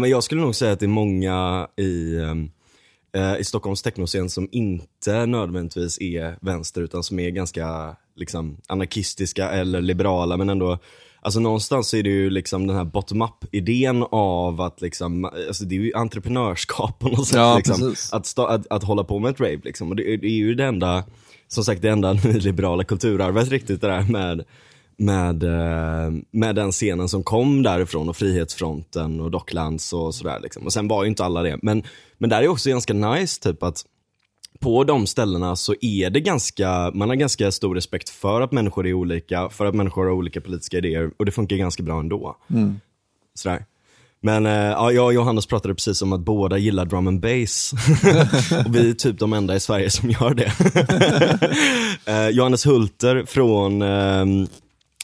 [0.00, 2.14] Men jag skulle nog säga att det är många i,
[3.12, 9.50] eh, i Stockholms technoscen som inte nödvändigtvis är vänster utan som är ganska liksom, anarkistiska
[9.50, 10.78] eller liberala men ändå
[11.22, 15.74] Alltså någonstans är det ju liksom den här bottom-up idén av att liksom, alltså det
[15.74, 17.36] är ju entreprenörskap på något sätt.
[17.36, 19.90] Ja, liksom, att, att, att hålla på med ett rave liksom.
[19.90, 21.04] Och det, det är ju det enda,
[21.48, 24.44] som sagt det enda nyliberala kulturarvet riktigt det där med,
[25.00, 30.62] med, eh, med den scenen som kom därifrån och Frihetsfronten och Docklands och sådär liksom.
[30.64, 31.58] Och sen var ju inte alla det.
[31.62, 31.82] Men,
[32.18, 33.84] men där är också ganska nice typ att
[34.58, 38.86] på de ställena så är det ganska, man har ganska stor respekt för att människor
[38.86, 42.36] är olika, för att människor har olika politiska idéer och det funkar ganska bra ändå.
[43.34, 43.64] Sådär.
[44.22, 47.72] Men ja, jag och Johannes pratade precis om att båda gillar drum and bass.
[48.66, 50.52] och vi är typ de enda i Sverige som gör det.
[52.12, 54.24] eh, Johannes Hulter från eh,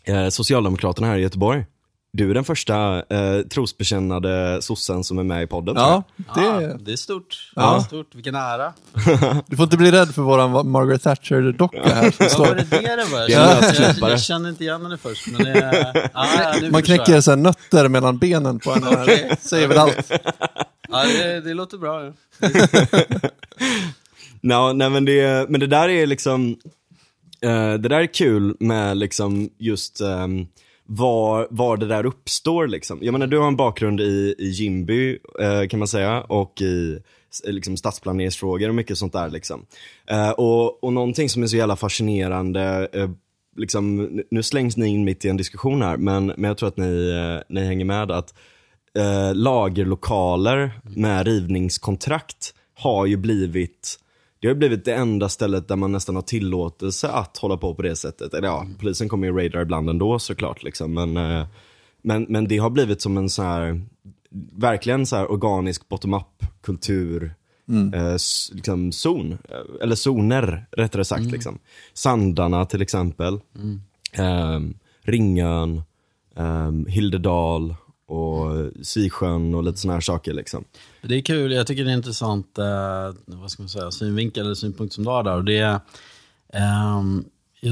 [0.07, 1.65] eh, Socialdemokraterna här i Göteborg.
[2.13, 5.75] Du är den första eh, trosbekännande sossen som är med i podden.
[5.75, 6.03] tror jag.
[6.17, 7.51] Ja, det, Ja, det är stort.
[7.57, 7.71] Ja.
[7.73, 8.15] Det är stort.
[8.15, 8.73] Vilken ära.
[9.47, 12.11] du får inte bli rädd för våran Margaret Thatcher-docka här.
[12.29, 13.27] som Ja, var det det det var?
[13.29, 15.93] Det är en Jag, jag, jag kände inte igen henne först, men det...
[16.15, 16.27] Ja,
[16.61, 17.25] nu Man förstår knäcker jag.
[17.25, 18.87] så här nötter mellan benen på henne.
[18.87, 19.37] här.
[19.41, 20.13] Säger väl allt.
[20.89, 22.01] Ja, det, det låter bra.
[24.41, 24.73] Ja.
[24.73, 26.57] Nej men det, men det där är liksom,
[27.41, 30.47] Eh, det där är kul med liksom just um,
[30.87, 32.99] var, var det där uppstår liksom.
[33.03, 36.61] Jag menar du har en bakgrund i, i Jimby uh, eh, kan man säga och
[36.61, 36.99] i
[37.47, 39.67] eh, liksom, stadsplaneringsfrågor och mycket sånt där liksom.
[40.13, 43.11] Uh, och, och någonting som är så jävla fascinerande uh,
[43.59, 43.97] Liksom,
[44.31, 47.13] nu- slängs ni in mitt i en diskussion här, men, men jag tror att ni,
[47.49, 48.35] ni hänger med att
[48.99, 53.99] eh, lagerlokaler med rivningskontrakt har ju blivit
[54.41, 57.83] det har blivit det enda stället där man nästan har tillåtelse att hålla på på
[57.83, 58.35] det sättet.
[58.35, 60.63] Eller ja, polisen kommer ju raidar ibland ändå såklart.
[60.63, 60.95] Liksom.
[60.95, 61.47] Men, eh,
[62.03, 63.83] men, men det har blivit som en så här,
[64.53, 67.35] verkligen så här organisk bottom-up kultur
[67.95, 68.17] eh,
[68.53, 71.33] liksom zon, eh, eller zoner rättare sagt.
[71.33, 71.59] Liksom.
[71.95, 73.41] Sandarna till exempel,
[74.19, 75.83] Ehm, Ringön,
[76.35, 77.75] um, Hildedal
[78.09, 80.33] och Sisjön och lite såna här saker.
[80.35, 80.65] Liksom.
[81.03, 84.55] Det är kul, jag tycker det är intressant eh, vad ska man säga, synvinkel eller
[84.55, 85.35] synpunkt som du har där.
[85.37, 85.81] Och det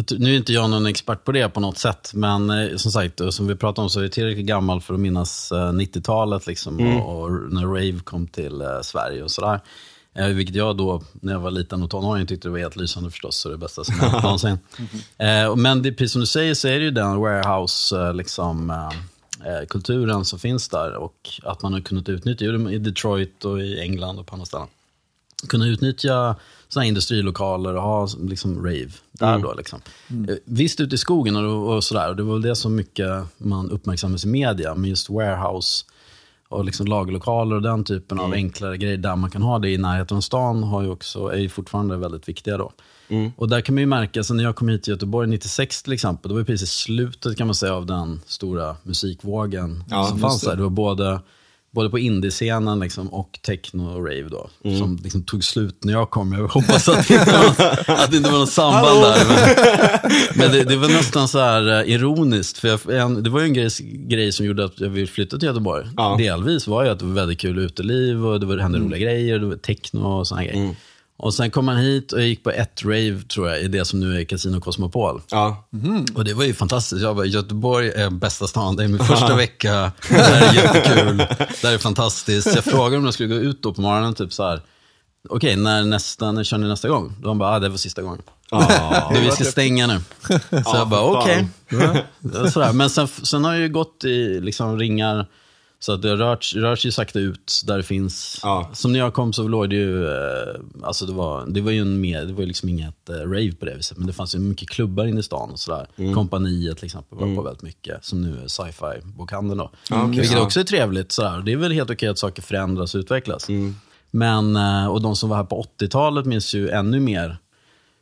[0.08, 2.92] tror- nu är inte jag någon expert på det på något sätt, men eh, som
[2.92, 6.46] sagt, som vi pratade om så är jag tillräckligt gammal för att minnas eh, 90-talet
[6.46, 9.60] liksom, och, och när rave kom till eh, Sverige och sådär.
[10.14, 13.10] Eh, vilket jag då, när jag var liten och tonåring, tyckte det var helt lysande
[13.10, 13.36] förstås.
[13.36, 14.58] Så det bästa som hänt någonsin.
[15.18, 18.70] Eh, men det, precis som du säger så är det ju den warehouse, eh, liksom,
[18.70, 18.90] eh, eh,
[19.68, 24.18] kulturen som finns där och att man har kunnat utnyttja i Detroit och i England
[24.18, 24.66] och på andra ställen.
[25.48, 26.36] Kunna utnyttja
[26.68, 29.54] såna här industrilokaler och ha liksom rave där då.
[29.54, 29.80] Liksom.
[30.28, 33.24] Eh, Visst ute i skogen och, och sådär, och det var väl det som mycket
[33.36, 35.84] man uppmärksammades i media, men just warehouse
[36.54, 39.78] och liksom lagerlokaler och den typen av enklare grejer där man kan ha det i
[39.78, 42.72] närheten av stan har ju också, är ju fortfarande väldigt viktiga då.
[43.36, 45.92] Och där kan man ju märka, så när jag kom hit till Göteborg 96 till
[45.92, 50.18] exempel, då var det precis slutet kan man säga av den stora musikvågen Ja, som
[50.18, 50.56] fanns det.
[50.56, 51.20] Det var både,
[51.74, 56.10] både på indiescenen liksom, och techno och rave då, som liksom tog slut när jag
[56.10, 56.32] kom.
[56.32, 59.24] Jag hoppas att det inte var, att det inte var något samband där.
[59.28, 63.40] Men, men det, det var nästan så här eh, ironiskt, för jag, en, det var
[63.40, 63.70] ju en grej,
[64.08, 65.86] grej som gjorde att jag ville flytta till Göteborg.
[65.96, 66.16] Ja.
[66.18, 69.38] Delvis var ju att det var väldigt kul uteliv och det var, hände roliga grejer,
[69.38, 70.74] det var techno och såna grejer.
[71.16, 73.84] Och sen kom man hit och jag gick på ett rave, tror jag, i det
[73.84, 75.22] som nu är Casino Cosmopol.
[75.30, 75.68] Ja.
[76.14, 77.02] Och det var ju fantastiskt.
[77.02, 78.76] Jag bara, Göteborg är bästa stan.
[78.76, 79.92] Det är min första vecka.
[80.08, 81.16] Det här är jättekul.
[81.60, 82.54] Det här är fantastiskt.
[82.54, 84.60] Jag frågade om jag skulle gå ut då på morgonen, typ så här.
[85.28, 87.14] Okej, när, nästa, när kör ni nästa gång?
[87.22, 88.22] De bara, ah, det var sista gången.
[88.50, 89.10] Ja.
[89.14, 90.00] Det vi ska stänga nu.
[90.50, 91.48] Så jag bara, okej.
[91.68, 92.72] Ja, sådär.
[92.72, 95.26] Men sen, sen har jag ju gått i liksom, ringar,
[95.84, 98.40] så att det rör, rör sig sakta ut där det finns.
[98.42, 98.70] Ja.
[98.72, 101.80] Som när jag kom så låg det ju, eh, alltså det var, det var ju
[101.80, 103.98] en mer, det var liksom inget eh, rave på det viset.
[103.98, 105.86] Men det fanns ju mycket klubbar inne i stan och sådär.
[105.96, 106.14] Mm.
[106.14, 109.70] Kompaniet till exempel var på väldigt mycket, som nu är sci-fi bokhandeln då.
[109.90, 110.08] Okej.
[110.10, 110.40] Vilket Ja.
[110.42, 111.12] också är trevligt.
[111.12, 111.42] Sådär.
[111.46, 113.48] Det är väl helt okej att saker förändras och utvecklas.
[113.48, 113.74] Mm.
[114.10, 117.38] Men, eh, och de som var här på 80-talet minns ju ännu mer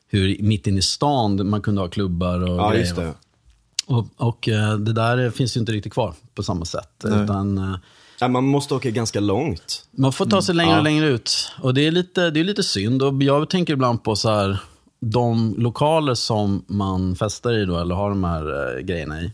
[0.09, 3.13] hur mitt inne i stan man kunde ha klubbar och Ja, grejer.
[3.87, 7.05] Och, och eh, det där finns ju inte riktigt kvar på samma sätt.
[7.05, 7.59] Utan,
[8.21, 9.85] eh, man måste åka ganska långt.
[9.91, 10.79] man får ta sig längre Ja.
[10.79, 11.53] och längre ut.
[11.63, 13.03] Och det är lite, det är lite synd.
[13.03, 14.59] Och jag tänker ibland på så här,
[15.01, 19.33] de lokaler som man festar i då, eller har de här eh, grejerna i.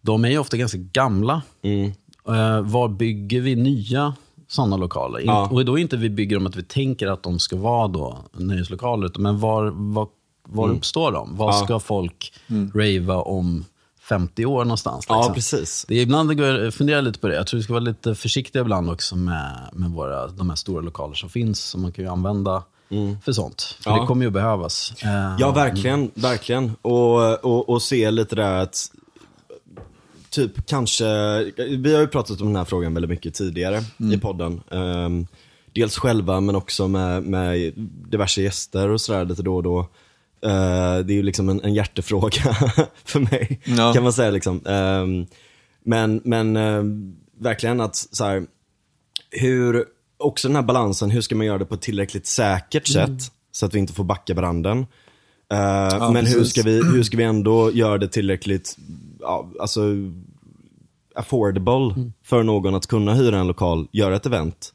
[0.00, 1.42] De är ju ofta ganska gamla.
[1.62, 1.92] Mm.
[2.28, 4.14] Eh, var bygger vi nya
[4.48, 5.20] sådana lokaler?
[5.24, 5.48] Ja.
[5.52, 8.18] Och då är inte vi bygger dem att vi tänker att de ska vara då
[8.32, 9.10] nöjeslokaler.
[9.18, 10.08] Men var, var,
[10.48, 11.36] var uppstår de?
[11.36, 11.58] Vad Mm.
[11.60, 11.64] Ja.
[11.64, 12.32] ska folk
[12.74, 13.64] rava om
[14.08, 15.06] 50 år någonstans.
[15.08, 15.34] Ja, liksom.
[15.34, 15.84] precis.
[15.88, 17.34] Det är ibland går, fundera lite på det.
[17.34, 20.80] Jag tror vi ska vara lite försiktiga ibland också med, med våra, de här stora
[20.80, 21.60] lokaler som finns.
[21.60, 22.62] Som man kan ju använda
[23.24, 23.76] för sånt.
[23.80, 24.00] För Ja.
[24.00, 24.92] det kommer ju behövas.
[25.02, 26.10] Eh, Ja, verkligen.
[26.14, 26.72] Verkligen.
[26.82, 28.90] Och, och, och se lite där att,
[30.30, 31.04] typ kanske,
[31.56, 33.82] vi har ju pratat om den här frågan väldigt mycket tidigare
[34.12, 34.60] i podden.
[34.70, 35.26] Ehm,
[35.72, 37.72] dels själva men också med, med
[38.10, 39.86] diverse gäster och sådär lite då och då.
[40.46, 42.42] Eh, det är ju liksom en, en hjärtefråga
[43.04, 43.92] för mig, Ja.
[43.92, 44.30] kan man säga.
[44.30, 44.66] Liksom.
[44.66, 45.26] Ehm,
[45.84, 48.46] men men ehm, verkligen att så här,
[49.30, 49.84] hur,
[50.18, 53.66] också den här balansen, hur ska man göra det på ett tillräckligt säkert sätt så
[53.66, 54.78] att vi inte får backa branden.
[55.52, 58.76] Eh, men hur ska, vi, hur ska vi ändå göra det tillräckligt,
[59.20, 59.80] ja, alltså
[61.14, 61.94] affordable
[62.24, 64.72] för någon att kunna hyra en lokal, göra ett event.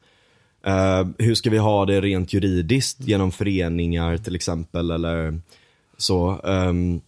[0.65, 5.39] Eh, hur ska vi ha det rent juridiskt genom föreningar till exempel eller
[6.01, 6.41] så.
[6.43, 7.01] Ehm,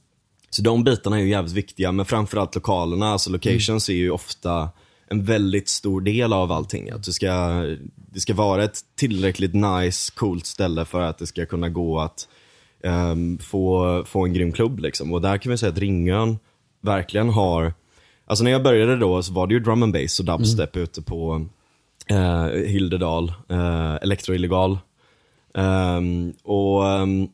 [0.50, 4.70] så de bitarna är ju jävligt viktiga, men framförallt lokalerna, alltså locations är ju ofta
[5.08, 6.90] en väldigt stor del av allting.
[6.90, 7.32] Att det, ska,
[7.96, 12.28] det ska vara ett tillräckligt nice, coolt ställe för att det ska kunna gå att
[12.84, 14.80] ehm, få, få en grym klubb.
[14.80, 15.14] Liksom.
[15.14, 16.38] Och där kan vi säga att Ringön
[16.82, 17.74] verkligen har,
[18.26, 21.02] alltså när jag började då så var det ju drum and bass och dubstep ute
[21.02, 21.46] på
[22.08, 24.78] eh, Hildedal, eh, elektroillegal.
[25.56, 27.30] Ehm, och ehm,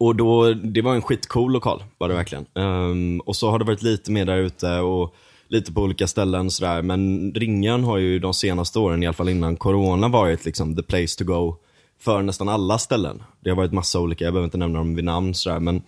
[0.00, 2.46] och då, det var en skitcool lokal, var det verkligen.
[2.54, 5.14] Ehm, och så har det varit lite mer där ute och
[5.48, 6.82] lite på olika ställen sådär.
[6.82, 10.82] Men Ringön har ju de senaste åren, i alla fall innan corona, varit liksom the
[10.82, 11.56] place to go
[12.00, 13.22] för nästan alla ställen.
[13.40, 15.82] Det har varit massa olika, jag behöver inte nämna dem vid namn sådär, men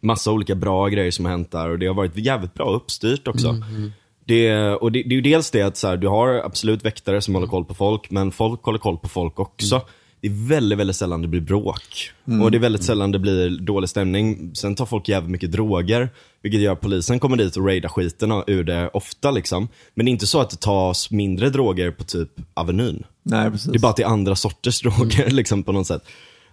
[0.00, 3.28] massa olika bra grejer som har hänt där och det har varit jävligt bra uppstyrt
[3.28, 3.48] också.
[4.24, 7.20] Det, och det, det är ju dels det att så här, du har absolut väktare
[7.20, 9.80] som håller koll på folk, men folk håller koll på folk också.
[10.22, 12.10] Det är väldigt, väldigt sällan det blir bråk.
[12.42, 14.54] Och det är väldigt sällan det blir dålig stämning.
[14.54, 16.08] Sen tar folk jävligt mycket droger,
[16.42, 19.68] vilket gör att polisen kommer dit och raidar skiten ur det ofta liksom.
[19.94, 23.04] Men det är inte så att det tas mindre droger på typ Avenyn.
[23.22, 23.72] Nej, precis.
[23.72, 26.02] Det är bara att det är andra sorters droger liksom på något sätt.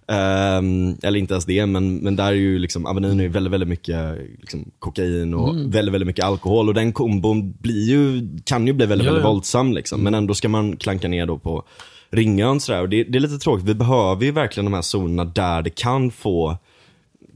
[0.07, 3.54] Ehm, eller inte ens det, men, men där är ju liksom, Avenyn är ju väldigt,
[3.54, 6.68] väldigt mycket liksom, kokain och väldigt, väldigt mycket alkohol.
[6.68, 9.31] Och den kombon blir ju, kan ju bli väldigt, Ja, väldigt ja.
[9.31, 10.01] våldsam liksom.
[10.01, 11.63] Men ändå ska man klanka ner då på
[12.11, 12.81] Ringön sådär.
[12.81, 15.69] Och det, det är lite tråkigt, vi behöver ju verkligen de här zonerna där det
[15.69, 16.57] kan få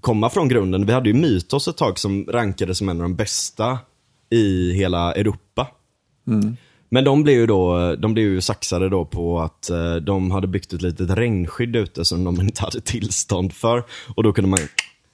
[0.01, 0.85] komma från grunden.
[0.85, 3.77] Vi hade ju Mytos ett tag som rankades som en av de bästa
[4.29, 5.67] i hela Europa.
[6.89, 10.47] Men de blev ju då, de blev ju saxade då på att eh, de hade
[10.47, 13.83] byggt ett litet regnskydd ute som de inte hade tillstånd för.
[14.15, 14.59] Och då kunde man,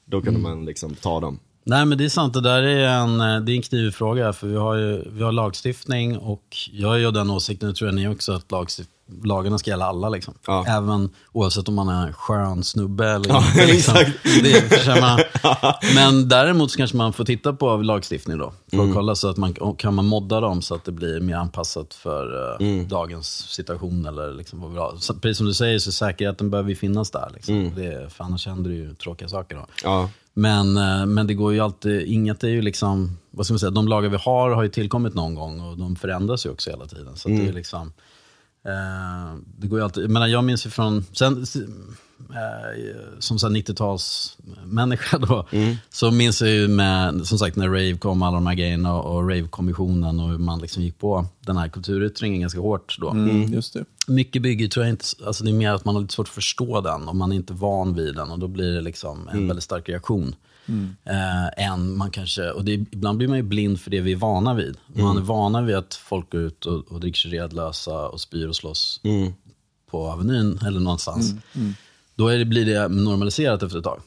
[0.06, 1.40] då kunde man liksom ta dem.
[1.64, 4.34] Nej men det är sant, det där är en, eh, det är en knivig fråga.
[4.34, 7.88] För vi har ju vi har lagstiftning och jag är ju den åsikten, och tror
[7.88, 8.90] jag ni också, att lagstift,
[9.24, 10.10] lagarna ska gälla alla.
[10.10, 10.34] Liksom.
[10.48, 10.66] Ja.
[10.68, 13.66] Även oavsett om man är skön snubbe eller Ja, inte.
[13.66, 13.96] Liksom.
[15.96, 18.54] Men däremot så kanske man får titta på lagstiftning då.
[18.70, 18.90] För Mm.
[18.90, 21.94] att kolla så att man kan man modda dem så att det blir mer anpassat
[21.94, 22.88] för eh, Mm.
[22.88, 24.06] dagens situation.
[24.06, 24.94] Eller liksom vad bra.
[25.00, 27.30] Så, precis som du säger så säkerheten behöver ju finnas där.
[27.34, 27.56] Liksom.
[27.56, 27.76] Mm.
[27.76, 29.56] Det, för annars händer det ju tråkiga saker.
[29.56, 29.66] Då.
[29.84, 33.60] Ja, Men, eh, men det går ju alltid, inget är ju liksom, vad ska man
[33.60, 36.70] säga, de lagar vi har har ju tillkommit någon gång och de förändras ju också
[36.70, 37.16] hela tiden.
[37.16, 37.94] Så det är liksom, eh,
[39.58, 41.46] det går ju alltid, jag menar jag minns ju från, sen,
[42.30, 45.48] eh, som så här 90-talsmänniska då,
[45.90, 49.16] så minns jag ju med, som sagt när rave kom, alla de här grejerna och,
[49.16, 53.10] och rave-kommissionen och hur man liksom gick på den här kulturyttringen ganska hårt då.
[53.10, 53.86] Mm, just det.
[54.08, 56.34] Mycket bygger tror jag inte, alltså det är mer att man har lite svårt att
[56.34, 59.48] förstå den och man är inte van vid den och då blir det liksom en
[59.48, 60.36] väldigt stark reaktion.
[61.06, 64.16] Eh, än man kanske, och det, ibland blir man ju blind för det vi är
[64.16, 64.78] vana vid.
[64.88, 68.48] Man är vana vid att folk går ut och, och dricker sig redlösa och spyr
[68.48, 69.02] och slåss
[69.92, 71.34] på Avenyn eller någonstans.
[72.16, 74.02] Då är det, blir det normaliserat efter ett tag.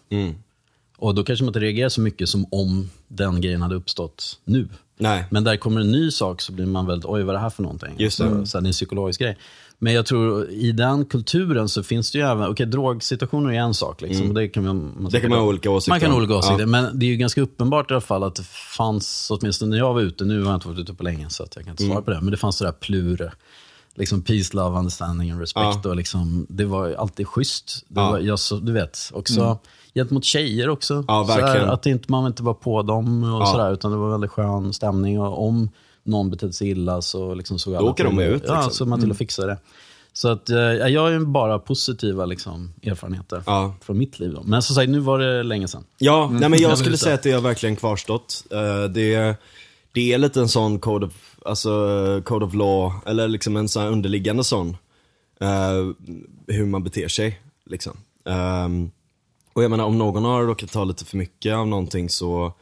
[0.97, 4.69] Och då kanske man inte reagerar så mycket som om den grejen hade uppstått nu.
[4.99, 5.25] nej.
[5.31, 7.50] Men där kommer en ny sak så blir man väldigt, oj vad är det här
[7.50, 7.95] för någonting?
[7.99, 8.28] Just det.
[8.31, 9.37] Så, så här, det är en psykologisk grej.
[9.85, 13.75] Men jag tror i den kulturen så finns det ju även, okej drogsituationer är en
[13.75, 14.01] sak.
[14.01, 15.11] Liksom, och det kan man, man Mm.
[15.11, 16.67] Det kan man ha olika åsikter Man kan ha olika åsikter, Ja.
[16.67, 18.47] men det är ju ganska uppenbart i alla fall att det
[18.77, 21.43] fanns, åtminstone när jag var ute, nu har jag inte varit ute på länge så
[21.43, 21.93] att jag kan inte Mm.
[21.95, 23.33] svara på det, men det fanns sådär plur,
[23.95, 25.79] liksom peace, love, understanding and respect.
[25.85, 25.91] Ja.
[25.91, 27.85] Och liksom, det var alltid schysst.
[27.89, 28.11] Det Ja.
[28.11, 29.59] var, jag, så, du vet, också
[29.95, 31.05] gentemot tjejer också.
[31.09, 31.69] Ja, Så här, verkligen.
[31.71, 33.47] att inte, man inte var på dem och Ja.
[33.47, 35.21] sådär, utan det var väldigt skön stämning.
[35.21, 35.69] Och om
[36.05, 38.73] någon betedde sig illa så liksom såg alla åker de till, ut, Ja, liksom.
[38.73, 39.59] så man till att fixa det.
[40.13, 43.75] Så att, eh, jag har ju bara positiva liksom, erfarenheter Ja.
[43.81, 44.33] från mitt liv.
[44.35, 44.43] Då.
[44.43, 45.85] Men som sagt, nu var det länge sedan.
[45.99, 48.45] Ja, nej, men Jag skulle säga att det har verkligen kvarstått.
[48.51, 49.37] Eh, det,
[49.93, 51.71] det är lite en sån code of, alltså,
[52.25, 54.77] code of law, eller liksom en sån underliggande sån.
[55.41, 55.93] eh,
[56.47, 57.41] hur man beter sig.
[57.67, 57.97] Liksom.
[58.25, 58.91] Ehm,
[59.53, 62.53] och jag menar om någon har råkat ta lite för mycket av någonting så,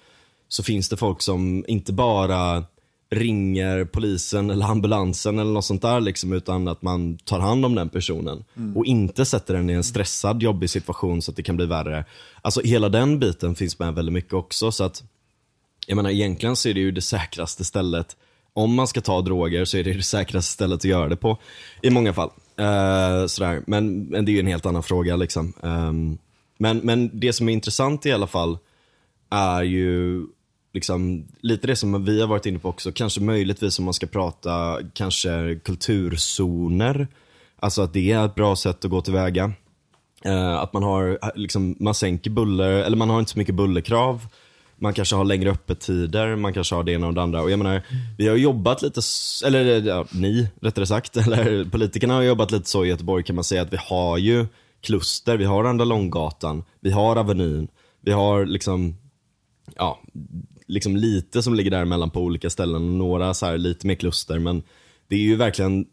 [0.49, 2.65] så finns det folk som inte bara
[3.11, 7.75] ringer polisen eller ambulansen eller något sånt där liksom, utan att man tar hand om
[7.75, 11.57] den personen och inte sätter den i en stressad, jobbig situation så att det kan
[11.57, 12.05] bli värre.
[12.43, 15.03] Alltså hela den biten finns med väldigt mycket också så att
[15.87, 18.17] jag menar egentligen så är det ju det säkraste stället
[18.53, 21.39] om man ska ta droger så är det det säkraste stället att göra det på
[21.83, 22.31] i många fall.
[22.57, 23.63] Eh, sådär.
[23.67, 25.53] Men, men det är ju en helt annan fråga liksom.
[25.63, 26.19] Ehm,
[26.59, 28.59] men, men det som är intressant i alla fall
[29.31, 30.27] är ju
[30.73, 34.07] liksom, lite det som vi har varit inne på också, kanske möjligtvis om man ska
[34.07, 37.09] prata kanske kulturzoner.
[37.57, 39.53] Alltså att det är ett bra sätt att gå tillväga.
[40.25, 44.27] Eh, att man har, liksom, man sänker buller, eller man har inte så mycket bullerkrav.
[44.77, 47.43] Man kanske har längre öppettider, man kanske har det ena och det andra.
[47.43, 47.83] Och jag menar,
[48.19, 49.01] vi har jobbat lite,
[49.47, 53.45] eller ja, ni rättare sagt, eller politikerna har jobbat lite så i Göteborg kan man
[53.45, 54.47] säga att vi har ju
[54.81, 57.69] kluster, vi har Andra Långgatan, vi har Avenyn,
[58.01, 58.97] vi har liksom,
[59.77, 60.01] ja,
[60.71, 64.63] liksom lite som ligger däremellan på olika ställen, några så här lite mer kluster, men
[65.09, 65.87] det är ju verkligen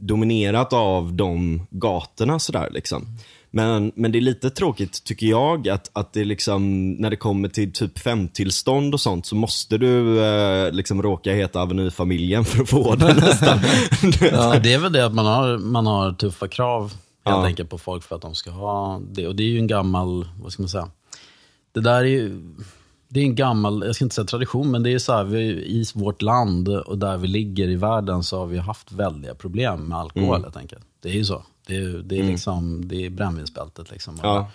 [0.00, 3.06] dominerat av de gatorna sådär liksom.
[3.54, 7.48] Men, men det är lite tråkigt tycker jag att, att det liksom, när det kommer
[7.48, 12.68] till typ femtillstånd och sånt så måste du eh, liksom råka heta Avenyfamiljen för att
[12.70, 13.58] få det nästan.
[14.32, 17.44] Ja, det är väl det att man har, man har tuffa krav helt Ja.
[17.46, 19.26] enkelt på folk för att de ska ha det.
[19.28, 20.88] Och det är ju en gammal, vad ska man säga,
[21.72, 22.42] det där är ju,
[23.12, 25.40] det är en gammal, jag ska inte säga tradition, men det är så här, vi,
[25.48, 29.84] i vårt land och där vi ligger i världen så har vi haft väldiga problem
[29.84, 30.42] med alkohol Mm.
[30.42, 30.84] helt enkelt.
[31.02, 31.42] Det är ju så.
[31.66, 34.18] Det är, det är liksom, det är brännvinsbältet liksom.
[34.22, 34.50] Ja.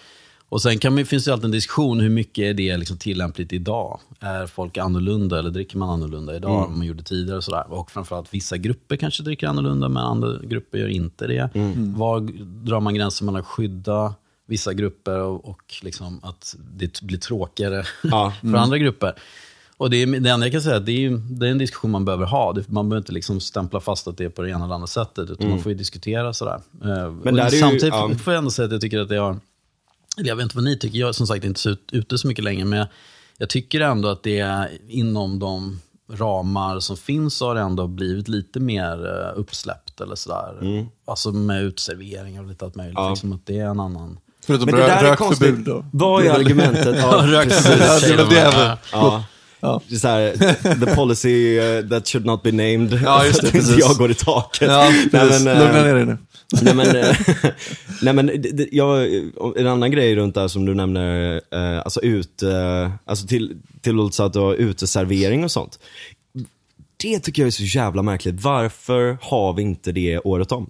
[0.49, 3.53] Och sen kan man, finns det alltid en diskussion, hur mycket är det liksom tillämpligt
[3.53, 3.99] idag?
[4.19, 7.37] Är folk annorlunda eller dricker man annorlunda idag än man gjorde tidigare?
[7.37, 7.63] Och, sådär?
[7.69, 11.49] och framförallt vissa grupper kanske dricker annorlunda, men andra grupper gör inte det.
[11.75, 12.19] Var
[12.65, 14.13] drar man gränsen mellan att skydda
[14.47, 18.33] vissa grupper och, och liksom att det blir tråkigare Ja.
[18.41, 19.13] för andra grupper?
[19.77, 21.51] Och det, är, det enda jag kan säga är att det är, ju- det är
[21.51, 22.55] en diskussion man behöver ha.
[22.67, 25.29] Man behöver inte liksom stämpla fast att det är på det ena eller andra sättet,
[25.29, 26.61] utan man får ju diskutera sådär.
[26.83, 28.11] Eh, Men där ju- samtidigt ja.
[28.23, 29.39] får jag ändå säga att jag tycker att det har
[30.17, 32.27] jag vet inte vad ni tycker, jag är som sagt inte så ut- ute så
[32.27, 32.87] mycket längre, men jag,
[33.37, 35.79] jag tycker ändå att det är inom de
[36.11, 40.85] ramar som finns har det ändå blivit lite mer uh, uppsläppt eller sådär.
[41.05, 42.93] Alltså med utservering och lite allt möjligt.
[42.97, 43.09] Ja.
[43.09, 44.19] Liksom att det är en annan...
[44.47, 45.65] Förutom Men det där är konstigt.
[45.65, 45.85] då.
[45.91, 46.95] Vad är argumentet?
[46.99, 49.23] Ja, rökförbud, Ja, det det Ja.
[49.59, 49.81] Ja.
[49.87, 50.31] Det är så här,
[50.85, 52.99] the policy uh, that should not be named.
[53.03, 53.77] Ja, just det, precis.
[53.77, 54.67] jag går i taket.
[54.71, 55.43] Ja, precis.
[55.45, 56.17] men, eh, Lugna ner dig nu.
[56.61, 57.15] nej men, eh,
[58.01, 59.07] nej, men det- det- jag,
[59.55, 64.23] en annan grej runt där som du nämner, eh, alltså ut, eh, alltså till, tillåtelse
[64.23, 65.79] att ha uteservering och sånt.
[67.03, 68.41] Det tycker jag är så jävla märkligt.
[68.43, 70.69] Varför har vi inte det året om?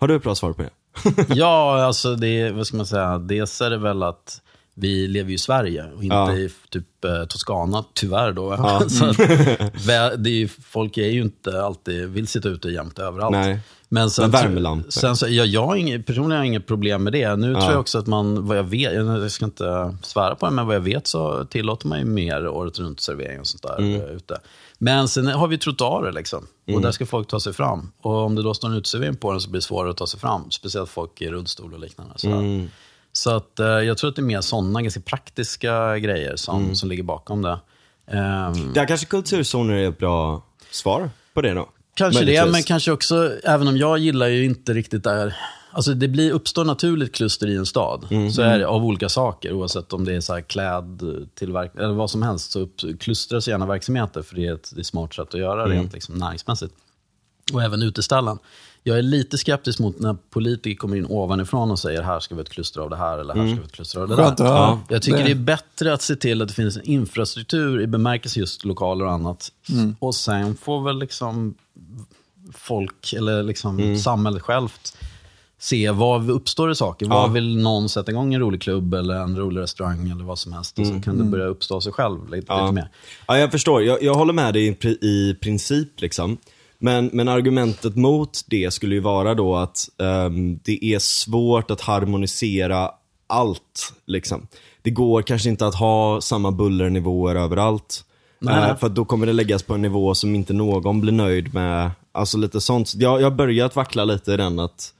[0.00, 0.70] Har du ett bra svar på det?
[1.28, 4.40] Ja, alltså det, vad ska man säga, dels är det väl att
[4.74, 6.34] vi lever ju i Sverige och inte Ja.
[6.34, 8.56] i typ eh, Toscana, tyvär då.
[8.88, 12.98] Så att, vä- det är, ju- folk är ju inte alltid, vill sitta ute jämt
[12.98, 13.32] överallt.
[13.32, 13.60] Nej.
[13.90, 14.90] Men, sen, Men värmelampor.
[14.90, 17.36] Sen, så, ja, jag har inget, personligen har jag inget problem med det.
[17.36, 20.52] Nu tror jag också att man, vad jag vet, jag ska inte svära på det,
[20.52, 23.78] men vad jag vet så tillåter man ju mer året runt servering och sånt där
[23.78, 24.00] Mm.
[24.00, 24.38] eh, ute.
[24.78, 26.46] Men sen har vi trottoarer liksom.
[26.74, 27.92] Och där ska folk ta sig fram.
[28.02, 30.06] Och om det då står en uteservering på den så blir det svårare att ta
[30.06, 30.50] sig fram.
[30.50, 32.12] Speciellt folk i rullstol och liknande.
[32.16, 32.36] Sådär.
[32.36, 32.70] Mm.
[33.12, 36.74] Så att, eh, jag tror att det är mer sådana ganska praktiska grejer som, Mm.
[36.74, 37.58] som ligger bakom det.
[38.10, 41.68] Ehm, Där kanske kulturzoner är ett bra svar på det då.
[41.94, 42.52] Kanske det, Möjligtvis.
[42.52, 45.36] men kanske också, även om jag gillar ju inte riktigt där.
[45.70, 48.06] Alltså det blir, uppstår naturligt kluster i en stad.
[48.10, 48.30] Mm.
[48.30, 49.52] Så är det av olika saker.
[49.52, 52.50] Oavsett om det är så här klädtillverkning eller vad som helst.
[52.50, 54.22] Så upp, klustras gärna verksamheter.
[54.22, 55.76] För det är ett, det är ett smart sätt att göra Mm.
[55.78, 56.74] rent liksom, näringsmässigt.
[57.52, 58.38] Och även uteställen.
[58.82, 62.38] Jag är lite skeptisk mot när politiker kommer in ovanifrån och säger här ska vi
[62.38, 63.52] ha ett kluster av det här eller här Mm.
[63.52, 64.44] ska vi ha ett kluster av det där.
[64.44, 64.80] höra.
[64.88, 68.40] Jag tycker det är bättre att se till att det finns en infrastruktur i bemärkelse
[68.40, 69.52] just lokaler och annat.
[69.98, 71.54] Och sen får väl liksom
[72.52, 74.96] folk, eller liksom samhället självt,
[75.58, 77.06] se var uppstår det saker.
[77.06, 77.14] Ja.
[77.14, 80.52] Var vill någon sätta igång en rolig klubb eller en rolig restaurang eller vad som
[80.52, 80.78] helst.
[80.78, 82.62] Och så kan det börja uppstå sig själv lite, Ja.
[82.62, 82.88] lite mer.
[83.26, 83.82] Ja, jag förstår.
[83.82, 86.00] Jag, jag håller med dig i, i princip.
[86.00, 86.36] Liksom.
[86.78, 91.80] Men, men argumentet mot det skulle ju vara då att ehm, det är svårt att
[91.80, 92.90] harmonisera
[93.26, 93.92] allt.
[94.06, 94.46] Liksom.
[94.82, 98.04] Det går kanske inte att ha samma bullernivåer överallt.
[98.50, 101.54] Eh, för att då kommer det läggas på en nivå som inte någon blir nöjd
[101.54, 101.90] med.
[102.12, 102.88] Alltså lite sånt.
[102.88, 104.94] Så Jag, jag har börjat vackla lite i den att,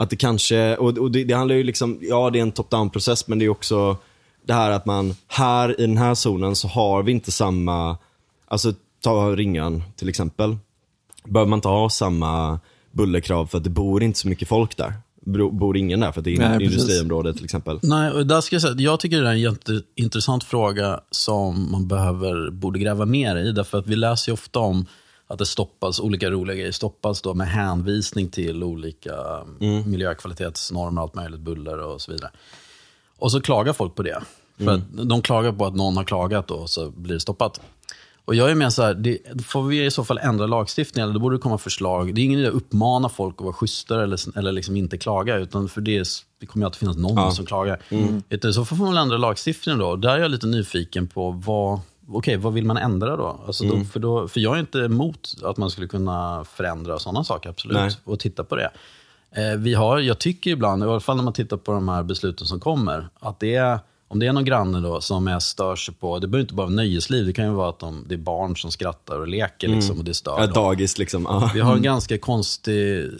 [0.00, 2.90] att det kanske, och, och det, det handlar ju liksom, ja det är en top-down
[2.90, 3.96] process men det är också
[4.46, 7.96] det här att man, här i den här zonen så har vi inte samma,
[8.48, 10.56] alltså ta Ringan till exempel.
[11.24, 12.60] Behöver man inte ha samma
[12.92, 14.92] bullerkrav för att det bor inte så mycket folk där.
[15.50, 17.78] bor ingen där för att det är Nej, industriområde till exempel.
[17.82, 21.88] Nej, och där ska jag, säga, jag tycker det är en jätteintressant fråga som man
[21.88, 23.52] behöver, borde gräva mer i.
[23.52, 24.86] Därför att vi läser ju ofta om
[25.30, 29.14] att det stoppas, olika roliga grejer stoppas då med hänvisning till olika
[29.86, 32.30] miljökvalitetsnormer, allt möjligt, buller och så vidare.
[33.18, 34.22] Och så klagar folk på det.
[34.58, 37.60] För att de klagar på att någon har klagat och så blir det stoppat.
[38.24, 41.14] Och jag är med så här, det, får vi i så fall ändra lagstiftningen, eller
[41.14, 42.14] då borde det komma förslag.
[42.14, 45.36] Det är ingen idé att uppmana folk att vara schysstare eller, eller liksom inte klaga,
[45.36, 46.08] utan för det,
[46.40, 47.82] det kommer alltid finnas någon som klagar.
[48.28, 49.96] Utan så får man väl ändra lagstiftningen då.
[49.96, 51.80] Där är jag lite nyfiken på vad,
[52.12, 53.40] okej, vad vill man ändra då?
[53.46, 54.28] Alltså då, för, då?
[54.28, 57.76] för jag är inte emot att man skulle kunna förändra sådana saker, absolut.
[57.76, 57.90] Nej.
[58.04, 58.70] Och titta på det.
[59.30, 62.02] Eh, vi har, jag tycker ibland, i alla fall när man tittar på de här
[62.02, 63.78] besluten som kommer, att det är,
[64.12, 66.66] om det är någon granne då som är stör sig på, det behöver inte bara
[66.66, 69.68] vara nöjesliv, det kan ju vara att de, det är barn som skrattar och leker
[69.68, 70.52] liksom, och det stör Ja, dem.
[70.52, 71.22] dagis liksom.
[71.28, 71.50] Ja.
[71.54, 73.10] Vi har en ganska konstig,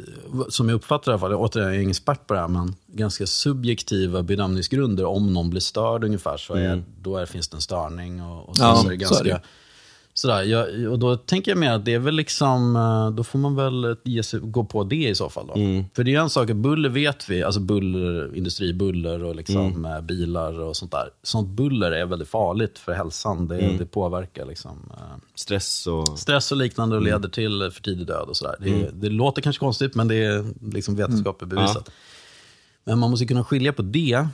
[0.48, 2.74] som jag uppfattar i alla fall, återigen jag är ingen expert på det här, men
[2.86, 5.04] ganska subjektiva bedömningsgrunder.
[5.04, 8.22] Om någon blir störd ungefär, så är, då är, finns det en störning.
[8.22, 9.40] Och, och så, Ja, så är det så är ganska, det.
[10.14, 13.38] Sådär, jag, och då tänker jag mer att det är väl liksom, eh, då får
[13.38, 15.46] man väl ge sig, gå på det i så fall.
[15.46, 15.54] Då.
[15.94, 20.00] För det är ju en sak, buller vet vi, alltså buller, industribuller och liksom eh,
[20.00, 21.10] bilar och sånt där.
[21.22, 23.48] Sånt buller är väldigt farligt för hälsan.
[23.48, 26.18] Det, det påverkar liksom, eh, Stress och...
[26.18, 28.56] stress och liknande och leder till för tidig död och sådär.
[28.60, 31.90] Det, det låter kanske konstigt, men det är liksom vetenskapligt bevisat.
[32.84, 34.28] Men man måste kunna skilja på det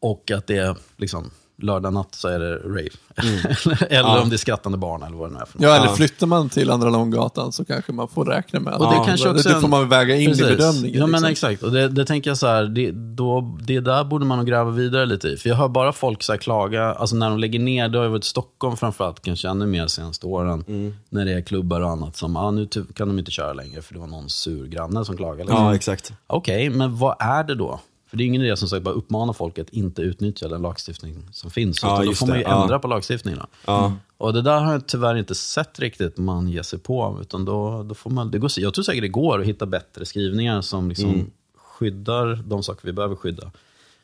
[0.00, 1.30] och att det är liksom
[1.62, 2.88] lördag natt så är det rave.
[3.90, 5.62] eller om det är skrattande barn eller vad det nu är för något.
[5.68, 8.86] Ja, eller flyttar man till Andra Långgatan så kanske man får räkna med att Och
[8.86, 10.46] det ja, kanske det, också det en- får man väga in Precis.
[10.46, 11.00] i bedömningen.
[11.00, 11.30] Ja, men liksom.
[11.50, 11.62] exakt.
[11.62, 14.70] Och det, det tänker jag så här, det, då, det där borde man nog gräva
[14.70, 15.36] vidare lite i.
[15.36, 18.04] För jag hör bara folk så här klaga, alltså när de lägger ner, det har
[18.04, 20.94] ju varit i Stockholm framförallt, kanske ännu mer senaste åren, Mm.
[21.10, 23.94] när det är klubbar och annat som, ah, nu kan de inte köra längre för
[23.94, 25.42] det var någon sur granne som klagade.
[25.44, 25.64] Liksom.
[25.64, 26.12] Ja, exakt.
[26.26, 27.80] Okej, men vad är det då?
[28.12, 31.16] För det är ingen idé som sagt bara uppmana folk att inte utnyttja den lagstiftning
[31.32, 31.82] som finns.
[31.82, 32.50] Ja, utan då får man ju det.
[32.50, 32.62] Ja.
[32.62, 33.40] ändra på lagstiftningen.
[33.66, 33.92] Ja.
[34.18, 37.18] Och det där har jag tyvärr inte sett riktigt man ger sig på.
[37.20, 40.04] Utan då, då får man, det går, jag tror säkert det går att hitta bättre
[40.04, 41.30] skrivningar som liksom Mm.
[41.56, 43.50] skyddar de saker vi behöver skydda.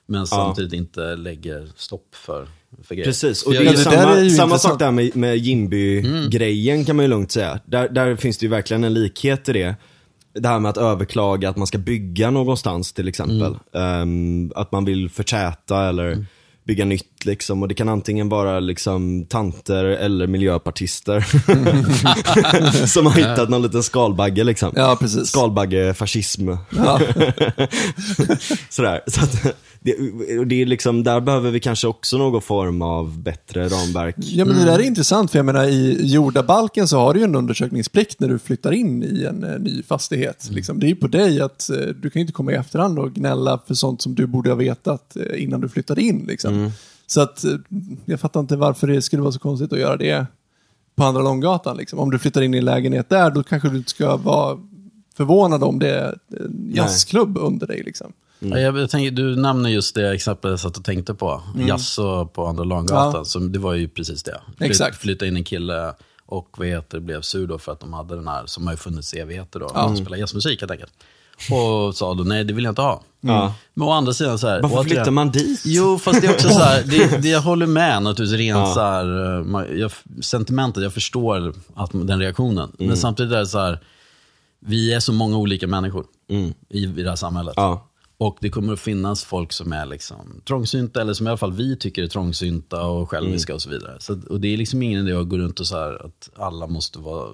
[0.06, 2.48] Men samtidigt inte lägger stopp för,
[2.82, 3.06] för grejer.
[3.06, 6.96] Precis, och det är det där samma, är samma sak där med, med Jimby-grejen kan
[6.96, 7.60] man ju lugnt säga.
[7.64, 9.76] Där, där finns det ju verkligen en likhet i det.
[10.40, 13.58] Det här med att överklaga att man ska bygga någonstans till exempel.
[13.74, 16.26] Ehm, att man vill förtäta eller
[16.64, 17.62] bygga nytt liksom.
[17.62, 21.20] Och det kan antingen vara liksom tanter eller miljöpartister.
[22.86, 24.72] som har hittat någon liten skalbagge liksom.
[24.76, 25.28] Ja, precis.
[25.28, 26.56] Skalbagge-fascism.
[26.76, 27.00] Ja.
[28.70, 29.00] Sådär.
[29.06, 29.96] Så att, det,
[30.44, 34.14] det är liksom, där behöver vi kanske också någon form av bättre ramverk.
[34.18, 37.24] Ja, men det där är intressant, för jag menar i jordabalken så har du ju
[37.24, 40.48] en undersökningsplikt när du flyttar in i en eh, ny fastighet.
[40.50, 40.80] Liksom.
[40.80, 43.60] Det är ju på dig att eh, du kan inte komma i efterhand och gnälla
[43.66, 46.24] för sånt som du borde ha vetat eh, innan du flyttade in.
[46.28, 46.72] Liksom.
[47.08, 47.52] Så att eh,
[48.04, 50.26] jag fattar inte varför det skulle vara så konstigt att göra det
[50.96, 51.76] på Andra Långgatan.
[51.76, 51.98] Liksom.
[51.98, 54.58] Om du flyttar in i en lägenhet där, då kanske du inte ska vara
[55.16, 57.82] förvånad om det är en jazzklubb under dig.
[57.82, 58.12] Liksom.
[58.38, 61.42] Ja, Jag, jag tänker, du nämner just det exempel jag satt och tänkte på.
[61.68, 63.24] Jazz och på Andra Långgatan.
[63.34, 63.40] Ja.
[63.40, 64.40] Det var ju precis det.
[64.56, 64.96] Flyt, Exakt.
[64.96, 65.94] Flytta in en kille
[66.26, 68.74] och vad heter, det, blev sur då för att de hade den här, som har
[68.74, 69.90] ju funnits i evigheter då, Ja.
[69.90, 69.96] ja.
[69.96, 70.92] spela jazzmusik helt enkelt.
[71.50, 73.02] Och sa då, nej det vill jag inte ha.
[73.20, 73.54] Ja.
[73.74, 74.62] Men å andra sidan så här.
[74.62, 75.62] Varför återigen- flyttar man dit?
[75.64, 78.74] Jo, fast det är också så här, det, det jag håller med naturligtvis rent Ja.
[78.74, 79.38] så här,
[79.70, 82.72] eh, jag, sentimentet, jag förstår att, den reaktionen.
[82.78, 82.88] Mm.
[82.88, 83.78] Men samtidigt är det så här,
[84.60, 87.54] vi är så många olika människor i, i det här samhället.
[87.56, 87.84] Ja.
[88.20, 91.52] Och det kommer att finnas folk som är liksom trångsynta, eller som i alla fall
[91.52, 93.96] vi tycker är trångsynta och själviska och så vidare.
[94.00, 96.66] Så, och det är liksom ingen idé att gå runt och så här att alla
[96.66, 97.28] måste vara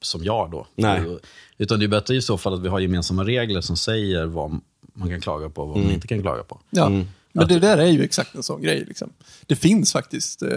[0.00, 0.66] som jag då.
[0.76, 1.18] Nej.
[1.58, 4.60] Utan det är bättre i så fall att vi har gemensamma regler som säger vad
[4.94, 6.60] man kan klaga på och vad man inte kan klaga på.
[6.70, 6.90] Ja.
[7.32, 8.84] Men det där är ju exakt en sån grej.
[8.88, 9.10] Liksom.
[9.46, 10.48] Det finns faktiskt eh,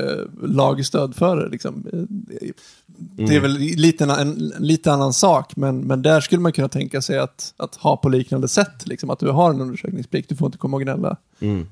[0.43, 1.49] lagstöd för det.
[1.49, 1.86] Liksom.
[1.93, 2.49] Eh,
[3.27, 4.19] det- är väl lite en, en,
[4.58, 7.97] en lite annan sak, men, men där skulle man kunna tänka sig att, att ha
[7.97, 8.88] på liknande sätt.
[8.88, 11.17] Liksom, att du har en undersökningsplikt, du får inte komma och gnälla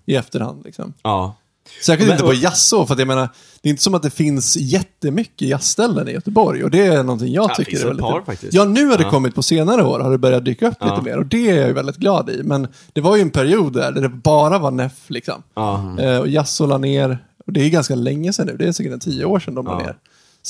[0.05, 0.61] i efterhand.
[0.65, 0.93] Liksom.
[1.03, 1.35] Ja.
[1.81, 3.29] Särskilt Men- inte på jazzå, för att jag menar,
[3.61, 6.63] det är inte som att det finns jättemycket jazzställen i Göteborg.
[6.63, 8.05] Och det är någonting jag det tycker finns är väldigt...
[8.05, 8.53] par faktiskt.
[8.53, 9.09] Ja, nu har det Ja.
[9.09, 11.17] kommit på senare år, har det börjat dyka upp lite mer.
[11.17, 12.41] Och det är jag ju väldigt glad i.
[12.43, 15.43] Men det var ju en period där, där det bara var Neff liksom.
[15.55, 15.95] Ja.
[15.99, 18.93] Eh, och jazzå la ner, och det är ganska länge sedan nu, det är säkert
[18.93, 19.77] en tio år sedan de la Ja.
[19.85, 19.95] ner.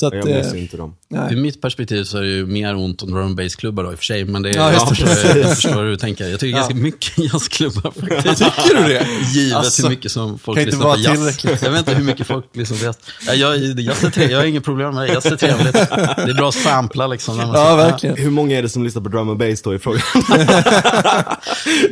[0.00, 0.94] Så att, Jag minns eh, inte dem.
[1.10, 1.36] Ur nej.
[1.36, 3.98] mitt perspektiv så är det ju mer ont om drum and bass-klubbar då i och
[3.98, 4.24] för sig.
[4.24, 6.28] Men det är, Ja, jag, det, förstår, jag förstår hur du tänker.
[6.28, 6.56] Jag tycker Ja.
[6.58, 8.38] ganska mycket jazzklubbar faktiskt.
[8.38, 9.06] Tycker du det?
[9.34, 11.12] Givet Alltså, hur mycket som folk lyssnar på jazz.
[11.16, 11.62] tillräckligt.
[11.62, 12.98] Jag vet inte hur mycket folk lyssnar på jazz.
[13.26, 13.58] Ja, jag, är
[14.10, 14.30] trevligt.
[14.30, 15.12] jag har inget problem med det.
[15.14, 15.72] Jazz är trevligt.
[15.72, 17.36] Det är bra att sampla liksom.
[17.36, 18.16] när man Ja, verkligen.
[18.16, 20.02] Hur många är det som lyssnar på drum and bass då i frågan?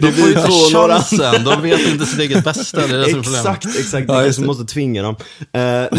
[0.01, 0.95] De får ju två, inte några.
[0.95, 1.45] chansen.
[1.45, 2.87] De vet inte sitt eget bästa.
[2.87, 3.47] Det är det som är problemet.
[3.65, 4.05] Exakt, exakt.
[4.09, 4.47] Ja, Vi just kanske det.
[4.47, 5.17] måste tvinga dem.
[5.53, 5.99] Eh,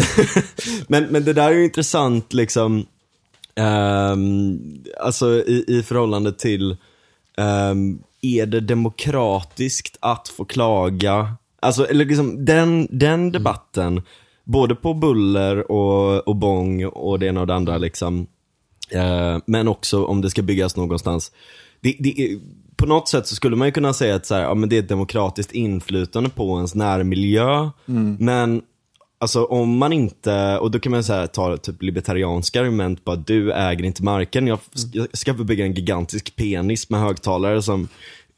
[0.88, 1.99] men, men det där är ju intressant
[2.30, 2.86] liksom,
[3.54, 4.58] ehm,
[5.00, 6.76] alltså i, i förhållande till,
[7.36, 11.34] ehm, är det demokratiskt att få klaga?
[11.60, 14.02] Alltså, eller liksom den, den debatten,
[14.44, 18.26] både på buller och, och bång och det ena och det andra liksom.
[18.90, 21.32] Eh, men också om det ska byggas någonstans.
[21.80, 22.38] Det, det är,
[22.76, 24.76] på något sätt så skulle man ju kunna säga att så här, ja, men det
[24.76, 27.70] är ett demokratiskt inflytande på ens närmiljö.
[28.18, 28.62] Men
[29.20, 33.52] alltså om man inte, och då kan man så ta typ libertarianska argument, bara du
[33.52, 34.46] äger inte marken.
[34.46, 34.58] Jag,
[34.92, 37.88] jag ska bygga en gigantisk penis med högtalare som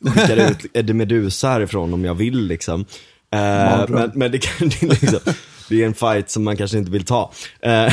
[0.04, 2.80] skickar ut Eddie Meduza härifrån om jag vill liksom.
[3.30, 5.18] Eh, men, men det, kan, liksom,
[5.72, 7.32] det är en fight som man kanske inte vill ta.
[7.62, 7.92] Eh,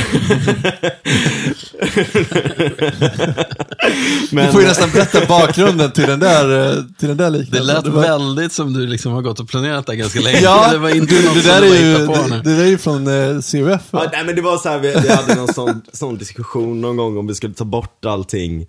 [4.30, 7.66] Du får ju nästan berätta bakgrunden till den där, eh, till den där Det liknelsen.
[7.76, 10.40] lät var- väldigt som du liksom har gått och planerat det här ganska länge.
[10.40, 12.56] Ja, det var inte du, något det som där du är ju, på det, det
[12.56, 13.80] där är ju från eh, CUF?
[13.90, 16.96] Ja, nej, men det var så här, vi, vi hade någon sån, sån diskussion någon
[16.96, 18.66] gång om vi skulle ta bort allting.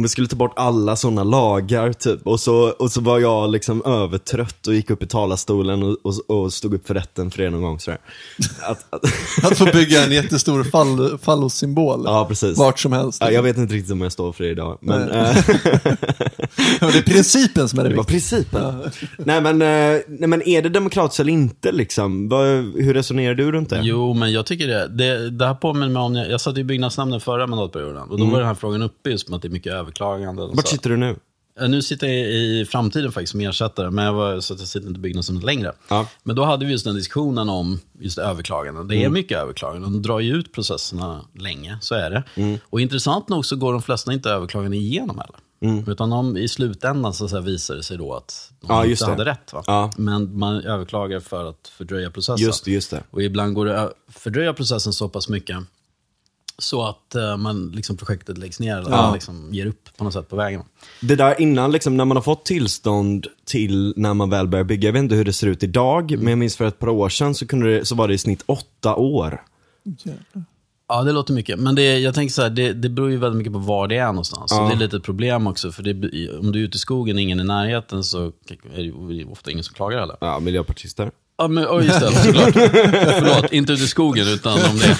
[0.00, 2.26] Om vi skulle ta bort alla sådana lagar typ.
[2.26, 6.30] Och så, och så var jag liksom övertrött och gick upp i talarstolen och, och,
[6.42, 7.80] och stod upp för rätten för det någon gång.
[7.80, 7.98] Sådär.
[8.62, 9.04] Att, att,
[9.52, 12.02] Att få bygga en jättestor fall, fallossymbol.
[12.04, 12.58] ja, precis.
[12.58, 13.18] Vart som helst.
[13.20, 14.78] Ja, jag vet inte riktigt om jag står för det idag.
[14.80, 15.34] Men, eh,
[16.80, 18.38] det är principen som är det det var viktiga.
[18.40, 18.90] principen.
[19.18, 22.30] Nej, men, eh, nej men är det demokratiskt eller inte liksom?
[22.76, 23.80] Hur resonerar du runt det?
[23.82, 24.88] Jo, men jag tycker det.
[24.88, 28.24] Det, det här påminner mig om, jag, jag satt i byggnadsnämnden förra mandatperioden och då
[28.24, 29.89] var den här frågan uppe just med att det är mycket överklaganden.
[30.00, 30.74] Och Vart så.
[30.76, 31.16] sitter du nu?
[31.68, 34.88] Nu sitter jag i framtiden faktiskt som ersättare, men jag var, så att jag sitter
[34.88, 35.72] inte i byggnadsnämnden längre.
[35.88, 36.06] Ja.
[36.22, 38.88] Men då hade vi just den diskussionen om just överklaganden.
[38.88, 42.24] Det är mycket överklaganden, de drar ju ut processerna länge, så är det.
[42.70, 45.36] Och intressant nog så går de flesta inte överklaganden igenom heller.
[45.90, 49.02] Utan de, i slutändan så, så här visar det sig då att de Ja, just
[49.02, 49.18] inte det.
[49.18, 49.52] hade rätt.
[49.52, 49.62] Va?
[49.66, 49.90] Ja.
[49.96, 52.46] Men man överklagar för att fördröja processen.
[52.46, 53.02] Just det, just det.
[53.10, 55.56] Och ibland går det att fördröja processen så pass mycket
[56.62, 60.12] så att eh, man, liksom, projektet läggs ner eller man liksom, ger upp på något
[60.12, 60.62] sätt på vägen.
[61.00, 64.88] Det där innan, liksom, när man har fått tillstånd till när man väl börjar bygga,
[64.88, 67.08] jag vet inte hur det ser ut idag, men jag minns för ett par år
[67.08, 69.42] sedan så, kunde det, så var det i snitt åtta år.
[69.84, 70.44] Jävlar.
[70.88, 71.58] Ja, det låter mycket.
[71.58, 73.96] Men det, jag tänker så här, det, det beror ju väldigt mycket på var det
[73.96, 74.50] är någonstans.
[74.50, 75.72] Så det är lite ett problem också.
[75.72, 75.90] För det,
[76.38, 78.26] om du är ute i skogen och ingen är i närheten så
[78.74, 80.16] är det ju ofta ingen som klagar heller.
[80.20, 81.10] Ja, miljöpartister.
[81.40, 82.52] Ja, men just det, såklart.
[82.54, 84.96] Förlåt, inte ute i skogen utan om det.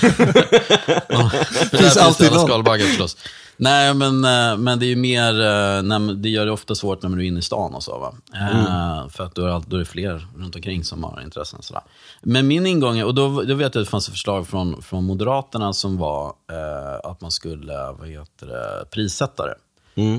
[1.09, 1.31] Ja,
[1.71, 2.47] där finns alltid det någon.
[2.47, 3.17] skalbaggar förstås.
[3.57, 7.03] Nej, men, eh, men det är ju mer, eh, man- det gör det ofta svårt
[7.03, 7.99] när man är inne i stan och så.
[7.99, 8.15] Va?
[8.35, 11.21] Eh, För att då är, det alltid, då är det fler runt omkring som har
[11.25, 11.63] intressen.
[11.63, 11.83] Sådär.
[12.23, 14.83] Men min ingång, är- och då, då vet jag att det fanns ett förslag från,
[14.83, 19.55] från Moderaterna som var eh, att man skulle, vad heter det, prissätta det.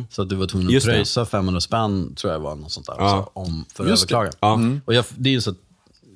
[0.10, 0.91] Så att du var tvungen att det.
[0.91, 3.10] pröjsa 500 spänn, tror jag var något sånt där, Ja.
[3.34, 3.93] så, om, för att det.
[3.93, 4.31] överklaga.
[4.39, 4.60] Ja.
[4.86, 5.53] Och jag, det är ju så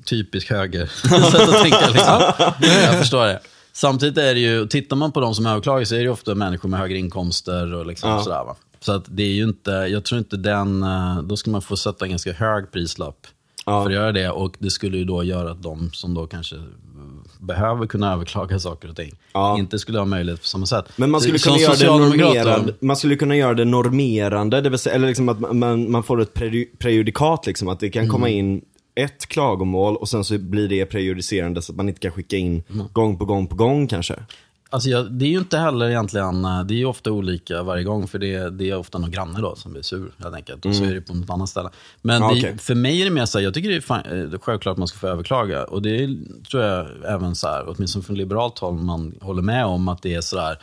[0.06, 0.86] typiskt höger
[1.32, 1.88] sätt att tänka.
[1.90, 2.22] Liksom.
[2.62, 3.40] Jag förstår det.
[3.74, 6.36] Samtidigt är det ju, tittar man på de som överklagar så är det ju ofta
[6.36, 8.24] människor med högre inkomster och liksom Ja.
[8.24, 8.44] sådär.
[8.46, 8.56] Va?
[8.80, 11.78] Så att det är ju inte, jag tror inte den, eh, då ska man få
[11.78, 13.28] sätta en ganska hög prislapp
[13.66, 13.84] Ja.
[13.84, 14.30] för att göra det.
[14.30, 16.62] Och det skulle ju då göra att de som då kanske eh,
[17.40, 19.60] behöver kunna överklaga saker och ting, Ja.
[19.60, 20.86] inte skulle ha möjlighet på samma sätt.
[20.96, 24.80] Men man skulle, kunna göra det normerande, man skulle kunna göra det normerande, det vill
[24.80, 28.30] säga, eller liksom att man- man, får ett preju- prejudikat, liksom, att det kan komma
[28.30, 28.40] Mm.
[28.40, 28.62] in
[28.96, 32.64] ett klagomål och sen så blir det prejudicerande så att man inte kan skicka in
[32.74, 32.88] Mm.
[32.94, 34.16] gång på gång på gång kanske.
[34.70, 37.84] Alltså jag, det är ju inte heller egentligen, eh, det är ju ofta olika varje
[37.84, 40.66] gång för det, det är ofta någon granne då som blir sur helt enkelt.
[40.66, 41.70] Och så är det på något annat ställe.
[42.02, 42.58] Men Ja, det, okej.
[42.58, 44.02] för mig är det mer så här, jag tycker det är, fan,
[44.34, 45.64] eh, självklart att man ska få överklaga.
[45.64, 46.18] Och det är,
[46.52, 50.14] tror jag även så här, åtminstone från liberalt håll, man håller med om att det
[50.14, 50.58] är så här,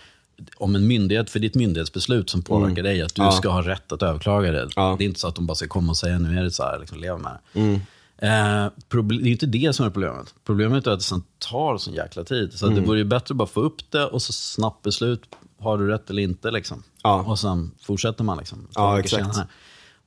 [0.56, 3.30] om en myndighet, för ditt myndighetsbeslut som påverkar dig, att du Ja.
[3.32, 4.68] ska ha rätt att överklaga det.
[4.76, 4.94] Ja.
[4.98, 6.62] Det är inte så att de bara ska komma och säga nu är det så
[6.62, 7.80] här, liksom, lev med det.
[8.22, 10.34] Eh, det är inte det som är problemet.
[10.44, 12.52] Problemet är att det sen tar så jäkla tid.
[12.52, 15.22] Så att det vore ju bättre att bara få upp det och så snabbt beslut.
[15.58, 16.50] Har du rätt eller inte?
[16.50, 16.82] Liksom.
[17.02, 17.22] Ja.
[17.22, 18.38] Och sen fortsätter man.
[18.38, 19.34] Liksom, Ja, exakt.
[19.34, 19.48] senare.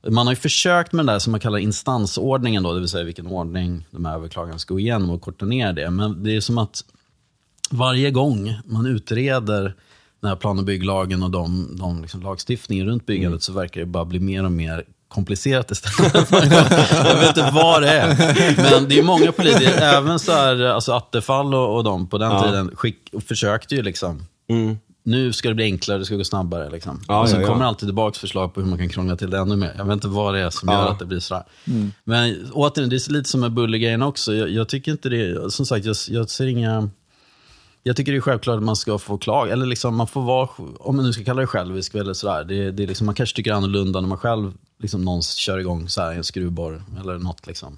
[0.09, 3.03] Man har ju försökt med det där som man kallar instansordningen, då, det vill säga
[3.03, 5.89] vilken ordning de här överklagandena ska gå igenom och korta ner det.
[5.89, 6.83] Men det är som att
[7.71, 9.75] varje gång man utreder
[10.19, 13.85] den här plan och bygglagen och de, de liksom lagstiftningen runt byggandet så verkar det
[13.87, 16.13] bara bli mer och mer komplicerat istället.
[16.91, 18.07] jag vet inte vad det är.
[18.71, 22.31] Men det är många politiker, även så här, alltså Attefall och, och de på den
[22.31, 22.43] Ja.
[22.43, 24.25] tiden, skick, och försökte ju liksom.
[24.49, 24.77] Mm.
[25.07, 26.69] Nu ska det bli enklare, det ska gå snabbare.
[26.69, 27.01] Liksom.
[27.07, 29.37] Ja, och sen ja, kommer alltid tillbaka förslag på hur man kan krångla till det
[29.37, 29.73] ännu mer.
[29.77, 31.43] Jag vet inte vad det är som gör att det blir sådär.
[32.03, 34.33] Men återigen, det är lite som med bullergrejen också.
[34.33, 36.89] Jag, jag tycker inte det, som sagt, jag, jag ser inga...
[37.87, 40.49] Jag tycker det är självklart att man ska få klaga, eller liksom man får vara,
[40.79, 42.43] om man nu ska kalla det självisk eller sådär.
[42.43, 45.89] Det, det är liksom, man kanske tycker annorlunda när man själv, liksom någon kör igång
[45.89, 47.77] så här, en skruvborr eller något liksom.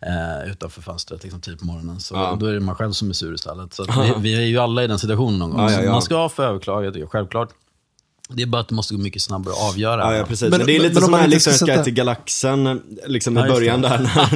[0.00, 2.00] Eh, utanför fönstret liksom, tidigt på morgonen.
[2.00, 2.26] Så Mm.
[2.26, 2.36] Ja.
[2.40, 3.74] då är det man själv som är sur istället.
[3.74, 5.60] Så vi, vi är ju alla i den situationen någon gång.
[5.60, 5.92] Ja, ja.
[5.92, 7.48] Man ska få överklaga, självklart.
[8.34, 10.00] Det är bara att det måste gå mycket snabbare att avgöra.
[10.00, 10.50] Ja, ja precis.
[10.50, 12.80] Men- Men, det är lite men om som här liksom ska Sky sätta- till galaxen,
[13.06, 13.88] liksom i Ja, början det.
[13.88, 14.10] där.
[14.14, 14.28] Ja.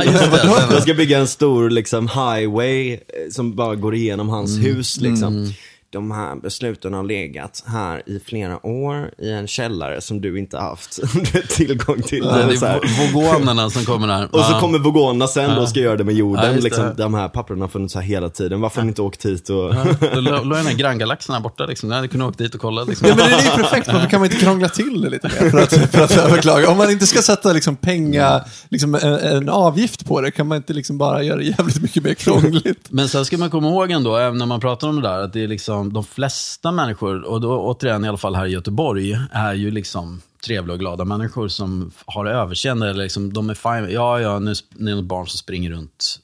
[0.69, 2.99] När de ska bygga en stor liksom, highway eh,
[3.31, 4.65] som bara går igenom hans Mm.
[4.65, 5.01] hus.
[5.01, 5.53] Liksom.
[5.93, 10.59] De här besluten har legat här i flera år i en källare som du inte
[10.59, 10.99] haft
[11.49, 12.25] tillgång till.
[12.33, 14.29] Nej, det är vogonerna som kommer där.
[14.33, 14.61] Och så Ja.
[14.61, 16.55] kommer Vogona sen då och ska göra det med Ja, jorden.
[16.57, 16.61] det.
[16.61, 18.61] liksom, de här papperna har funnits här hela tiden.
[18.61, 19.49] Varför har ni inte åkt hit?
[19.49, 19.75] Och...
[20.15, 21.67] Då låg den här granngalaxen här borta.
[21.67, 21.89] Liksom.
[21.91, 22.85] Jag hade kunnat åka dit och kolla.
[22.85, 23.09] Liksom.
[23.09, 23.87] Ja, men det är ju perfekt.
[23.93, 26.71] Varför kan man inte krångla till det lite mer för att, för att överklaga?
[26.71, 30.57] Om man inte ska sätta liksom penga, liksom en, en avgift på det, kan man
[30.57, 32.87] inte liksom bara göra det jävligt mycket mer krångligt?
[32.91, 35.33] Men sen ska man komma ihåg ändå, även när man pratar om det där, att
[35.33, 39.19] det är liksom de flesta människor, och då återigen i alla fall här i Göteborg,
[39.33, 42.91] är ju liksom trevliga och glada människor som har överseende.
[42.91, 43.93] Eller liksom, de är fine.
[43.95, 46.21] Ja, ja, nu är det något barn som springer runt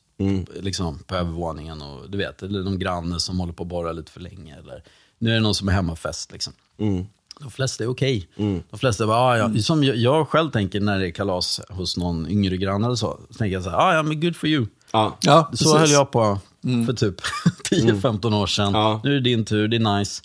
[0.61, 1.83] liksom, på övervåningen.
[1.83, 4.57] Och, du vet, eller någon granne som håller på att borra lite för länge.
[4.59, 4.83] Eller,
[5.19, 6.33] nu är det någon som är hemmafest.
[6.33, 6.53] Liksom.
[7.41, 8.29] De flesta är okej.
[8.71, 9.63] De flesta bara, ah, ja.
[9.63, 13.19] Som jag, jag själv tänker när det är kalas hos någon yngre granne eller så.
[13.31, 14.67] Så tänker jag så här, ah, ja men good for you.
[14.93, 15.17] Ja.
[15.21, 15.73] Ja, Så precis.
[15.73, 16.39] höll jag på
[16.87, 17.15] för typ
[17.71, 18.73] 10-15 år sedan.
[18.75, 19.01] Ja.
[19.05, 20.23] Nu är det din tur, det är nice.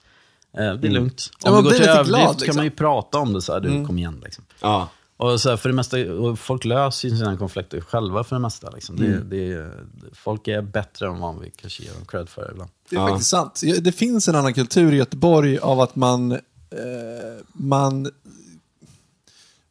[0.57, 1.29] Eh, Det är lugnt.
[1.43, 2.55] Ja, Om man det går blir till lite överdrift glad, kan liksom.
[2.55, 4.43] man ju prata om det så här, du kom igen liksom.
[4.61, 4.89] Ja.
[5.17, 8.39] Och så här, för det mesta, och folk löser ju sina konflikter själva för det
[8.41, 8.69] mesta.
[8.69, 8.95] Liksom.
[8.95, 9.71] Det, det,
[10.13, 12.69] folk är bättre än vad vi kanske ger dem cred för ibland.
[12.89, 13.07] Det är Ja.
[13.07, 13.61] faktiskt sant.
[13.81, 16.37] Det finns en annan kultur i Göteborg av att man, eh,
[17.53, 18.11] man,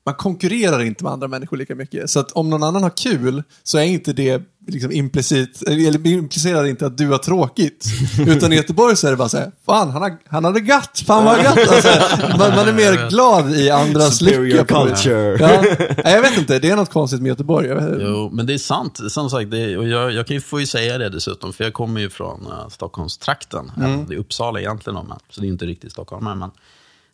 [0.07, 2.11] man konkurrerar inte med andra människor lika mycket.
[2.11, 6.65] Så att om någon annan har kul så är inte det liksom implicit, eller implicerar
[6.65, 7.87] inte att du har tråkigt.
[8.27, 11.03] Utan i Göteborg så är det bara så här, fan han, har, han hade gött,
[11.07, 11.69] fan vad gött.
[11.69, 11.89] Alltså,
[12.39, 14.65] man, man är mer glad i andras lycka.
[14.65, 15.37] culture.
[15.41, 15.63] Ja.
[16.05, 17.69] Nej, jag vet inte, det är något konstigt med Göteborg.
[17.69, 19.01] Jag vet, Jo, men det är sant.
[19.09, 21.73] Som sagt, det, och jag, jag kan ju få ju säga det dessutom, för jag
[21.73, 23.73] kommer ju från uh, Stockholmstrakten.
[23.77, 24.07] Mm.
[24.09, 26.25] Det är Uppsala egentligen, om man, så det är inte riktigt Stockholm.
[26.25, 26.51] Men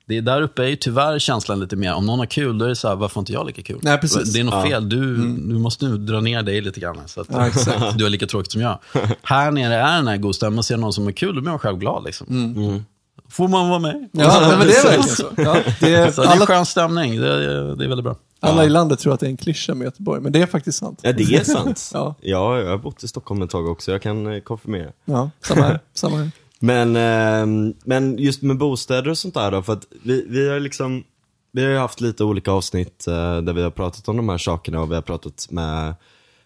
[0.09, 2.64] det är, där uppe är ju tyvärr känslan lite mer, om någon har kul, då
[2.64, 3.79] är det så här, varför inte jag lika kul?
[3.83, 4.33] Nej, precis.
[4.33, 7.01] Det är något fel, du, du måste nu dra ner dig lite grann.
[7.07, 7.79] Så att Ja, exakt.
[7.99, 8.79] du har lika tråkigt som jag.
[9.23, 11.51] Här nere är den här god stämman, man ser någon som är kul, då blir
[11.51, 12.05] man själv glad.
[12.05, 12.27] Liksom.
[12.57, 12.85] Mm.
[13.31, 14.09] Får man vara med?
[14.12, 15.27] Ja, men det är verkligen så.
[15.37, 18.05] Ja, det är, Så det är en alla, skön stämning, det, är- det är väldigt
[18.05, 18.16] bra.
[18.40, 20.79] alla i landet tror att det är en klyscha med Göteborg, men det är faktiskt
[20.79, 20.99] sant.
[21.03, 21.90] Ja, det är sant.
[21.94, 22.14] Ja.
[22.21, 22.59] ja.
[22.61, 24.90] jag har bott i Stockholm ett tag också, jag kan eh, konfirmera.
[25.05, 25.81] Ja, samma här.
[25.94, 26.31] Samma här.
[26.59, 30.61] Men, ehm, men just med bostäder och sånt där då, för att vi, vi har
[30.61, 31.05] liksom,
[31.53, 34.38] vi har ju haft lite olika avsnitt eh, där vi har pratat om de här
[34.38, 35.94] sakerna och vi har pratat med,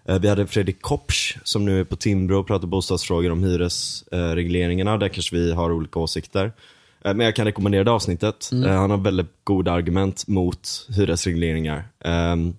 [0.04, 4.98] eh, vi hade Fredrik Kopsch som nu är på Timbro och pratar bostadsfrågor om hyresregleringarna,
[4.98, 6.52] där kanske vi har olika åsikter.
[7.04, 11.84] Eh, men jag kan rekommendera det avsnittet, eh, han har väldigt goda argument mot hyresregleringar.
[12.04, 12.54] Ehm,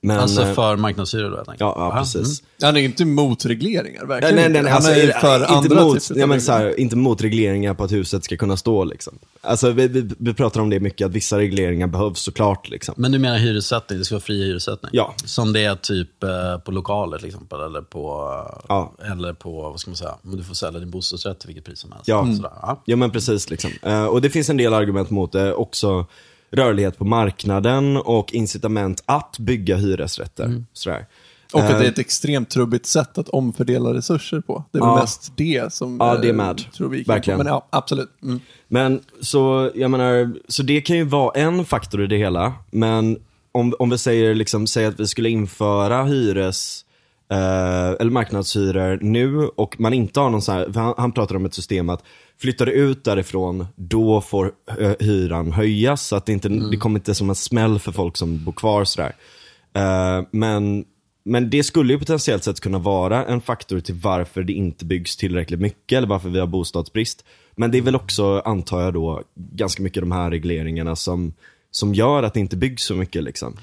[0.00, 1.42] men, Alltså eh, för marknadshyror då.
[1.46, 1.98] Ja, ja Mm.
[2.04, 2.42] precis.
[2.62, 4.62] Han är inte emot regleringar, Nej, verkligen nej, nej, inte.
[4.62, 7.22] nej Han alltså, är för inte, andra mot, typer ja, men, så här, inte mot
[7.22, 9.18] regleringar på att huset ska kunna stå liksom.
[9.40, 12.94] Alltså vi, vi, vi pratar om det mycket, att vissa regleringar behövs såklart liksom.
[12.98, 14.90] Men du menar hyressättning, det ska vara fri hyressättning?
[14.92, 15.14] Ja.
[15.24, 18.92] Som det är typ eh, på lokaler till exempel, eller på, eh, Ja.
[19.12, 21.78] eller på, vad ska man säga, om du får sälja din bostadsrätt till vilket pris
[21.78, 22.08] som helst.
[22.08, 22.26] Ja.
[22.36, 22.82] Sådär, ja.
[22.84, 23.70] Ja men precis liksom.
[23.82, 26.06] Eh, och det finns en del argument mot det, också
[26.52, 30.64] rörlighet på marknaden och incitament att bygga hyresrätter.
[30.72, 31.06] Sådär.
[31.52, 34.64] Och att det är Eh, ett extremt trubbigt sätt att omfördela resurser på.
[34.72, 34.96] Det är Ja.
[34.96, 36.72] mest det som Ja, det är eh, med.
[36.72, 37.12] tror vi på.
[37.12, 37.38] Verkligen.
[37.38, 38.10] Men ja, absolut.
[38.22, 38.40] Mm.
[38.68, 42.52] Men så, jag menar, så det kan ju vara en faktor i det hela.
[42.70, 43.18] Men
[43.52, 46.91] om, om vi säger, liksom, säger att vi skulle införa hyres, eh,
[47.30, 51.54] eller marknadshyror nu och man inte har någon sån här, han, han pratar om ett
[51.54, 52.04] system att
[52.42, 56.06] flyttar du ut därifrån, då får eh, hyran höjas.
[56.06, 58.84] Så att det, inte, det kommer inte som en smäll för folk som bor kvar
[58.84, 59.12] sådär.
[59.74, 60.84] Eh, men,
[61.24, 65.16] men det skulle ju potentiellt sett kunna vara en faktor till varför det inte byggs
[65.16, 67.24] tillräckligt mycket eller varför vi har bostadsbrist.
[67.56, 71.34] Men det är väl också, antar jag då, ganska mycket de här regleringarna som,
[71.70, 73.56] som gör att det inte byggs så mycket liksom.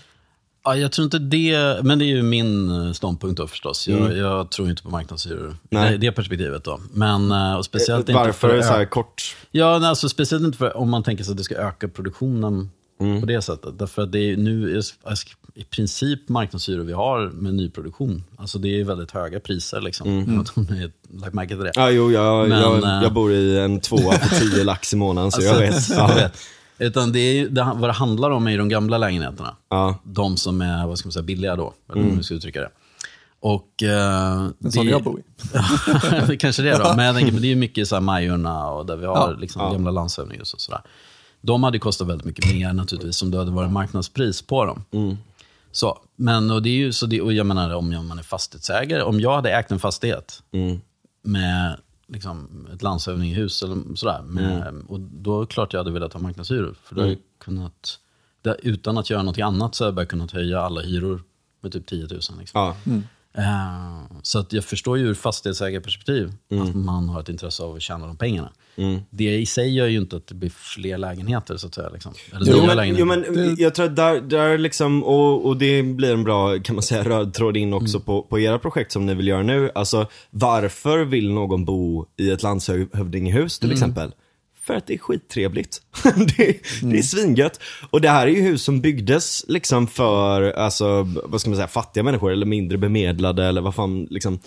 [0.69, 3.87] Ja, jag tror inte det, men det är ju min eh, ståndpunkt då förstås.
[3.87, 5.45] Jag, jag tror inte på marknadshyror.
[5.45, 5.57] Mm.
[5.69, 5.91] Nej.
[5.91, 6.79] Det, det perspektivet då.
[6.93, 9.35] Men, eh, och speciellt inte Varför för så här kort?
[9.51, 12.69] Ja, nej, alltså, speciellt inte för om man tänker sig att det ska öka produktionen
[13.19, 13.79] På det sättet.
[13.79, 14.83] Därför att det är nu är
[15.55, 18.23] i princip marknadshyror vi har med nyproduktion.
[18.37, 20.07] Alltså det är väldigt höga priser liksom.
[20.35, 21.71] Jag inte ni har lagt märke till det.
[21.75, 24.95] Ja, jo, jag, Men, jag, eh, jag bor i en tvåa för 10 lax i
[24.95, 25.73] månaden, så jag vet.
[25.73, 26.15] Alltså, jag Ja.
[26.15, 26.37] vet.
[26.79, 29.55] Utan det är ju, det, vad det handlar om är ju de gamla lägenheterna.
[29.69, 29.99] Ja.
[30.03, 31.73] De som är, vad ska man säga, billiga då.
[31.91, 32.69] Eller hur man ska uttrycka det.
[33.41, 33.67] Och...
[33.83, 35.23] Uh, En sån jag bor i.
[36.27, 36.93] det kanske det är då.
[36.95, 39.15] Men jag tänker, men det är ju mycket så här Majorna och där vi har
[39.15, 39.35] Ja.
[39.39, 40.81] liksom gamla landshövdingar och sådär.
[41.41, 44.83] De hade kostat väldigt mycket mer naturligtvis om det hade varit marknadspris på dem.
[45.71, 48.23] Så, men och det är ju så det, och jag menar om jag- man är
[48.23, 50.43] fastighetsägare, om jag hade ägt en fastighet
[51.23, 51.77] med
[52.09, 56.19] liksom, ett landshövdingehus eller sådär, med, och då är det klart jag hade velat ha
[56.19, 56.75] marknadshyror.
[56.83, 57.99] För då jag kunnat,
[58.63, 61.23] utan att göra något annat så hade jag bara kunnat höja alla hyror
[61.61, 62.09] med typ 10 000.
[62.11, 62.39] Liksom.
[62.53, 62.75] Ja.
[63.37, 67.81] Eh, så att jag förstår ju ur fastighetsägarperspektiv att man har ett intresse av att
[67.81, 68.51] tjäna de pengarna.
[69.09, 71.89] Det i sig gör ju inte att det blir fler lägenheter så att säga.
[71.89, 72.13] Liksom.
[72.35, 72.99] Eller Jo men, lägenheter.
[72.99, 76.75] jo men jag tror att där, där liksom, och, och det blir en bra, kan
[76.75, 79.71] man säga, röd tråd in också på, på era projekt som ni vill göra nu.
[79.75, 84.11] Alltså, varför vill någon bo i ett landshövdingehus till exempel?
[84.69, 85.81] För att det är skittrevligt.
[86.03, 87.59] det, det är svingött.
[87.89, 91.67] Och det här är ju hus som byggdes liksom för, alltså, vad ska man säga,
[91.67, 94.39] fattiga människor eller mindre bemedlade eller vad fan, liksom.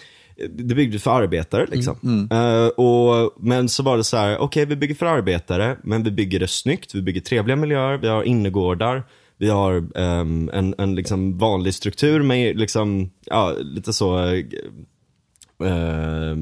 [0.51, 2.29] Det byggdes för arbetare liksom.
[2.31, 6.11] Eh, och, men så var det så här, okej vi bygger för arbetare, men vi
[6.11, 9.03] bygger det snyggt, vi bygger trevliga miljöer, vi har innergårdar,
[9.39, 14.43] vi har ehm, en, en liksom vanlig struktur med liksom, ja, lite så,
[15.67, 16.37] eh,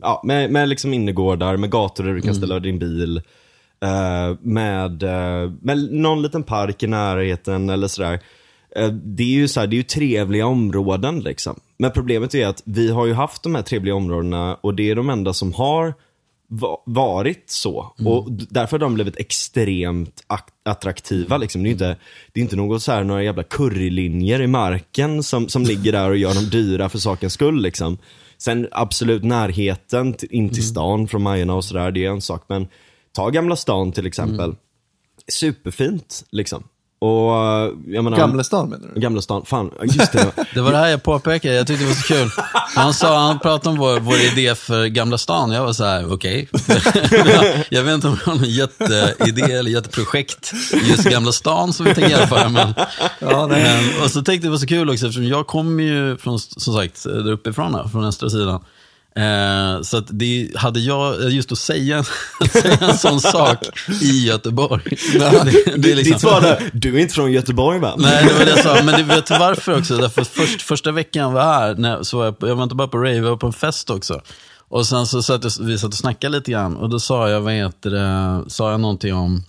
[0.00, 3.16] ja, med, med liksom innergårdar, med gator där du kan ställa din bil.
[3.84, 8.20] eh, med, eh, med någon liten park i närheten eller sådär.
[8.76, 11.60] Eh, det är ju så här, det är ju trevliga områden liksom.
[11.78, 14.94] Men problemet är att vi har ju haft de här trevliga områdena och det är
[14.94, 15.94] de enda som har
[16.48, 17.92] va- varit så.
[18.06, 21.36] Och d- därför har de blivit extremt ak- attraktiva.
[21.36, 21.62] Liksom.
[21.62, 21.96] Det, är inte,
[22.32, 26.10] det är inte något så här, några jävla currylinjer i marken som, som ligger där
[26.10, 27.62] och gör dem dyra för sakens skull.
[27.62, 27.98] Liksom.
[28.44, 32.44] Sen absolut närheten till, in till stan från Majorna och sådär, det är en sak.
[32.48, 32.68] Men
[33.12, 34.54] ta Gamla stan till exempel.
[35.28, 36.64] Superfint liksom.
[37.02, 37.34] Och
[37.86, 39.00] jag menar, Gamla stan menar du?
[39.00, 40.32] Gamla stan, fan, just det.
[40.54, 42.30] Det var det här jag påpekade, jag tyckte det var så kul.
[42.74, 46.12] Han, sa, han pratade om vår, vår idé för Gamla stan, jag var så här:
[46.12, 46.48] okej.
[47.68, 51.86] jag vet inte om vi har någon jätteidé eller jätteprojekt i just Gamla stan som
[51.86, 52.48] vi tänker genomföra.
[52.48, 52.74] Men,
[53.18, 56.16] Ja, men, och så tänkte jag det var så kul också, eftersom jag kommer ju
[56.16, 58.64] från, som sagt, där uppifrån, här, från östra sidan.
[59.16, 62.04] Eh, så att det hade jag, just att säga,
[62.52, 63.58] säga en sån sak
[64.02, 64.82] i Göteborg.
[65.12, 67.94] det, det är liksom- Ditt svar där, du är inte från Göteborg va?
[67.98, 68.82] Nej, det var det jag sa.
[68.84, 69.96] Men du vet du varför också?
[69.96, 72.88] Därför först, första veckan jag var här, när, så var jag, jag var inte bara
[72.88, 74.20] på rave, jag var på en fest också.
[74.68, 77.40] Och sen så satt jag, vi satt och snackade lite grann och då sa jag,
[77.40, 79.44] vad heter det, sa jag någonting om,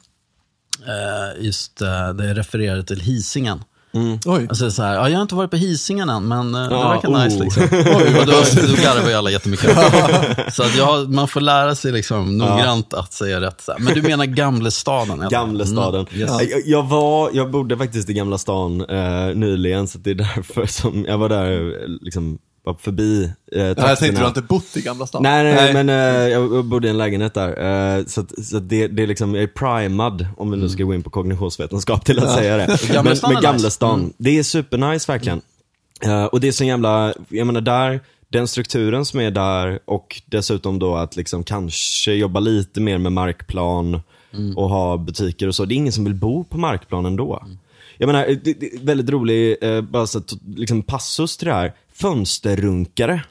[0.88, 3.63] eh, just eh, det jag refererade till Hisingen.
[4.25, 4.45] Oj.
[4.49, 6.89] Alltså så här, ja, jag har inte varit på Hisingen än, men eh, det Ja,
[6.89, 7.23] verkar oh.
[7.23, 7.63] nice liksom.
[8.19, 8.34] och då,
[8.67, 9.77] då garvar ju alla jättemycket.
[10.53, 13.62] så att jag, man får lära sig liksom noggrant att säga rätt.
[13.62, 13.79] Så här.
[13.79, 15.29] Men du menar Gamlestaden?
[15.29, 16.06] Gamlestaden.
[16.12, 16.49] Mm, yes.
[16.49, 20.65] jag, jag, var, jag bodde faktiskt i Gamla stan eh, nyligen, så det är därför
[20.65, 24.41] som jag var där, eh, liksom, var förbi eh, Ja, jag tänkte du har inte
[24.41, 25.23] bott i Gamla stan?
[25.23, 27.97] Nej, nej, men eh, jag bodde i en lägenhet där.
[27.97, 30.69] Eh, så att, så att det, det är liksom, jag är primad, om vi nu
[30.69, 32.88] ska gå in på kognitionsvetenskap till att säga det.
[32.93, 33.71] Gamla men stan är men Gamla nice.
[33.71, 35.41] stan, det är supernice verkligen.
[36.06, 37.99] Eh, och det är så jävla, jag menar där,
[38.30, 43.12] den strukturen som är där och dessutom då att liksom kanske jobba lite mer med
[43.12, 44.02] markplan
[44.56, 45.65] och ha butiker och så.
[45.65, 47.43] Det är ingen som vill bo på markplan ändå.
[47.97, 51.73] Jag menar, det, det väldigt rolig, eh, bara så att, liksom passus till det här.
[51.95, 53.23] Fönsterrunkare.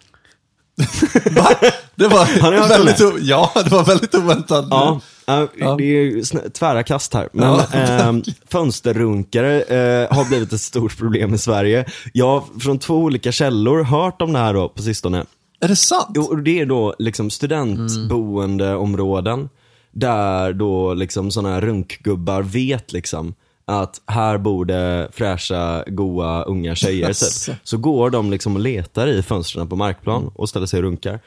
[1.31, 1.49] Va?
[1.95, 3.13] Det var väldigt, det?
[3.21, 4.67] ja, det var väldigt oväntat.
[4.71, 5.49] Ja, ja,
[5.79, 7.29] det är tvära kast här.
[7.33, 7.67] Men Ja.
[7.73, 11.85] ehm, fönsterrunkare eh, har blivit ett stort problem i Sverige.
[12.13, 15.25] Jag har från två olika källor hört om det här då på sistone.
[15.61, 16.09] Är det sant?
[16.15, 19.49] Jo, och det är då liksom studentboendeområden.
[19.93, 23.35] Där då liksom sådana här runkgubbar vet liksom
[23.73, 27.53] att här bor det fräscha, goa, unga tjejer Jaså.
[27.53, 27.61] typ.
[27.65, 31.21] Så går de liksom och letar i fönstren på markplan och ställer sig och runkar.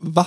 [0.00, 0.26] Va?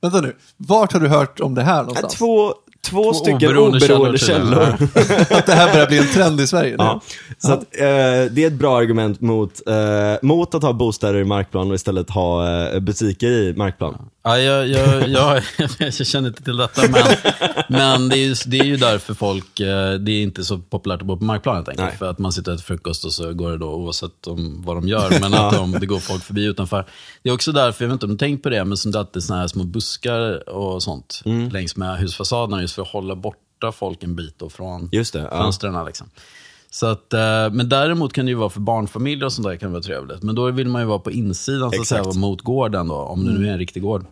[0.00, 2.14] Vänta nu, vart har du hört om det här någonstans?
[2.14, 4.88] Två, två, stycken oberoende oberoende, källor källor.
[5.38, 6.84] Att det här börjar bli en trend i Sverige nu?
[6.84, 7.00] Ja.
[7.38, 7.86] Så att, eh,
[8.30, 9.74] det är ett bra argument mot, eh,
[10.22, 13.96] mot att ha bostäder i markplan och istället ha eh, butiker i markplan.
[13.98, 15.42] Ja, jag, jag, jag,
[15.78, 17.02] jag känner inte till detta, men,
[17.68, 21.00] men det, är ju, det är ju därför folk, eh, det är inte så populärt
[21.00, 21.88] att bo på markplan helt enkelt.
[21.88, 21.98] Nej.
[21.98, 24.76] För att man sitter och äter frukost och så går det då oavsett om, vad
[24.76, 26.86] de gör, men att de, det går folk förbi utanför.
[27.22, 28.98] Det är också därför, jag vet inte om du tänkt på det, men som det
[28.98, 31.48] alltid såna här små buskar och sånt Mm.
[31.48, 35.18] längs med husfasaderna just för att hålla borta folk en bit då från Just det,
[35.18, 35.30] ja.
[35.42, 35.86] fönstren.
[35.86, 36.10] Liksom.
[36.72, 39.68] Så att, eh, men däremot kan det ju vara för barnfamiljer och sånt där kan
[39.68, 40.22] det vara trevligt.
[40.22, 43.24] Men då vill man ju vara på insidan, så att säga, mot gården då, om
[43.26, 44.06] det nu är en riktig gård.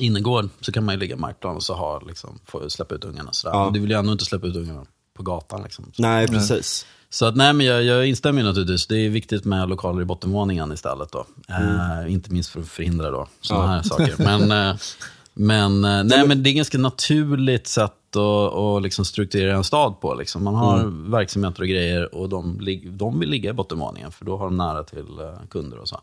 [0.00, 3.04] Innergård så kan man ju ligga i markplan och så ha, liksom, få släppa ut
[3.04, 3.32] ungarna.
[3.32, 3.56] Sådär.
[3.56, 3.64] Ja.
[3.64, 4.84] Men du vill ju ändå inte släppa ut ungarna
[5.16, 5.62] på gatan.
[5.62, 5.92] Liksom.
[5.98, 6.86] Nej, precis.
[7.10, 8.86] Så att, nej, men jag, jag instämmer naturligtvis.
[8.86, 11.12] Det är viktigt med lokaler i bottenvåningen istället.
[11.12, 11.26] Då.
[11.48, 13.70] Eh, inte minst för att förhindra sådana Ja.
[13.70, 14.14] här saker.
[14.18, 14.76] Men, eh,
[15.34, 20.00] men, eh, nej, men det är ganska naturligt sätt att, att liksom strukturera en stad
[20.00, 20.14] på.
[20.14, 20.44] Liksom.
[20.44, 24.44] Man har verksamheter och grejer och de, de vill ligga i bottenvåningen för då har
[24.44, 26.00] de nära till eh, kunder och så.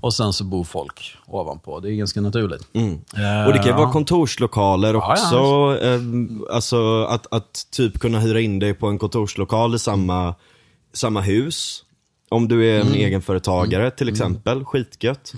[0.00, 1.80] Och sen så bor folk ovanpå.
[1.80, 2.68] Det är ganska naturligt.
[2.72, 2.92] Mm.
[2.92, 3.92] Eh, Och det kan ju vara ja.
[3.92, 5.34] kontorslokaler Ja, också.
[5.36, 6.00] ja, eh,
[6.52, 10.34] alltså att, att typ kunna hyra in dig på en kontorslokal i samma,
[10.92, 11.84] samma hus.
[12.32, 12.94] Om du är en Mm.
[13.00, 15.32] egenföretagare till exempel, skitgött.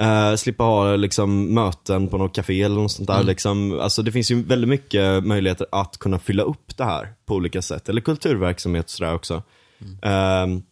[0.00, 3.14] Eh, slippa ha liksom, möten på något café eller något sånt där.
[3.14, 3.26] Mm.
[3.26, 7.34] Liksom, alltså, det finns ju väldigt mycket möjligheter att kunna fylla upp det här på
[7.34, 7.88] olika sätt.
[7.88, 9.42] Eller kulturverksamhet sådär också.
[10.02, 10.54] Mm.
[10.56, 10.62] Eh,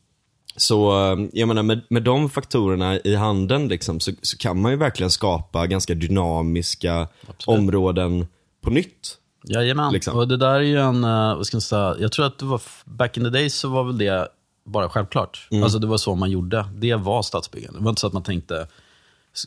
[0.57, 4.73] så eh, jag menar med, med de faktorerna i handen liksom, så, så kan man
[4.73, 7.09] ju verkligen skapa ganska dynamiska
[7.47, 8.27] områden
[8.63, 9.19] på nytt.
[9.49, 10.17] Jajamän, Liksom.
[10.19, 12.45] och det där är ju en, eh, vad ska man säga, jag tror att det
[12.45, 14.29] var, back in the days så var väl det
[14.67, 15.49] bara självklart.
[15.51, 15.63] Mm.
[15.63, 17.79] Alltså det var så man gjorde, det var stadsbyggande.
[17.79, 18.67] Det var inte så att man tänkte,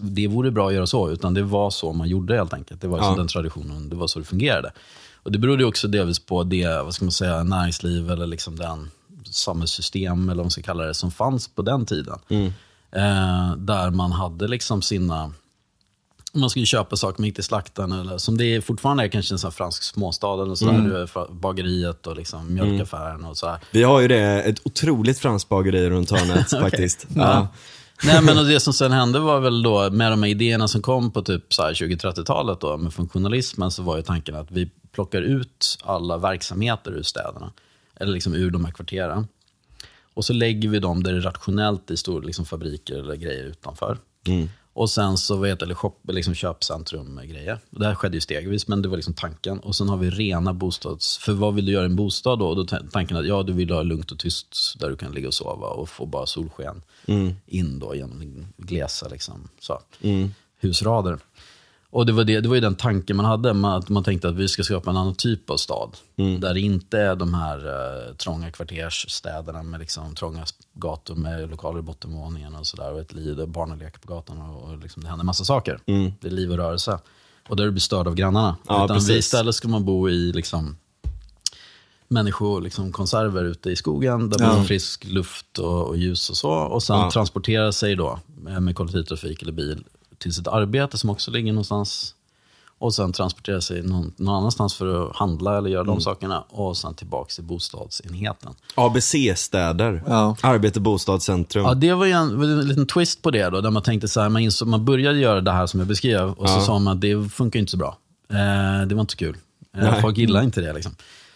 [0.01, 2.81] det vore bra att göra så, utan det var så man gjorde helt enkelt.
[2.81, 3.03] Det var Ja.
[3.03, 4.71] så den traditionen, det var så det fungerade.
[5.23, 8.91] Och det berodde också delvis på det, vad ska man säga, näringsliv eller liksom den
[9.31, 12.19] samhällssystem, eller vad man ska kalla det, som fanns på den tiden.
[12.29, 12.45] Mm.
[12.91, 15.31] Eh, där man hade liksom sina,
[16.33, 19.33] man skulle köpa saker, man gick till slakten eller som det är fortfarande är kanske
[19.33, 21.39] en sån fransk småstad eller sådär, Mm.
[21.41, 23.57] bageriet och liksom mjölkaffären och så.
[23.71, 27.07] Vi har ju det, ett otroligt franskt bageri runt hörnet faktiskt.
[27.15, 27.47] Ja.
[28.03, 30.81] Nej men och det som sen hände var väl då med de här idéerna som
[30.81, 34.71] kom på typ så här 20-30-talet då med funktionalismen så var ju tanken att vi
[34.91, 37.51] plockar ut alla verksamheter ur städerna.
[37.95, 39.27] Eller liksom ur de här kvarteren.
[40.13, 43.43] Och så lägger vi dem där det är rationellt i stora liksom, fabriker eller grejer
[43.43, 43.97] utanför.
[44.79, 47.59] Och sen så eller shop, liksom köpcentrum-grejer.
[47.69, 49.59] Det här skedde ju stegvis, men det var liksom tanken.
[49.59, 51.17] Och sen har vi rena bostads...
[51.17, 52.47] För vad vill du göra i en bostad då?
[52.47, 55.27] Och då tanken att ja, du vill ha lugnt och tyst där du kan ligga
[55.27, 56.81] och sova och få bara solsken
[57.45, 59.81] in då genom glesa liksom, så,
[60.59, 61.17] husrader.
[61.91, 64.29] Och det var, det, det var ju den tanken man hade, man, att man tänkte
[64.29, 65.97] att vi ska skapa en annan typ av stad.
[66.15, 71.79] Där det inte är de här eh, trånga kvartersstäderna med liksom, trånga gator med lokaler
[71.79, 72.93] i bottenvåningen och sådär.
[72.93, 75.79] Och ett liv där barnen leker på gatan och, och liksom, det händer massa saker.
[76.19, 76.99] Det är liv och rörelse.
[77.49, 78.55] Och där du blir störd av grannarna.
[78.67, 79.15] Ja, Utan precis.
[79.15, 80.77] istället ska man bo i liksom,
[82.07, 86.37] människokonserver liksom, konserver ute i skogen där man har frisk luft och, och ljus och
[86.37, 86.49] så.
[86.51, 87.11] Och sen Ja.
[87.11, 89.83] transportera sig då med, med kollektivtrafik eller bil
[90.19, 92.15] till sitt arbete som också ligger någonstans.
[92.81, 95.95] Och sen transportera sig någon, någon annanstans för att handla eller göra Mm.
[95.95, 96.43] de sakerna.
[96.49, 98.53] Och sen tillbaka till bostadsenheten.
[98.75, 100.03] ABC-städer.
[100.07, 100.35] Ja.
[100.41, 101.65] Arbete, bostad, centrum.
[101.65, 104.21] Ja, det var ju en, en liten twist på det då, där man tänkte så
[104.21, 106.61] här, man, insåg, man började göra det här som jag beskrev och så Ja.
[106.61, 107.97] sa man att det funkar inte så bra.
[108.31, 109.37] Eh, det var inte så kul.
[109.77, 110.01] Eh, Nej.
[110.01, 110.95] folk gillar inte det liksom.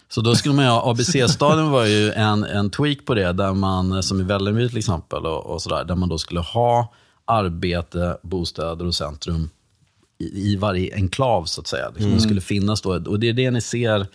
[0.10, 4.04] Så då skulle man ha, ABC-staden var ju en, en tweak på det, där man,
[4.04, 6.94] som i Vällingby till exempel, och, och sådär, där man då skulle ha
[7.34, 9.50] arbete, bostäder och centrum
[10.18, 11.90] i, i varje enklav så att säga.
[11.90, 14.08] Liksom, Det skulle finnas då, och det är det ni ser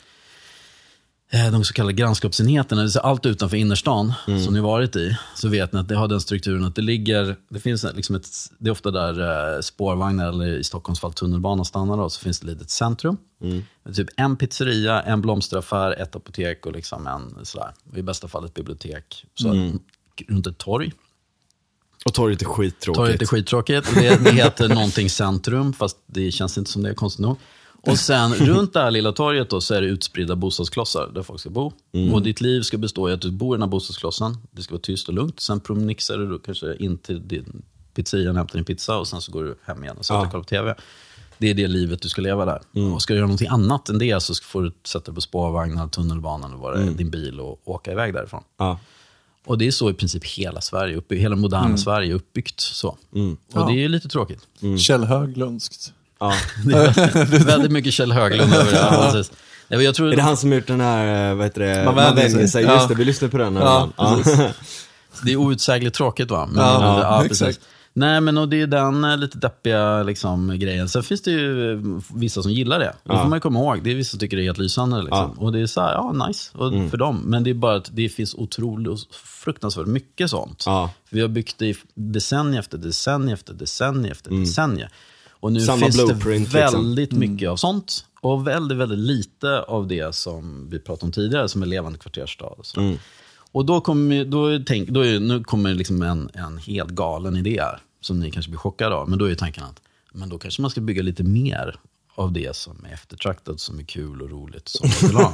[1.32, 4.12] eh, de så kallade grannskapsenheterna, allt utanför innerstan
[4.44, 7.36] som ni varit i, så vet ni att det har den strukturen att det ligger,
[7.48, 11.64] det finns liksom ett, det är ofta där eh, spårvagnar eller i Stockholms fall tunnelbana
[11.64, 13.16] stannar då, så finns det ett litet centrum.
[13.94, 18.54] Typ en pizzeria, en blomsteraffär, ett apotek och liksom en sådär, i bästa fall ett
[18.54, 19.24] bibliotek.
[19.34, 19.48] Så
[20.28, 20.92] runt ett torg.
[22.04, 22.96] Och torget är skittråkigt.
[22.96, 23.88] Torget är skittråkigt.
[23.88, 27.36] och Det, det heter någonting centrum, fast det känns inte som det är konstigt nog.
[27.82, 31.40] Och sen runt det här lilla torget då, så är det utspridda bostadsklossar där folk
[31.40, 31.72] ska bo.
[32.12, 34.36] Och ditt liv ska bestå i att du bor i den här bostadsklossen.
[34.50, 35.40] Det ska vara tyst och lugnt.
[35.40, 37.62] Sen promenixar du kanske in till din
[37.94, 40.20] pizzeria och hämtar din pizza och sen så går du hem igen och sätter Ja.
[40.20, 40.74] dig och kollar på tv.
[41.38, 42.60] Det är det livet du ska leva där.
[42.94, 45.88] Och ska du göra någonting annat än det så får du sätta dig på spårvagnar,
[45.88, 48.42] tunnelbanan och vara din bil och åka iväg därifrån.
[48.58, 48.78] Ja.
[49.48, 52.88] Och det är så i princip hela Sverige, uppby- hela moderna Sverige är uppbyggt så.
[53.52, 54.40] Och det är ju lite tråkigt.
[54.78, 55.92] Kjell Höglundskt.
[56.20, 56.32] Ja.
[56.66, 56.74] Det
[57.36, 58.78] är väldigt mycket Kjell Höglund över det.
[58.90, 59.12] Ja.
[59.70, 61.84] Nej, men Jag tror Är det han som gjort den här, eh, vad heter det,
[61.84, 62.48] Man Man vänjer sig.
[62.48, 62.64] sig?
[62.64, 62.74] Ja.
[62.74, 63.54] Just det, vi lyssnade på den.
[63.56, 64.18] Ja, ja.
[65.24, 66.48] det är outsägligt tråkigt va?
[66.52, 67.42] Men, Ja, precis.
[67.48, 67.66] exakt.
[67.98, 70.88] Nej men och det är den eh, lite deppiga liksom, grejen.
[70.88, 71.78] Sen finns det ju eh,
[72.14, 72.94] vissa som gillar det.
[73.04, 73.82] Det får man komma ihåg.
[73.84, 75.02] Det är vissa som tycker det är helt lysande.
[75.02, 75.30] Liksom.
[75.30, 77.22] Och det är så här, ja nice och för dem.
[77.24, 80.62] Men det är bara att det finns otroligt, fruktansvärt mycket sånt.
[80.66, 80.90] Ja.
[81.10, 84.88] Vi har byggt det i decennium efter decennium efter decennium efter decennium.
[85.40, 86.52] Och nu Samma finns det liksom.
[86.52, 88.04] väldigt mycket av sånt.
[88.20, 92.46] Och väldigt, väldigt lite av det som vi pratade om tidigare, som är levande kvartersstad.
[92.46, 92.78] Och.
[92.78, 92.98] Mm.
[93.52, 97.60] och då kommer, då tänk, då är, nu kommer liksom en, en helt galen idé
[97.60, 99.08] här, som ni kanske blir chockade av.
[99.08, 99.80] Men då är tanken att
[100.12, 101.76] men då kanske man ska bygga lite mer
[102.14, 105.32] av det som är eftertraktat, som är kul och roligt, som man vill ha.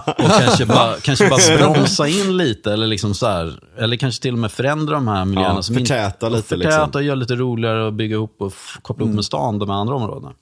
[0.18, 4.32] och kanske bara, kanske bara bromsa in lite, eller, liksom så här, eller kanske till
[4.32, 5.54] och med förändra de här miljöerna.
[5.54, 7.04] Ja, som inte- förtäta och lite, Förtäta liksom.
[7.04, 9.08] göra lite roligare och bygga ihop och koppla Mm.
[9.08, 10.32] ihop med stan, de andra områdena.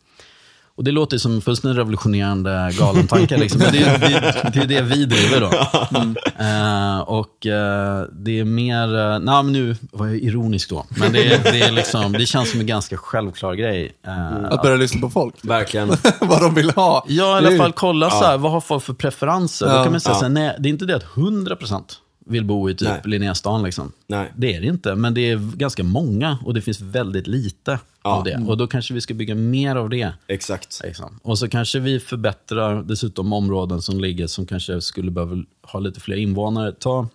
[0.79, 3.61] Och det låter som fullständigt revolutionerande galen tanke, liksom.
[3.61, 5.47] men det är, det, det är det vi driver då.
[6.45, 11.13] Eh, och eh, det är mer, uh, nej men nu var jag ironisk då, men
[11.13, 13.93] det, är- det, är liksom, det känns som en ganska självklar grej.
[14.07, 15.35] Eh, Att börja lyssna på folk.
[15.43, 15.89] Verkligen.
[16.21, 17.05] Vad de vill ha.
[17.09, 19.67] Ja, i alla fall kolla så här, vad har folk för preferenser?
[19.67, 19.83] Då Ja.
[19.83, 20.19] kan man säga Ja.
[20.19, 21.83] så här, nej, det är inte det att 100%
[22.29, 23.01] vill bo i typ Nej.
[23.05, 23.63] Linnéstan.
[23.63, 23.93] Liksom.
[24.07, 24.33] Nej.
[24.37, 28.11] Det är det inte, men det är ganska många och det finns väldigt lite Ja.
[28.17, 28.45] av det.
[28.49, 30.13] Och då kanske vi ska bygga mer av det.
[30.27, 30.81] Exakt.
[30.85, 31.21] Liksom.
[31.23, 36.01] Och så kanske vi förbättrar dessutom områden som ligger som kanske skulle behöva ha lite
[36.01, 36.73] fler invånare.
[36.73, 37.09] Ta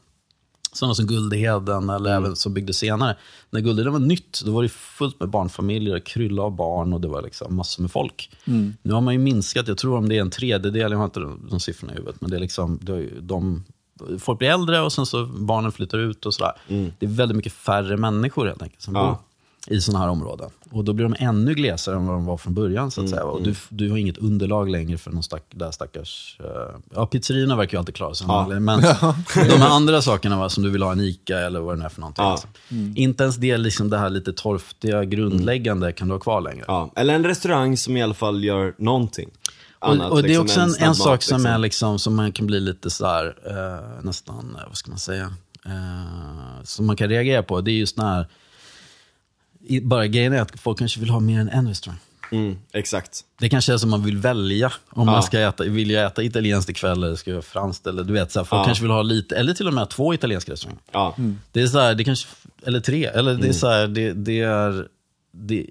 [0.73, 2.23] sådana som Guldeheden eller Mm.
[2.23, 3.15] även som byggdes senare.
[3.49, 7.07] När Guldeheden var nytt, då var det fullt med barnfamiljer, krylla av barn och det
[7.07, 8.29] var liksom massor med folk.
[8.45, 8.73] Mm.
[8.81, 11.19] Nu har man ju minskat, jag tror om det är en tredjedel, jag har inte
[11.19, 13.63] de, de siffrorna i huvudet, men det är liksom, det de,
[14.19, 16.51] folk blir äldre och sen så barnen flyttar ut och sådär.
[16.99, 19.05] Det är väldigt mycket färre människor helt enkelt som Mm.
[19.07, 19.11] Ja.
[19.11, 19.19] bor
[19.67, 20.49] i sådana här områden.
[20.71, 22.91] Och då blir de ännu glesare än vad de var från början.
[22.91, 23.23] så att Mm, säga.
[23.25, 26.37] Och du, du har inget underlag längre för någon stack, där stackars...
[26.39, 28.27] eh, ja, pizzerierna verkar ju alltid klara sig.
[28.29, 28.47] Ja.
[28.59, 28.65] Men
[29.35, 31.85] de här andra sakerna, va, som du vill ha en ICA eller vad det nu
[31.85, 32.25] är för någonting.
[32.25, 32.31] Ja.
[32.31, 32.93] Liksom.
[32.95, 36.65] Inte ens det, liksom det här lite torftiga, grundläggande kan du ha kvar längre.
[36.67, 36.91] Ja.
[36.95, 39.29] Eller en restaurang som i alla fall gör någonting.
[39.83, 41.45] Annat, och, och det är liksom, också en, en, snabb sak som, liksom.
[41.45, 44.99] är liksom, som man kan bli lite så här, eh, nästan, eh, vad ska man
[44.99, 45.33] säga,
[45.65, 47.61] eh, som man kan reagera på.
[47.61, 48.27] Det är just när,
[49.81, 51.99] bara grejen är att folk kanske vill ha mer än en restaurang.
[52.31, 53.21] Mm, exakt.
[53.39, 54.67] Det kanske är som man vill välja.
[54.89, 55.11] Om Ja.
[55.13, 57.87] man ska äta, vill jag äta italienskt ikväll eller ska jag franskt?
[57.87, 58.65] Eller, du vet, så här, folk Ja.
[58.65, 60.81] kanske vill ha lite, eller till och med två italienska restauranger.
[60.91, 61.15] Ja.
[61.51, 62.27] Det är så här, det kanske,
[62.65, 63.41] eller tre, eller Mm.
[63.41, 64.87] det är så här, det, det är,
[65.31, 65.65] det,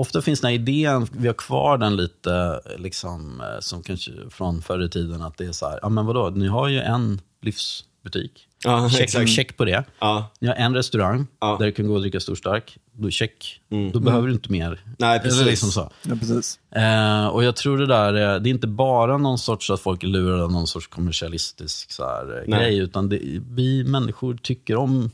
[0.00, 4.62] ofta finns den här idén, vi har kvar den lite, liksom, eh, som kanske från
[4.62, 7.20] förr i tiden, att det är så här, ja men vadå, ni har ju en
[7.42, 8.42] livsbutik.
[8.64, 9.30] Ja, check, exakt.
[9.30, 9.84] check på det.
[9.98, 10.30] Ja.
[10.40, 11.46] Ni har en restaurang Ja.
[11.48, 11.58] Mm.
[11.58, 12.78] där du kan gå och dricka storstark.
[12.92, 13.60] Då check.
[13.92, 14.80] Då behöver du inte mer.
[14.98, 15.40] Nej, precis.
[15.40, 15.90] Eller liksom så.
[16.02, 16.58] Ja, precis.
[16.70, 20.02] Eh, och jag tror det där, är- det är inte bara någon sorts att folk
[20.02, 23.18] är lurade av någon sorts kommersialistisk så här, eh, grej, utan det,
[23.50, 25.10] vi människor tycker om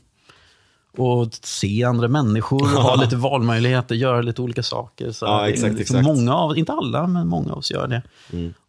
[0.97, 5.11] att se andra människor, ha lite valmöjligheter, göra lite olika saker.
[5.11, 6.17] Så Ja, exakt, liksom exakt.
[6.17, 8.01] Många av, inte alla, men många av oss gör det.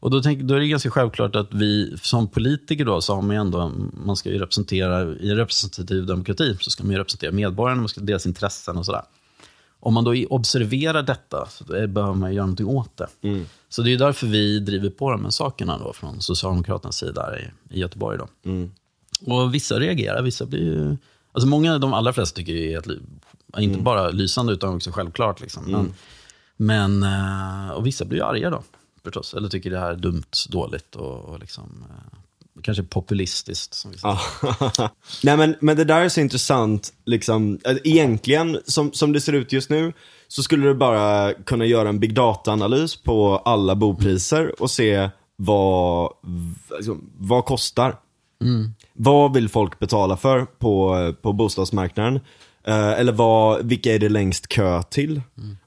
[0.00, 3.22] Och då, tänk, då är det ganska självklart att vi som politiker då, så har
[3.22, 3.72] man ju ändå,
[4.06, 7.88] man ska ju representera, i en representativ demokrati, så ska man ju representera medborgarna, man
[7.88, 9.02] ska deras intressen och sådär.
[9.80, 13.28] Om man då observerar detta så behöver man göra någonting åt det.
[13.28, 13.46] Mm.
[13.68, 17.74] Så det är därför vi driver på de här sakerna då, från Socialdemokraternas sida i,
[17.74, 18.18] i Göteborg.
[18.18, 18.50] Då.
[18.50, 18.70] Mm.
[19.26, 20.98] Och vissa reagerar, vissa blir.
[21.34, 22.98] Alltså många, de allra flesta tycker det helt, ly-
[23.58, 23.84] inte Mm.
[23.84, 25.40] bara lysande utan också självklart.
[25.40, 25.64] Liksom.
[25.66, 25.94] Men,
[26.56, 28.62] men, eh, och vissa blir ju arga då,
[29.04, 29.34] förstås.
[29.34, 32.18] Eller tycker det här är dumt, dåligt och, och liksom, eh,
[32.62, 33.74] kanske populistiskt.
[33.74, 34.18] Som vi säger.
[35.22, 39.52] Nej men, men det där är så intressant, liksom, egentligen som, som det ser ut
[39.52, 39.92] just nu
[40.28, 46.12] så skulle du bara kunna göra en big data-analys på alla bopriser och se vad,
[46.76, 47.96] liksom, vad kostar.
[48.92, 52.20] Vad vill folk betala för på, på bostadsmarknaden?
[52.66, 55.20] Eh, eller vad, vilka är det längst kö till?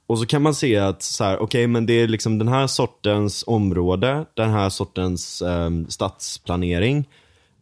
[0.06, 2.66] Och så kan man se att så här, okay, men det är liksom den här
[2.66, 7.08] sortens område, den här sortens eh, stadsplanering,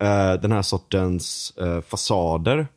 [0.00, 2.68] eh, den här sortens eh, fasader.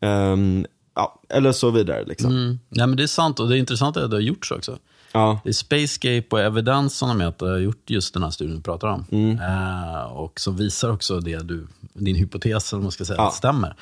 [0.00, 2.30] Ehm, ja, eller så vidare liksom.
[2.30, 2.58] Mm.
[2.68, 4.78] Ja, men det är sant och det är intressant att det har gjorts också.
[5.12, 8.56] Ja, Det är Spacescape och Evidence som de heter, har gjort just den här studien
[8.56, 9.04] du pratar om.
[9.40, 13.30] Eh, och som visar också det du, din hypotes, vad man ska säga, Ja.
[13.30, 13.76] stämmer.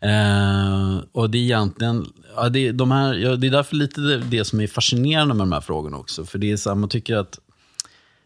[0.00, 2.06] Eh, och det är egentligen,
[2.36, 5.42] ja, det, de här, ja, det är därför lite det, det som är fascinerande med
[5.46, 6.24] de här frågorna också.
[6.24, 7.38] För det är så här, man tycker att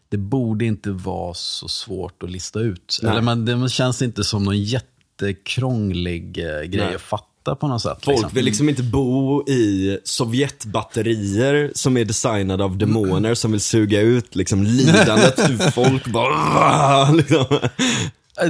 [0.09, 2.99] det borde inte vara så svårt att lista ut.
[3.03, 3.11] Nej.
[3.11, 6.95] Eller man, det känns inte som någon jättekrånglig eh, grej Nej.
[6.95, 7.97] att fatta på något sätt.
[8.03, 8.29] folk liksom.
[8.33, 14.35] vill liksom inte bo i Sovjetbatterier som är designade av demoner som vill suga ut
[14.35, 16.07] liksom lidandet ur folk.
[16.07, 17.45] Bara, liksom.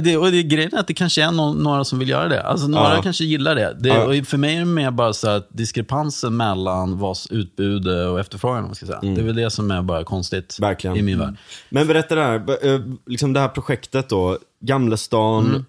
[0.02, 2.42] Det, och det, grejen är att det kanske är någon, några som vill göra det.
[2.42, 3.02] Alltså några Ja.
[3.02, 3.76] kanske gillar det.
[3.80, 4.04] det Ja.
[4.20, 8.62] och för mig är det mer bara så att diskrepansen mellan vad utbud och efterfrågan,
[8.64, 8.98] man ska säga.
[9.02, 10.68] Det är väl det som är bara konstigt Mm.
[10.70, 10.96] Verkligen.
[10.96, 11.34] i min värld.
[11.70, 15.64] Men berätta det här, eh, liksom det här projektet då, Gamlestan Mm.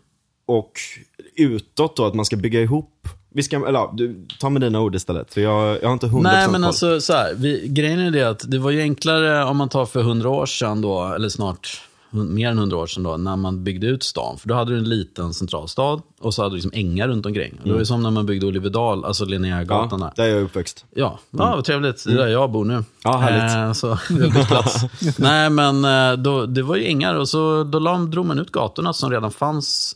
[0.45, 0.71] Och
[1.35, 4.81] utåt då, att man ska bygga ihop vi ska, eller ja, du, ta med dina
[4.81, 5.33] ord istället.
[5.33, 6.63] För jag, jag har inte 100% Nej, men koll.
[6.63, 9.85] alltså så här, vi, grejen är det att det var ju enklare om man tar
[9.85, 13.63] för hundra år sedan då, eller snart mer än hundra år sedan då, när man
[13.63, 14.37] byggde ut stan.
[14.37, 17.59] För då hade du en liten centralstad och så hade du liksom ängar runt omkring.
[17.63, 20.11] Det var ju som när man byggde Olivedal, alltså Linnégatan ja, där.
[20.15, 20.85] där är jag uppväxt.
[20.95, 22.03] Ja, ja vad trevligt.
[22.05, 22.83] Det är där jag bor nu.
[23.03, 23.55] Ja, härligt.
[23.55, 23.97] Eh, så
[24.47, 24.85] plats.
[25.19, 28.93] Nej, men eh, då, det var ju ängar och så då drog man ut gatorna
[28.93, 29.95] som redan fanns.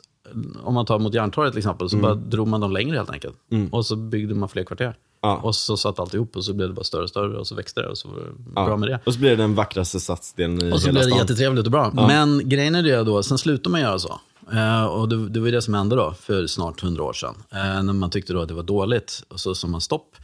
[0.64, 3.36] Om man tar mot Järntorget till exempel, så bara drog man dem längre helt enkelt.
[3.72, 4.96] Och så byggde man fler kvarter.
[5.22, 5.36] Ja.
[5.38, 7.82] Och så satt alltihop och så blev det bara större och större och så växte
[7.82, 8.24] det och så var det
[8.56, 8.66] Ja.
[8.66, 9.00] bra med det.
[9.06, 11.18] Och så blir det den vackraste stadsdelen i Och så hela blev det stan.
[11.20, 11.92] jättetrevligt och bra.
[11.94, 14.20] Men grejen är det då, sen slutade man göra så.
[14.54, 17.36] Eh, och det, det var det som hände då, för snart hundra år sedan.
[17.52, 20.16] Eh, när man tyckte då att det var dåligt, och så sa man stopp.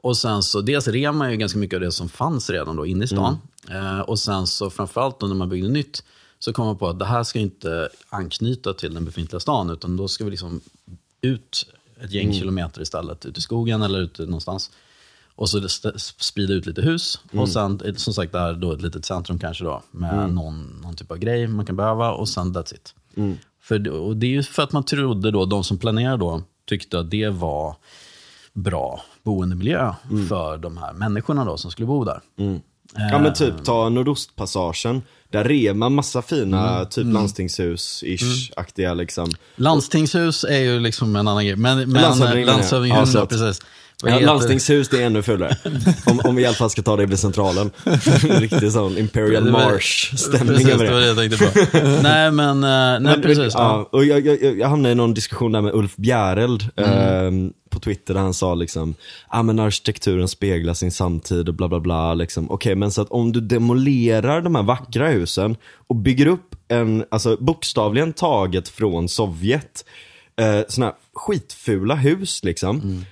[0.00, 2.86] Och sen så, dels rev man ju ganska mycket av det som fanns redan då
[2.86, 3.38] inne i stan.
[3.70, 6.02] Eh, och sen så framförallt då när man byggde nytt,
[6.38, 9.96] så kom man på att det här ska inte anknyta till den befintliga stan, utan
[9.96, 10.60] då ska vi liksom
[11.20, 11.66] ut
[12.04, 14.70] ett gäng kilometer istället, ut i skogen eller ute någonstans.
[15.34, 15.68] Och så
[16.16, 17.20] sprida ut lite hus.
[17.32, 19.82] Och sen, som sagt, där då ett litet centrum kanske då.
[19.90, 22.94] Med någon, någon typ av grej man kan behöva och sen that's it.
[23.60, 26.42] För, det- och det är ju för att man trodde då, de som planerade då,
[26.64, 27.76] tyckte att det var
[28.52, 29.94] bra boendemiljö
[30.28, 32.20] för de här människorna då som skulle bo där.
[32.98, 35.02] Ja men typ ta Nordostpassagen.
[35.30, 39.30] Där rev massa fina typ landstingshus-ish-aktiga liksom.
[39.56, 41.56] Landstingshus är ju liksom en annan grej.
[41.56, 43.26] Men, men Landshövdingen, ja.
[43.26, 43.60] precis.
[44.04, 45.56] Ja, landstingshus det är ännu fulare.
[46.06, 47.70] om, om vi i alla fall ska ta det vid centralen.
[48.22, 51.06] Riktig sån Imperial Marsh-stämning över det var det.
[51.06, 51.38] jag tänkte
[51.70, 51.78] på.
[52.02, 53.54] nej, men, eh, nej, Men, precis.
[53.54, 53.88] Ja.
[53.92, 57.46] och jag, jag, jag hamnade i någon diskussion där med Ulf Bjäreld Mm.
[57.46, 58.94] eh, på Twitter där han sa liksom,
[59.28, 62.14] ah, men arkitekturen speglar sin samtid och bla bla bla.
[62.14, 62.50] Liksom.
[62.50, 67.04] Okej, men så att om du demolerar de här vackra husen och bygger upp en,
[67.10, 69.84] alltså bokstavligen taget från Sovjet,
[70.40, 72.80] eh, såna här skitfula hus liksom.
[72.80, 73.04] Mm.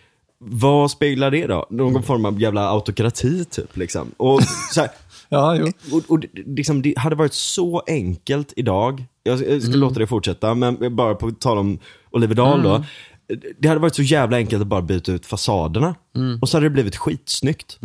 [0.46, 1.66] Vad speglar det då?
[1.70, 4.10] Någon form av jävla autokrati typ liksom.
[4.16, 4.42] Och
[4.72, 4.90] så här,
[5.28, 5.72] Ja, jo.
[5.92, 9.60] och, och liksom, det hade varit så enkelt idag, jag jag Mm.
[9.60, 11.78] ska låta det fortsätta, men bara på tal om
[12.10, 12.72] Olivedal Mm.
[12.72, 12.84] då.
[13.58, 15.94] Det hade varit så jävla enkelt att bara byta ut fasaderna.
[16.16, 16.38] Mm.
[16.42, 17.78] Och så hade det blivit skitsnyggt.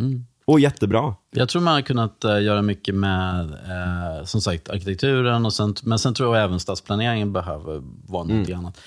[0.44, 1.14] Och jättebra.
[1.30, 5.46] Jag tror man har kunnat eh, göra mycket med, eh, som sagt, arkitekturen.
[5.46, 8.80] Och sen, men sen tror jag även stadsplaneringen behöver vara något annat.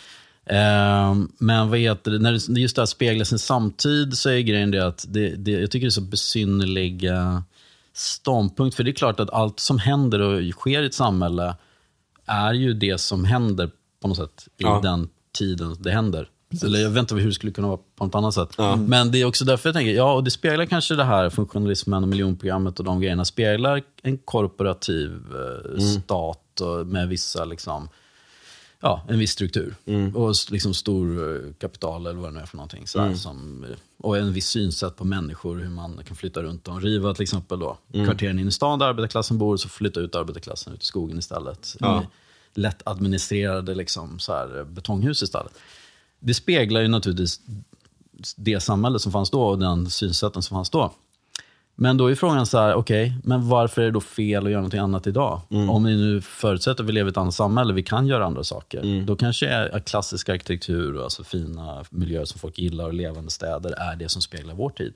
[0.45, 4.39] Eh, men vad heter det, när det, just det här speglar sin samtid så är
[4.39, 7.43] grejen det att det, det, jag tycker det är så besynnerliga
[7.93, 8.75] ståndpunkt.
[8.75, 11.55] För det är klart att allt som händer och sker i ett samhälle
[12.25, 13.69] är ju det som händer
[14.01, 14.79] på något sätt i Ja.
[14.83, 16.29] den tiden det händer.
[16.63, 18.57] Eller jag vet inte hur det skulle kunna vara på något annat sätt.
[18.87, 22.03] Men det är också därför jag tänker, ja, och det speglar kanske det här funktionalismen
[22.03, 23.25] och miljonprogrammet och de grejerna.
[23.25, 27.89] Speglar en korporativ eh, stat och med vissa, liksom,
[28.83, 29.75] ja, en viss struktur.
[30.15, 32.87] Och s- liksom stor eh, kapital eller vad det nu är för någonting.
[32.87, 36.81] Sådär, som, eh, och en viss synsätt på människor, hur man kan flytta runt och
[36.81, 37.77] riva till exempel då.
[38.05, 41.75] kvarteren in i stan där arbetarklassen bor, så flytta ut arbetarklassen ut i skogen istället.
[41.79, 42.05] Ja.
[42.55, 45.53] Lätt administrerade liksom, så här, eh, betonghus istället.
[46.19, 47.41] Det speglar ju naturligtvis
[48.35, 50.93] det samhälle som fanns då och den synsätten som fanns då.
[51.75, 54.61] Men då är frågan så här, okej, men varför är det då fel att göra
[54.61, 55.41] något annat idag?
[55.49, 58.43] Om vi nu förutsätter att vi lever i ett annat samhälle, vi kan göra andra
[58.43, 59.05] saker.
[59.05, 63.71] Då kanske är klassisk arkitektur, och alltså fina miljöer som folk gillar och levande städer
[63.71, 64.93] är det som speglar vår tid.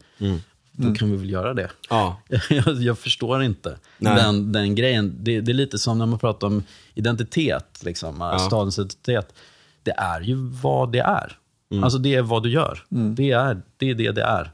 [0.72, 1.70] Då kan vi väl göra det.
[1.90, 2.22] Ja.
[2.50, 4.16] jag, jag förstår inte Nej.
[4.16, 5.16] den, den grejen.
[5.20, 6.64] Det, det är lite som när man pratar om
[6.94, 9.34] identitet, liksom, stadens identitet.
[9.84, 11.38] Det är ju vad det är.
[11.72, 11.84] Mm.
[11.84, 12.84] Alltså det är vad du gör.
[12.90, 14.52] Det, är, det är det det är.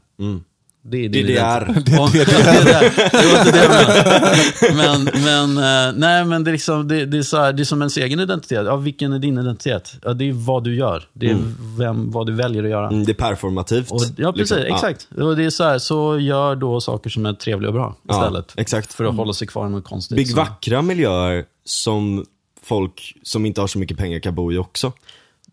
[0.86, 1.62] Det är Det din det är.
[1.62, 1.94] identitet.
[1.96, 4.74] Ja, det var inte det jag.
[4.76, 5.58] Men, men,
[5.88, 7.96] eh, nej, men det, är liksom, det, det, är så här, det är som ens
[7.96, 8.66] egen identitet.
[8.66, 9.92] Ja, vilken är din identitet?
[10.02, 11.04] Ja, det är vad du gör.
[11.12, 11.36] Det är
[11.78, 12.88] vem, vad du väljer att göra.
[12.88, 13.90] Mm, det är performativt.
[13.90, 14.56] Och, ja, precis.
[14.56, 14.58] liksom.
[14.68, 14.74] Ja.
[14.74, 15.08] Exakt.
[15.18, 18.14] Och det är så här, så gör då saker som är trevliga och bra Ja,
[18.20, 18.52] istället.
[18.56, 18.94] exakt.
[18.94, 20.16] För att hålla sig kvar i något konstigt.
[20.16, 22.24] Bygg vackra miljöer som
[22.62, 24.92] folk som inte har så mycket pengar kan bo i också.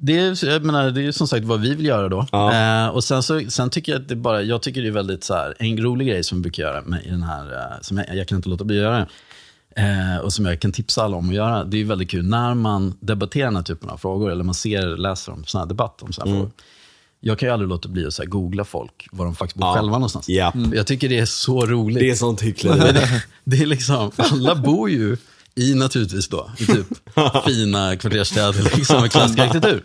[0.03, 2.27] Det är, jag menar, det är som sagt vad vi vill göra då.
[2.31, 2.83] Ja.
[2.85, 5.23] Eh, och sen, så, sen tycker jag att det bara, jag tycker det är väldigt
[5.23, 7.97] så här, en rolig grej som vi brukar göra med, i den här, eh, som
[7.97, 9.07] jag, jag kan inte låta bli att göra.
[9.75, 11.63] Eh, och som jag kan tipsa alla om att göra.
[11.63, 14.97] Det är väldigt kul när man debatterar den här typen av frågor, eller man ser,
[14.97, 16.51] läser om sådana här debatt om sådana här frågor.
[17.19, 19.73] Jag kan ju aldrig låta bli att så googla folk, var de faktiskt bor Ja.
[19.75, 20.29] själva någonstans.
[20.29, 20.55] Japp.
[20.73, 21.99] Jag tycker det är så roligt.
[21.99, 22.79] Det är sånt hyckleri.
[22.79, 25.17] Det, det är liksom, alla bor ju
[25.55, 26.87] I naturligtvis då, i typ
[27.45, 29.83] fina kvartersstäder liksom, med klassisk arkitektur.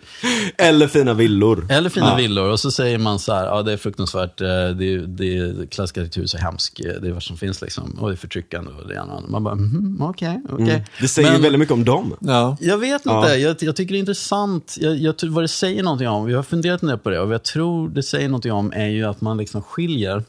[0.58, 1.66] Eller fina villor.
[1.70, 2.14] Eller fina Ja.
[2.16, 4.54] villor och så säger man så här, ja det är fruktansvärt, eh, det,
[4.94, 7.90] är- det, är- klassisk arkitektur är så hemsk, eh, det är vad som finns liksom.
[8.00, 9.28] Och det är förtryckande och det ena och andra.
[9.30, 10.84] Man bara, mhm, okej, okej.
[11.00, 12.16] Det säger Men- väldigt mycket om dem.
[12.20, 12.56] Ja.
[12.60, 13.34] Jag vet inte, Ja.
[13.34, 14.76] jag, jag tycker det är intressant.
[14.80, 17.20] Jag, jag tror vad det säger någonting om, jag har funderat en del på det,
[17.20, 20.24] och vad jag tror det säger någonting om är ju att man liksom skiljer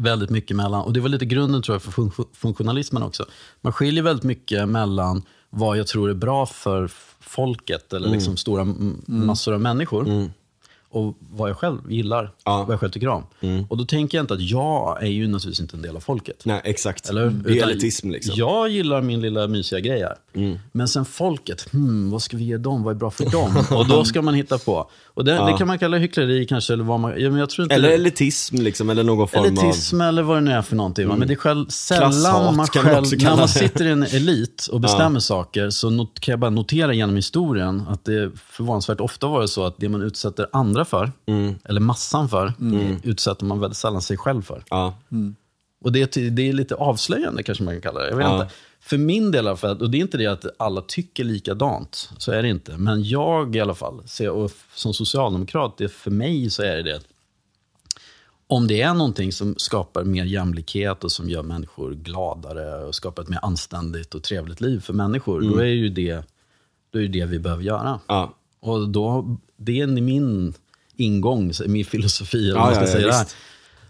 [0.00, 3.24] väldigt mycket mellan, och det var lite grunden tror jag för fun funktionalismen också.
[3.60, 6.90] Man skiljer väldigt mycket mellan vad jag tror är bra för
[7.20, 10.30] folket, eller liksom stora m- massor av människor.
[10.92, 12.64] Och vad jag själv gillar, Ja.
[12.64, 13.24] vad jag själv tycker om.
[13.68, 16.42] Och då tänker jag inte att jag är ju naturligtvis inte en del av folket.
[16.44, 17.08] Nej, exakt.
[17.10, 17.26] Eller?
[17.30, 18.34] Det är elitism liksom.
[18.36, 20.16] Jag gillar min lilla mysiga grej här.
[20.72, 22.82] Men sen folket, hmm, vad ska vi ge dem?
[22.82, 23.64] Vad är bra för dem?
[23.78, 24.90] och då ska man hitta på.
[25.14, 27.10] Och det, det kan man kalla hyckleri kanske, eller vad man...
[27.20, 30.36] Ja, men jag tror inte Eller det- elitism liksom, eller någon form elitism eller vad
[30.36, 31.08] det nu är för någonting.
[31.08, 31.16] va?
[31.16, 34.02] Men det är själv, sällan Klasshat man man själv, också när man sitter i en
[34.02, 39.00] elit och bestämmer saker, så not, kan jag bara notera genom historien att det förvånansvärt
[39.00, 41.54] ofta var det så att det man utsätter andra för, Mm.
[41.64, 44.64] eller massan för, det utsätter man väldigt sällan sig själv för.
[44.70, 44.94] Ja.
[45.82, 48.08] Och det, är- det är lite avslöjande kanske man kan kalla det.
[48.08, 48.42] Jag vet Ja.
[48.42, 48.54] inte.
[48.80, 52.10] För min del i alla fall, och det är inte det att alla tycker likadant,
[52.18, 52.76] så är det inte.
[52.76, 54.00] Men jag i alla fall,
[54.32, 57.04] och som socialdemokrat, det, för mig så är det det att
[58.46, 63.22] om det är någonting som skapar mer jämlikhet och som gör människor gladare och skapar
[63.22, 65.52] ett mer anständigt och trevligt liv för människor, Mm.
[65.54, 66.22] då är ju det,
[66.90, 68.00] då är det det vi behöver göra.
[68.06, 68.34] Ja.
[68.60, 70.54] Och då, det är min
[71.00, 73.36] ingång, så- min filosofi, eller Ja, man ska ja, ja, säga visst.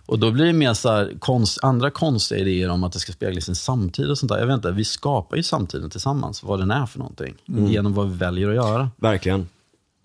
[0.07, 3.13] Och då blir det mer så här, konst, andra konstiga idéer om att det ska
[3.13, 4.39] spegla sin samtid och sånt där.
[4.39, 7.35] Jag vet inte, vi skapar ju samtiden tillsammans, vad den är för någonting.
[7.47, 8.91] Genom vad vi väljer att göra.
[8.97, 9.49] Verkligen.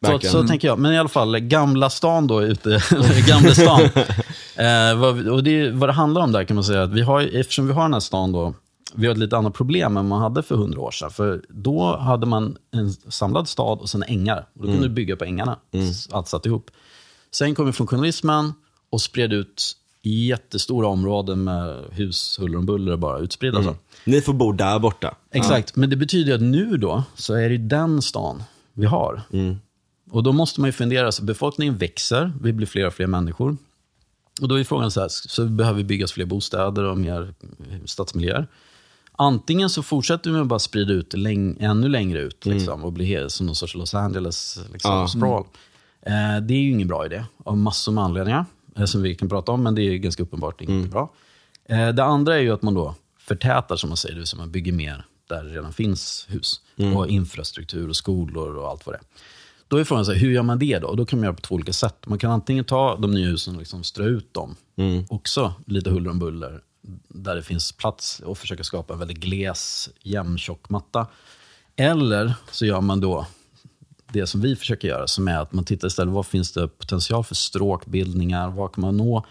[0.05, 0.31] Så, Verkligen.
[0.31, 0.79] så tänker jag.
[0.79, 2.81] Men i alla fall, Gamla stan då, ute,
[3.27, 3.81] Gamla stan.
[4.55, 7.21] eh, vad, och det, vad det handlar om där kan man säga, att vi har,
[7.21, 8.53] eftersom vi har den här stan då,
[8.95, 11.11] vi har ett lite annat problem än man hade för hundra år sedan.
[11.11, 14.47] För då hade man en samlad stad och sen ängar.
[14.59, 15.57] Och då kunde du bygga på ängarna,
[16.11, 16.71] allt satt ihop.
[17.37, 18.53] Sen kom ju funktionalismen
[18.89, 19.73] och spred ut
[20.03, 23.63] jättestora områden med hus, huller om buller bara utspridda.
[23.63, 23.75] så.
[24.05, 25.15] Ni får bo där borta.
[25.31, 29.21] Exakt, men det betyder att nu då, så är det den stan vi har.
[30.11, 33.57] Och då måste man ju fundera, så befolkningen växer, vi blir fler och fler människor.
[34.41, 37.33] Och då är frågan så här, så behöver vi byggas fler bostäder och mer
[37.85, 38.47] stadsmiljöer.
[39.11, 42.93] Antingen så fortsätter vi med att bara sprida ut läng- ännu längre ut liksom, och
[42.93, 45.07] bli som någon sorts Los Angeles liksom, Ja.
[45.07, 45.43] sprawl.
[46.05, 48.45] Eh, det är ju ingen bra idé av massor med anledningar
[48.77, 51.13] eh, som vi kan prata om, men det är ganska uppenbart inte bra.
[51.65, 54.39] Eh, det andra är ju att man då förtätar, som man säger, det vill säga
[54.41, 56.61] man bygger mer där det redan finns hus.
[56.95, 59.03] Och infrastruktur och skolor och allt vad det är.
[59.67, 60.87] Då är frågan, så här, hur gör man det då?
[60.87, 61.95] Och då kan man göra på två olika sätt.
[62.07, 64.55] Man kan antingen ta de nya husen och liksom strö ut dem,
[65.09, 66.61] också lite huller om buller,
[67.07, 71.07] där det finns plats och försöka skapa en väldigt gles, jämn, tjock matta.
[71.75, 73.27] Eller så gör man då
[74.11, 77.23] det som vi försöker göra, som är att man tittar istället, vad finns det potential
[77.23, 78.49] för stråkbildningar?
[78.49, 79.25] Var kan man nå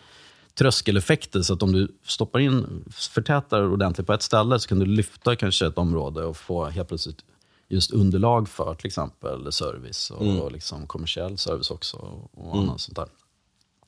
[0.54, 1.42] tröskeleffekter?
[1.42, 5.36] Så att om du stoppar in, förtätar ordentligt på ett ställe så kan du lyfta
[5.36, 7.24] kanske ett område och få helt plötsligt
[7.68, 11.96] just underlag för till exempel service och, och liksom kommersiell service också.
[11.96, 13.08] Och, och annat sånt där.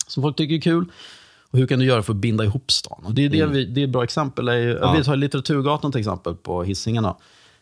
[0.07, 0.93] Som folk tycker är kul.
[1.51, 3.03] Och hur kan du göra för att binda ihop stan?
[3.05, 4.49] Och det, är det, vi, det är ett bra exempel.
[4.49, 7.07] Är ju, Vi tar Litteraturgatan till exempel på Hisingen.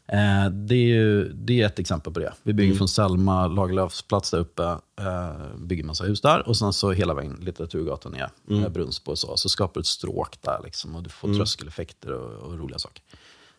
[0.09, 2.33] Eh, det, är ju, det är ett exempel på det.
[2.43, 4.63] Vi bygger från Selma, Lagerlöfs plats där uppe,
[5.01, 8.73] eh, bygger massa hus där och sen så hela vägen Litteraturgatan ner, mm.
[8.73, 9.37] Brunnsbo och så.
[9.37, 13.03] Så skapar du ett stråk där liksom, och du får tröskeleffekter och, och roliga saker.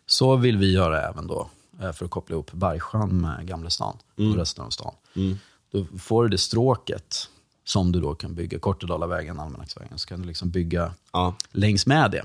[0.06, 1.50] Så vill vi göra även då,
[1.82, 4.94] eh, för att koppla ihop Bergsjön med Gamla stan och resten av stan.
[5.72, 7.28] Då får du det stråket
[7.64, 11.36] som du då kan bygga, Kortedalavägen, Almanacksvägen, så kan du liksom bygga Ja.
[11.52, 12.22] längs med det.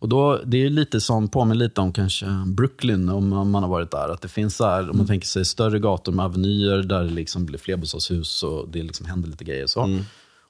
[0.00, 3.90] Och då, det är lite som, påminner lite om kanske Brooklyn, om man har varit
[3.90, 4.08] där.
[4.08, 7.10] Att det finns så här, om man tänker sig större gator med avenyer där det
[7.10, 9.66] liksom blir flerbostadshus och det liksom händer lite grejer.
[9.66, 9.98] Så.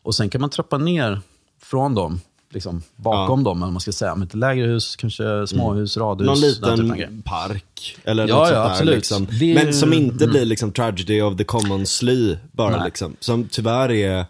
[0.02, 1.20] Och sen kan man trappa ner
[1.62, 2.20] från dem,
[2.50, 4.14] liksom bakom dem, eller man ska säga.
[4.14, 6.26] Med ett lägre hus, kanske småhus, radhus.
[6.26, 7.98] Någon liten park.
[8.04, 8.94] Eller Ja, något ja, sånt där, absolut.
[8.94, 9.26] Liksom.
[9.38, 9.64] Det är- mm.
[9.64, 12.84] Men som inte blir liksom tragedy of the common sly bara Nej.
[12.84, 13.16] liksom.
[13.20, 14.24] Som tyvärr är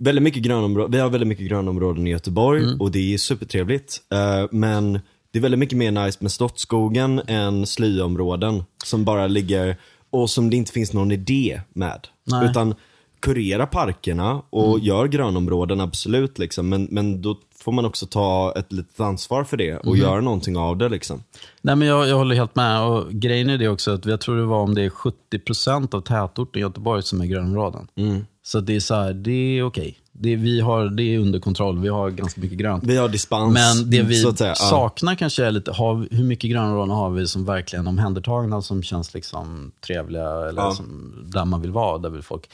[0.00, 0.90] väldigt mycket grönområden.
[0.92, 2.80] Vi har väldigt mycket grönområden i Göteborg Mm.
[2.80, 4.00] och det är supertrevligt.
[4.12, 4.92] Eh, men
[5.30, 9.76] det är väldigt mycket mer nice med Slottsskogen än slyområden som bara ligger
[10.10, 12.06] och som det inte finns någon idé med.
[12.24, 12.50] Nej.
[12.50, 12.74] Utan
[13.20, 16.68] kurera parkerna och gör grönområden absolut liksom.
[16.68, 20.56] Men, men då får man också ta ett litet ansvar för det och göra någonting
[20.56, 21.22] av det liksom.
[21.62, 22.82] Nej, men jag, jag håller helt med.
[22.82, 26.00] Och grejen är det också att jag tror det var om det är 70% av
[26.00, 27.88] tätorten i Göteborg som är grönområden.
[28.46, 29.98] Så det är så här, det är okej.
[30.12, 32.84] Det, vi har, det är under kontroll, vi har ganska mycket grönt.
[32.84, 34.48] Vi har dispens, Men det vi säga.
[34.48, 34.54] Ja.
[34.54, 38.82] saknar kanske är lite, har, hur mycket gröna områden har vi som verkligen omhändertagna, som
[38.82, 40.72] känns liksom trevliga, eller Ja.
[40.74, 42.50] som, där man vill vara, där vill folk.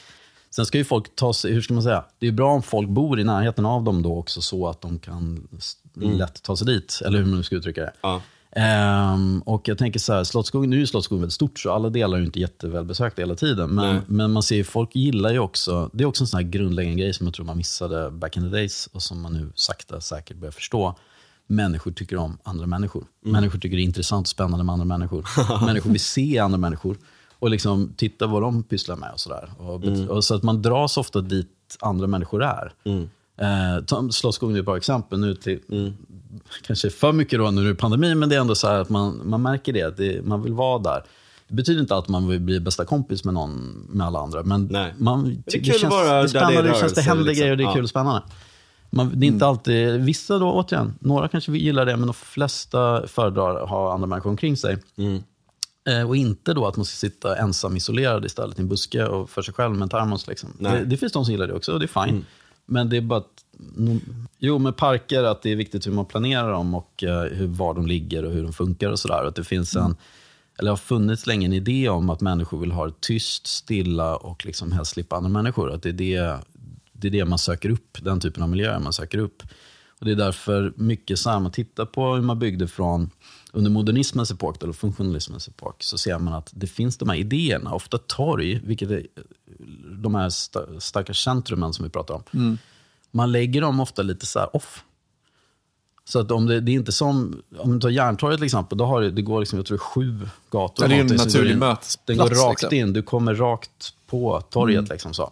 [0.49, 2.89] Sen ska ju folk ta sig, hur ska man säga, det är bra om folk
[2.89, 6.67] bor i närheten av dem då också så att de kan s- lätt ta sig
[6.67, 7.93] dit, eller hur man nu ska uttrycka det.
[8.01, 8.21] Ja.
[8.55, 12.15] Ehm, och jag tänker så här, Slottsskogen, nu är Slottsskogen väldigt stort så alla delar
[12.17, 13.69] är ju inte jättevälbesökta hela tiden.
[13.69, 16.47] Men, men man ser ju, folk gillar ju också, det är också en sån här
[16.49, 19.51] grundläggande grej som jag tror man missade back in the days och som man nu
[19.55, 20.95] sakta säkert börjar förstå.
[21.47, 23.05] Människor tycker om andra människor.
[23.25, 25.25] Människor tycker det är intressant och spännande med andra människor.
[25.65, 26.97] människor vill se andra människor
[27.39, 29.49] och liksom titta vad de pysslar med och sådär.
[29.57, 31.49] Och, bet- och så att man dras ofta dit
[31.79, 32.73] andra människor är.
[33.37, 35.19] Eh, ta- Slottsskogen är ett bra exempel.
[35.19, 35.59] Nu till,
[36.61, 38.89] Kanske för mycket då när det är pandemi, men det är ändå så här att
[38.89, 41.03] man, man märker det, att det, man vill vara där.
[41.47, 44.43] Det betyder inte att man vill bli bästa kompis med någon, med alla andra.
[44.43, 44.93] Men Nej.
[44.97, 47.41] man, det är kul att vara det där det spännande, det, känns, det händer liksom.
[47.41, 47.73] grejer och det är Ja.
[47.73, 48.21] kul och spännande.
[48.89, 53.07] Man, det är inte alltid, vissa då återigen, några kanske gillar det, men de flesta
[53.07, 54.77] föredrar att ha andra människor omkring sig.
[55.89, 59.29] Eh, och inte då att man ska sitta ensam isolerad istället i en buske och
[59.29, 60.27] för sig själv med en termos.
[60.27, 60.49] Liksom.
[60.59, 62.25] Det, det finns de som gillar det också och det är fine.
[62.65, 63.45] Men det är bara att,
[64.37, 67.73] jo med parker, att det är viktigt hur man planerar dem och eh, hur, var
[67.73, 69.25] de ligger och hur de funkar och sådär.
[69.25, 69.95] Att det finns en,
[70.59, 74.45] eller har funnits länge en idé om att människor vill ha det tyst, stilla och
[74.45, 75.71] liksom helst slippa andra människor.
[75.71, 76.37] Att det är det,
[76.91, 79.43] det är det man söker upp, den typen av miljöer man söker upp.
[80.03, 83.09] Och Det är därför mycket så här, man tittar på hur man byggde från
[83.51, 87.73] under modernismens epok, eller funktionalismens epok, så ser man att det finns de här idéerna,
[87.73, 89.07] ofta torg, vilket är
[90.01, 92.57] de här sta- starka centrumen som vi pratar om.
[93.11, 94.83] Man lägger dem ofta lite så här off.
[96.05, 98.85] Så att om det, det är inte som, om du tar Järntorget till exempel, då
[98.85, 100.87] har det, det går liksom, jag tror sju gator.
[100.87, 102.77] Det är en naturlig mötesplats, Den går rakt liksom.
[102.79, 104.89] in, du kommer rakt på torget.
[104.89, 105.31] Liksom så.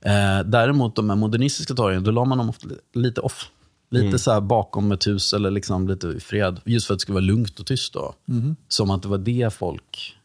[0.00, 3.50] Eh, däremot de här modernistiska torgen, då la man dem ofta li- lite off.
[3.92, 6.60] Lite så här bakom ett hus eller liksom lite i fred.
[6.64, 8.14] Just för att det skulle vara lugnt och tyst då.
[8.68, 10.16] Som att det var det folk...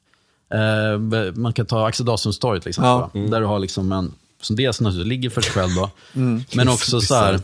[0.50, 1.00] Eh,
[1.36, 2.90] man kan ta Axel Dahlströms torg till exempel.
[2.90, 3.12] Ja.
[3.14, 3.30] va?
[3.30, 5.90] Där du har liksom en, som dels naturligtvis ligger för sig själv då.
[6.56, 7.40] Men också så här,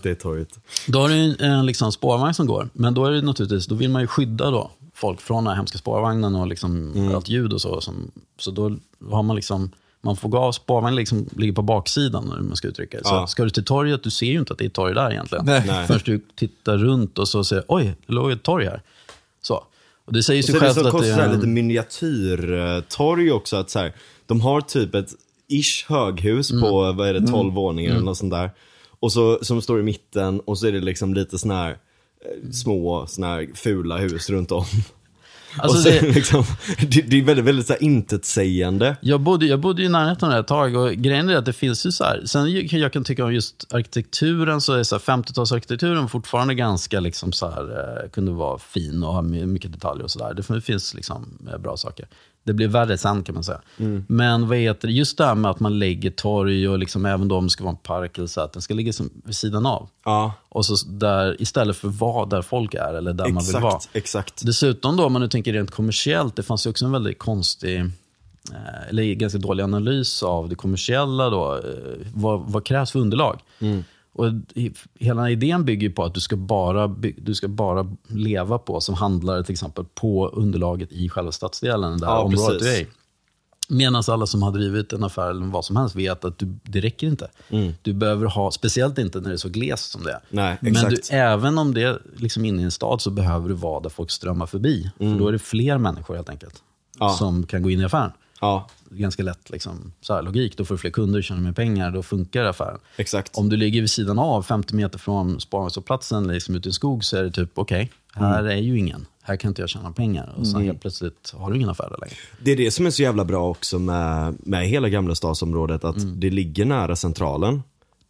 [0.92, 2.70] då har du en, liksom spårvagn som går.
[2.74, 5.56] Men då är det naturligtvis, då vill man ju skydda då folk från den här
[5.56, 7.82] hemska spårvagnen och liksom allt ljud och så.
[7.82, 8.76] Som, så då
[9.12, 9.72] har man liksom,
[10.04, 13.04] man får gå av spårvagnen liksom, ligger på baksidan, hur man ska uttrycka det.
[13.04, 13.28] Så Ja.
[13.28, 15.46] ska du till torget, du ser ju inte att det är ett torg där egentligen.
[15.46, 15.88] Nej.
[15.88, 18.82] Först du tittar runt och så ser oj, det låg ett torg här.
[19.42, 19.64] Så.
[20.06, 21.36] Och det säger Och sig så är det självt så att det konstigt, är...
[21.36, 23.56] lite miniatyrtorg också.
[23.58, 23.94] Att så här,
[24.26, 25.10] de har typ ett
[25.48, 26.98] ish höghus på, Mm.
[26.98, 28.52] vad är det, 12 våningar eller något sånt där.
[29.00, 32.52] Och så, som står i mitten och så är det liksom lite såna här eh,
[32.52, 34.66] små, såna här fula hus runt om.
[35.58, 36.44] Alltså, och så, det- liksom,
[36.80, 38.98] det, det är väldigt, väldigt så här intetsägande.
[39.02, 41.54] Jag bodde, jag bodde i närheten av det ett tag och grejen är att det
[41.54, 42.22] finns ju så här.
[42.26, 47.00] Sen kan jag kan tycka om just arkitekturen så är så här 50-talsarkitekturen fortfarande ganska
[47.00, 47.64] liksom så här,
[48.04, 50.34] eh, kunde vara fin och ha my- mycket detaljer och sådär.
[50.54, 52.08] Det finns liksom eh, bra saker.
[52.44, 53.62] Det blir värre sen kan man säga.
[54.08, 57.28] Men vad heter det, just det här med att man lägger torg och liksom även
[57.28, 59.36] då om det ska vara en park eller så, att den ska ligga som vid
[59.36, 59.90] sidan av.
[60.06, 63.76] Ja, Och så där, istället för vara där folk är eller där man vill vara.
[63.76, 64.46] exakt, exakt.
[64.46, 67.80] Dessutom då, om man nu tänker rent kommersiellt, det fanns ju också en väldigt konstig,
[67.80, 71.30] eh, eller ganska dålig analys av det kommersiella.
[71.30, 71.62] Då, eh,
[72.14, 73.40] vad, vad krävs för underlag?
[74.16, 74.26] Och
[75.00, 76.88] hela idén bygger på att du ska, bara
[77.18, 82.06] du ska bara leva på, som handlare till exempel, på underlaget i själva stadsdelen, det
[82.06, 82.74] här Ja, området precis.
[82.74, 82.88] du är i.
[83.70, 86.82] Medan alla som har drivit en affär eller vad som helst vet att du, det
[86.82, 87.30] räcker inte.
[87.82, 90.20] Du behöver ha, speciellt inte när det är så glest som det är.
[90.30, 93.56] Nej, Men du, även om det är liksom inne i en stad så behöver du
[93.56, 94.92] vara där folk strömmar förbi.
[94.98, 96.64] För då är det fler människor helt enkelt
[97.00, 97.10] Ja.
[97.10, 98.12] som kan gå in i affären.
[98.44, 100.58] Ja, Ganska lätt liksom, så här, logik.
[100.58, 102.80] Då får du fler kunder, tjänar mer pengar, då funkar affären.
[102.98, 103.38] exakt.
[103.38, 107.04] Om du ligger vid sidan av, 50 meter från spårvagnshållplatsen, liksom ute i en skog,
[107.06, 108.52] så är det typ, okej, här Mm.
[108.58, 109.06] är ju ingen.
[109.22, 110.34] Här kan inte jag tjäna pengar.
[110.38, 112.16] Och sen helt plötsligt har du ingen affär där längre.
[112.42, 115.98] Det är det som är så jävla bra också med, med hela gamla stadsområdet, att
[115.98, 116.20] Mm.
[116.20, 117.64] det ligger nära centralen.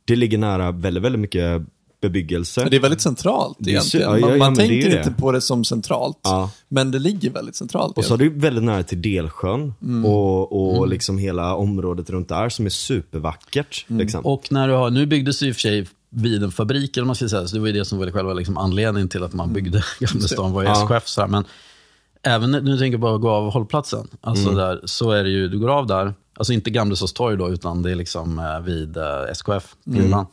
[0.06, 1.62] Det ligger nära väldigt, väldigt mycket
[2.04, 2.62] bebyggelse.
[2.62, 4.10] Men Det är väldigt centralt egentligen.
[4.10, 5.16] ja, ja, man ja, man tänker inte det.
[5.18, 6.52] på det som centralt, Ja.
[6.70, 7.98] men det ligger väldigt centralt.
[7.98, 10.06] Och så har du väldigt nära till Delsjön Mm.
[10.06, 13.86] och, och liksom hela området runt där som är supervackert.
[13.88, 14.20] Liksom.
[14.20, 14.32] Mm.
[14.34, 17.06] Och när du har, nu byggdes det i och för sig vid en fabrik, eller
[17.08, 19.34] man ska säga, så det var ju det som var själva liksom anledningen till att
[19.34, 20.84] man byggde Gamlestan, var ju Ja.
[20.84, 21.08] SKF.
[21.08, 21.28] Så här.
[21.28, 21.44] Men
[22.24, 25.60] även när du tänker bara gå av hållplatsen, alltså där, så är det ju, du
[25.60, 29.04] går av där, alltså inte Gamlestans torg då, utan det är liksom eh, vid eh,
[29.32, 30.26] SKF, Gruvan.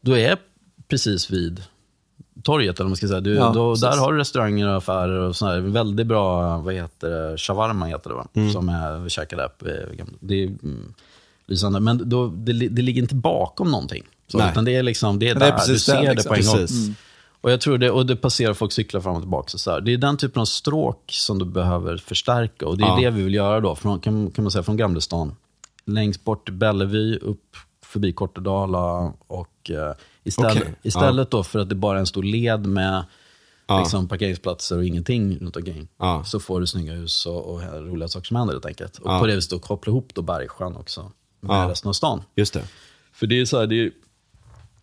[0.00, 0.36] Då är
[0.88, 1.62] precis vid
[2.42, 3.20] torget, eller man ska säga.
[3.20, 5.60] Du, Ja, då, där har du restauranger och affärer och sådär.
[5.60, 8.26] Väldigt bra, vad heter det, shawarma heter det va?
[8.52, 9.62] Som är, vi käkade upp.
[9.62, 10.94] eh, Det är, mm,
[11.46, 11.80] lysande.
[11.80, 14.02] Men då, det, det ligger inte bakom någonting.
[14.28, 16.10] Så, utan det är liksom, det är Men det är där, du ser där, det
[16.14, 16.28] liksom.
[16.28, 16.56] på en gång.
[16.56, 16.90] Precis.
[17.40, 19.58] Och jag tror det, och det passerar folk cyklar fram och tillbaka.
[19.58, 19.80] Så här.
[19.80, 22.66] Det är den typen av stråk som du behöver förstärka.
[22.66, 22.96] Och det är Ja.
[23.00, 25.34] det vi vill göra då, från, kan, kan man säga, från Gamlestan.
[25.84, 29.12] Längst bort Bellevue, upp förbi Kortedala.
[29.26, 29.92] Och eh,
[30.26, 30.74] istället, Okej.
[30.82, 33.04] istället då för att det bara är en stor led med
[33.68, 33.80] Ja.
[33.80, 35.88] liksom, parkeringsplatser och ingenting runt omkring.
[35.98, 36.24] Ja.
[36.24, 38.98] Så får du snygga hus och, och roliga saker som händer helt enkelt.
[38.98, 39.20] Och Ja.
[39.20, 41.68] på det viset då koppla ihop då Bergsjön också med Ja.
[41.70, 42.22] resten av stan.
[42.36, 42.62] Just det.
[43.12, 43.90] För det är så här, det är,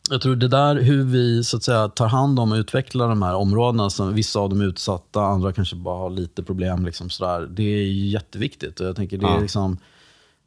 [0.10, 3.22] jag tror det där hur vi så att säga, tar hand om och utvecklar de
[3.22, 6.86] här områdena, som vissa av dem är utsatta, andra kanske bara har lite problem.
[6.86, 7.48] Liksom sådär.
[7.52, 8.80] Det är jätteviktigt.
[8.80, 9.40] Och jag tänker det är Ja.
[9.40, 9.78] liksom,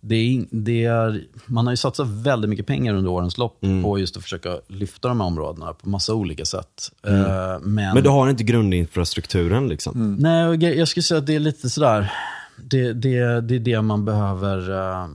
[0.08, 3.82] det är, det är, man har ju satsat väldigt mycket pengar under årens lopp Mm.
[3.82, 6.92] på just att försöka lyfta de här områdena på massa olika sätt.
[7.06, 7.20] Mm.
[7.20, 10.16] Eh, men, Men du har inte grundinfrastrukturen liksom?
[10.20, 12.12] Nej, och gre- jag skulle säga att det är lite sådär,
[12.64, 15.06] det, det, det är det man behöver, eh, eh,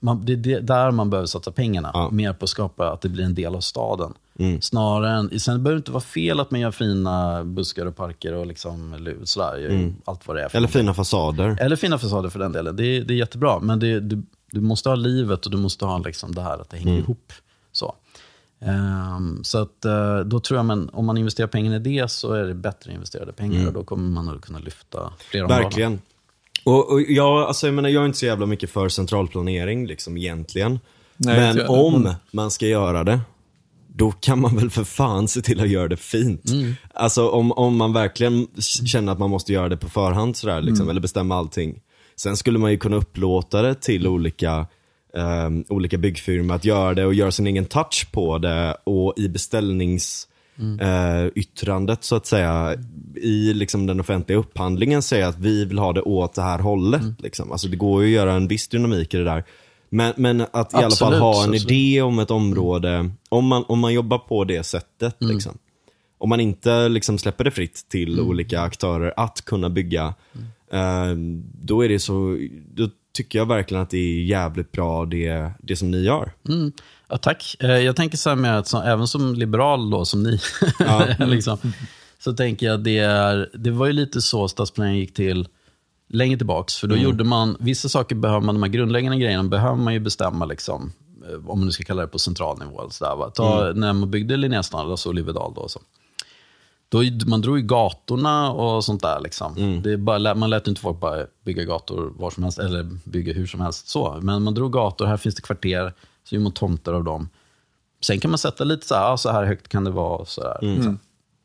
[0.00, 1.90] man, det är där man behöver satsa pengarna.
[1.94, 2.10] Ja.
[2.10, 4.12] Mer på att skapa att det blir en del av staden.
[4.38, 4.60] Mm.
[4.60, 8.32] Snarare än, sen behöver det inte vara fel att man gör fina buskar och parker
[8.34, 10.48] och liksom, eller sådär, allt vad det är.
[10.48, 11.56] För Eller fina fasader?
[11.60, 12.76] eller fina fasader för den delen.
[12.76, 14.22] Det är, det är jättebra, men det, du,
[14.52, 17.02] du måste ha livet och du måste ha liksom det här att det hänger Mm.
[17.04, 17.32] ihop.
[17.72, 17.94] Så.
[18.60, 22.32] Ehm, så att, eh, då tror jag, men, om man investerar pengar i det så
[22.32, 25.58] är det bättre investerade pengar och då kommer man att kunna lyfta fler områden.
[25.58, 25.64] Mm.
[25.64, 26.00] Verkligen.
[26.64, 30.16] Och, och jag, alltså, jag, menar, jag är inte så jävla mycket för centralplanering liksom,
[30.16, 30.80] egentligen.
[31.16, 33.20] Nej, Men om man ska göra det,
[33.94, 36.42] då kan man väl för fan se till att göra det fint.
[36.94, 38.46] Alltså om, om man verkligen
[38.86, 41.80] känner att man måste göra det på förhand sådär, liksom, eller bestämma allting.
[42.16, 44.66] Sen skulle man ju kunna upplåta det till olika,
[45.16, 49.28] ehm, olika byggfirmor att göra det och göra sin egen touch på det och i
[49.28, 50.28] beställnings
[50.80, 52.76] eh, yttrandet så att säga
[53.16, 57.02] i liksom den offentliga upphandlingen säga att vi vill ha det åt det här hållet.
[57.18, 57.52] Liksom.
[57.52, 59.44] Alltså det går ju att göra en viss dynamik i det där.
[59.94, 61.70] Men, men att i alla fall Absolut, ha en absolut.
[61.70, 65.16] idé om ett område, om man, om man jobbar på det sättet.
[65.18, 65.58] Liksom.
[66.18, 70.14] Om man inte liksom släpper det fritt till olika aktörer att kunna bygga,
[70.72, 71.14] eh,
[71.62, 72.38] då är det så,
[72.74, 76.32] då tycker jag verkligen att det är jävligt bra det, det som ni gör.
[76.48, 76.72] Mm.
[77.08, 77.56] Ja, tack.
[77.60, 80.40] Eh, Jag tänker så här med att så, även som liberal då, som ni,
[81.18, 81.58] liksom,
[82.18, 85.48] så tänker jag att det, är, det var ju lite så stadsplaneringen gick till
[86.12, 86.76] längre tillbaks.
[86.76, 90.00] För då gjorde man, vissa saker behöver man, de här grundläggande grejerna behöver man ju
[90.00, 90.92] bestämma, liksom,
[91.28, 92.80] eh, om man nu ska kalla det på central nivå.
[92.80, 93.30] Eller så där, va?
[93.30, 95.80] Ta, När man byggde Linnéstan, alltså Olivedal då, så.
[96.88, 99.20] Då, man drog ju gatorna och sånt där.
[99.20, 99.54] Liksom.
[99.82, 103.32] Det är bara, man lät inte folk bara bygga gator var som helst, eller bygga
[103.32, 103.88] hur som helst.
[103.88, 104.18] så.
[104.22, 105.92] Men man drog gator, här finns det kvarter,
[106.24, 107.28] så gör man tomter av dem.
[108.00, 110.24] Sen kan man sätta lite så här, ja, så här högt kan det vara.
[110.24, 110.98] Så där, liksom.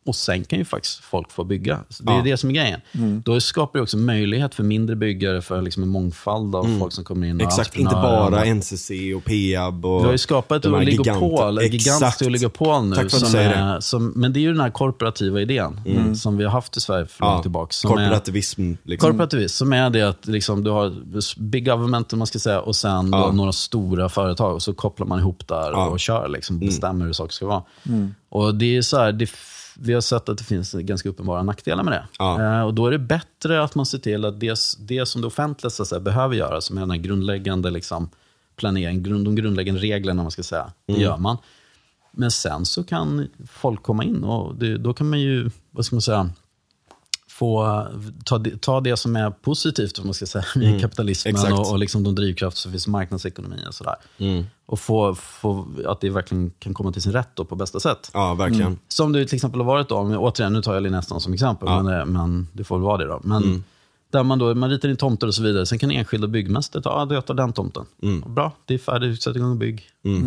[0.07, 1.79] Och sen kan ju faktiskt folk få bygga.
[1.89, 2.23] Så det är Ja.
[2.23, 2.79] det som är grejen.
[3.25, 7.03] Då skapar det också möjlighet för mindre byggare, för liksom en mångfald av folk som
[7.03, 7.41] kommer in.
[7.41, 8.45] Exakt, inte bara.
[8.45, 12.95] NCC och Peab och Vi har ju skapat ett oligopol, ett gigant- gigantiskt oligopol nu.
[12.95, 16.15] Tack för att du säger är, som, men det är ju den här korporativa idén
[16.15, 17.71] som vi har haft i Sverige för långt tillbaka.
[17.73, 18.73] Som är, korporativism.
[18.83, 19.09] Liksom.
[19.11, 20.93] korporativism, som är det att liksom, du har
[21.39, 23.31] big government man ska säga, och sen Ja.
[23.31, 24.55] några stora företag.
[24.55, 25.85] Och så kopplar man ihop där Ja.
[25.87, 27.63] och kör, liksom, bestämmer hur saker ska vara.
[28.29, 29.29] Och det är så här, det,
[29.79, 32.07] vi har sett att det finns ganska uppenbara nackdelar med det.
[32.19, 32.41] Ja.
[32.41, 35.27] Eh, och då är det bättre att man ser till att det, det som det
[35.27, 38.09] offentliga så säga, behöver göra, som är den här grundläggande liksom,
[38.55, 41.37] planering, grund, de grundläggande reglerna, man ska säga, det gör man.
[42.11, 45.95] Men sen så kan folk komma in och det, då kan man ju, vad ska
[45.95, 46.29] man säga,
[47.39, 47.83] få
[48.25, 51.53] ta, ta det som är positivt om man ska säga, i kapitalismen exakt.
[51.53, 53.95] och, och liksom de drivkrafter som finns i marknadsekonomi och sådär.
[54.65, 58.11] Och få, få, att det verkligen kan komma till sin rätt då på bästa sätt.
[58.13, 58.79] Ja, verkligen.
[58.87, 61.67] Som det till exempel har varit då, men återigen nu tar jag Linnéstan som exempel,
[61.69, 61.83] Ja.
[61.83, 63.19] men, det- men det får väl vara det då.
[63.23, 63.63] Men
[64.11, 66.89] där man då, man ritar in tomter och så vidare, sen kan enskilda byggmästare ta,
[66.89, 67.85] ah, jag tar den tomten.
[68.27, 69.83] Bra, det är färdigt, sätt igång och bygg.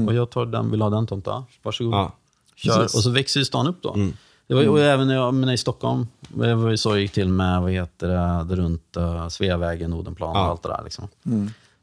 [0.09, 1.95] Och jag tar den, vill ha den tomten, varsågod.
[1.95, 2.13] Ja.
[2.57, 2.77] Kör.
[2.81, 2.97] Precis.
[2.97, 3.97] Och så växer ju stan upp då.
[4.51, 7.13] Det var, och även när jag men i Stockholm, det var ju så det gick
[7.13, 10.41] till med, vad heter det, runt uh, Sveavägen, Odenplan och Ja.
[10.51, 10.81] allt det där.
[10.85, 11.09] Liksom.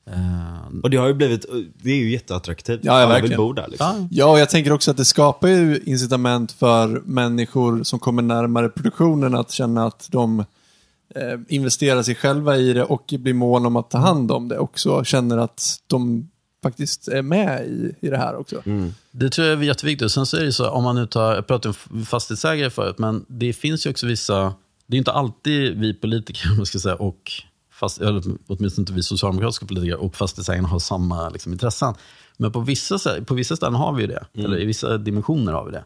[0.06, 1.46] Eh, Och det har ju blivit,
[1.84, 2.80] det är ju jätteattraktivt.
[2.84, 3.38] Ja, ja, Alla vill verkligen.
[3.38, 3.88] bo där liksom.
[4.02, 8.22] ja, Ja, och jag tänker också att det skapar ju incitament för människor som kommer
[8.22, 10.40] närmare produktionen att känna att de
[11.16, 14.58] eh, investerar sig själva i det och blir mån om att ta hand om det
[14.58, 15.04] också.
[15.04, 16.30] Känner att de
[16.64, 18.62] faktiskt är med i, i det här också.
[19.12, 20.12] Det tror jag är jätteviktigt.
[20.12, 23.26] Sen så är det så, om man nu tar, jag pratade om fastighetsägare förut, men
[23.28, 24.54] det finns ju också vissa,
[24.88, 27.32] det är inte alltid vi politiker, man ska säga, och
[27.72, 31.94] fast, eller åtminstone inte vi socialdemokratiska politiker och fastighetsägarna har samma liksom, intressen.
[32.40, 35.72] Men på vissa, på vissa ställen har vi det, eller i vissa dimensioner har vi
[35.72, 35.84] det.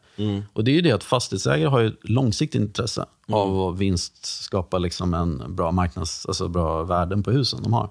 [0.54, 4.78] Och det är ju det att fastighetsägare har ett långsiktigt intresse av att vinst skapa
[4.78, 7.90] liksom en bra marknads, alltså bra värden på husen de har.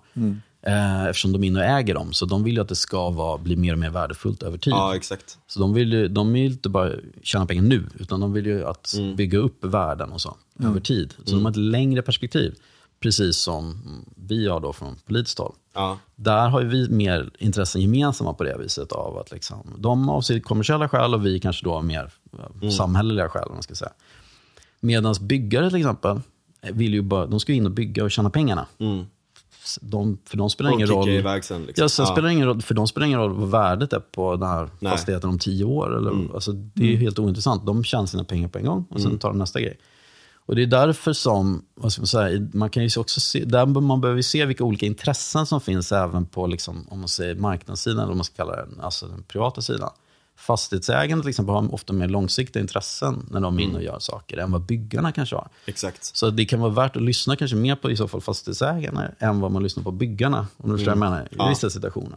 [0.62, 2.12] Eh, eftersom de är inne och äger dem.
[2.12, 4.72] Så de vill ju att det ska vara, bli mer och mer värdefullt över tid.
[4.72, 5.38] Ja, exakt.
[5.46, 6.92] Så de vill ju de vill inte bara
[7.22, 11.14] tjäna pengar nu, utan de vill ju att bygga upp värden och så, över tid.
[11.24, 12.54] Så de har ett längre perspektiv.
[13.00, 13.82] Precis som
[14.16, 15.54] vi har då från politiskt håll.
[15.74, 15.98] Ja.
[16.16, 18.92] Där har ju vi mer intressen gemensamma på det viset.
[18.92, 22.10] av att liksom, De av sitt kommersiella skäl och vi kanske då har mer
[22.62, 23.48] eh, samhälleliga skäl.
[23.52, 23.92] Man ska säga.
[24.80, 26.20] Medan byggare till exempel,
[26.60, 28.66] eh, vill ju bara, de ska ju in och bygga och tjäna pengarna.
[29.80, 31.08] De, för de spelar Och ingen roll.
[31.08, 31.82] iväg sen, liksom.
[31.82, 32.12] Ja, sen Ja.
[32.12, 34.70] spelar ingen roll, för de spelar ingen roll vad värdet är på den här Nej.
[34.80, 34.90] Mm.
[34.90, 35.96] fastigheten om tio år.
[35.96, 37.66] Eller, alltså, det är ju helt ointressant.
[37.66, 39.78] De tjänar sina pengar på en gång och sen tar de nästa grej.
[40.46, 43.66] Och Det är därför som, vad ska man säga, man kan ju också se, där
[43.66, 47.98] man behöver se vilka olika intressen som finns även på liksom, om man säger marknadssidan,
[47.98, 49.90] eller vad man ska kalla det, alltså den privata sidan.
[50.40, 53.70] Fastighetsägarna till exempel har ofta mer långsiktiga intressen när de är Mm.
[53.70, 55.48] inne och gör saker än vad byggarna kanske har.
[55.66, 56.04] Exakt.
[56.16, 59.40] Så det kan vara värt att lyssna kanske mer på i så fall fastighetsägarna än
[59.40, 60.46] vad man lyssnar på byggarna.
[60.56, 61.48] Om du förstår vad jag menar, i Ja.
[61.48, 62.16] vissa situationer.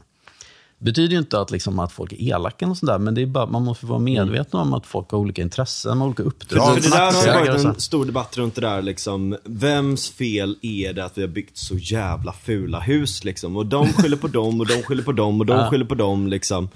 [0.78, 3.26] Det betyder ju inte att, liksom, att folk är elaka och sådär, men det är
[3.26, 6.74] bara, man måste vara medveten om att folk har olika intressen, olika För, uppdrag.
[6.74, 9.38] för det där har och varit en stor debatt runt det där liksom.
[9.44, 13.58] Vems fel är det att vi har byggt så jävla fula hus liksom?
[13.58, 16.28] Och de skyller på dem och de skyller på dem och de skyller på dem
[16.28, 16.70] liksom.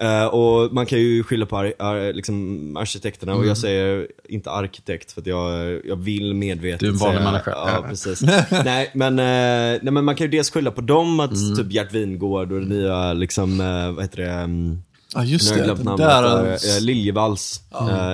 [0.00, 3.48] Eh, och man kan ju skylla på ar ar liksom arkitekterna och Mm.
[3.48, 7.50] jag säger inte arkitekt för att jag, jag vill medvetet Du är en vanlig människa.
[7.50, 8.22] Ja, precis.
[8.64, 11.56] nej, men, eh, nej men man kan ju dels skylla på dem att Mm.
[11.56, 14.30] typ Gert Wingård och det nya liksom, eh, vad heter det?
[14.30, 14.82] mm,
[15.14, 15.74] Ja, just det.
[15.74, 16.52] Den där, äh.
[16.52, 16.58] Uh,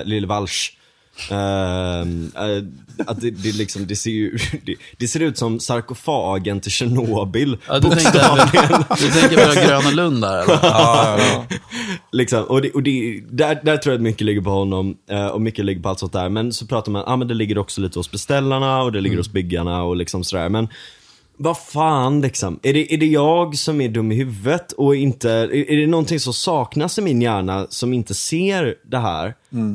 [0.05, 0.71] Liljevalchs.
[1.31, 2.07] Eh,
[3.07, 7.57] att det, det, liksom, det, ser ju, det, det ser ut som sarkofagen till Tjernobyl.
[7.69, 8.49] Ja, du, tänkte,
[8.99, 10.59] du tänker på Gröna Lund där eller?
[10.63, 11.57] Ja, ja, ja.
[12.13, 15.65] Liksom, och och där, där tror jag att mycket ligger på honom eh, och mycket
[15.65, 16.29] ligger på allt sånt där.
[16.29, 19.17] Men så pratar man, ah, men det ligger också lite hos beställarna och det ligger
[19.17, 20.49] hos byggarna och liksom sådär.
[20.49, 20.69] Men
[21.37, 25.31] vad fan liksom, är det, är det jag som är dum i huvudet och inte,
[25.31, 29.35] är, är det någonting som saknas i min hjärna som inte ser det här?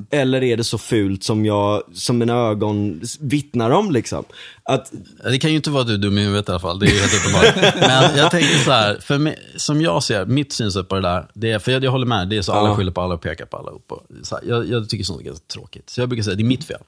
[0.10, 4.24] Eller är det så fult som jag, som mina ögon vittnar om liksom?
[4.64, 4.92] Att,
[5.32, 6.86] Det kan ju inte vara att du är dum i huvudet i alla fall, det
[6.86, 7.76] är ju helt uppenbart.
[7.80, 11.28] Men jag tänker så här, för mig, som jag ser, mitt synsätt på det där,
[11.34, 12.76] det är, för jag, jag håller med, det är så alla Ja.
[12.76, 13.72] skyller på alla och pekar på alla.
[13.72, 15.90] Och på, så här, jag, jag tycker sånt är ganska tråkigt.
[15.90, 16.82] Så jag brukar säga, det är mitt fel.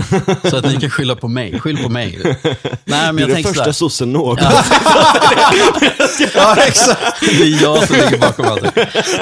[0.50, 2.18] Så att ni kan skylla på mig, skyll på mig.
[2.84, 4.46] Nej, men du är jag den första sossen någonsin.
[6.34, 7.20] ja, exakt.
[7.20, 8.70] det är jag som ligger bakom allting.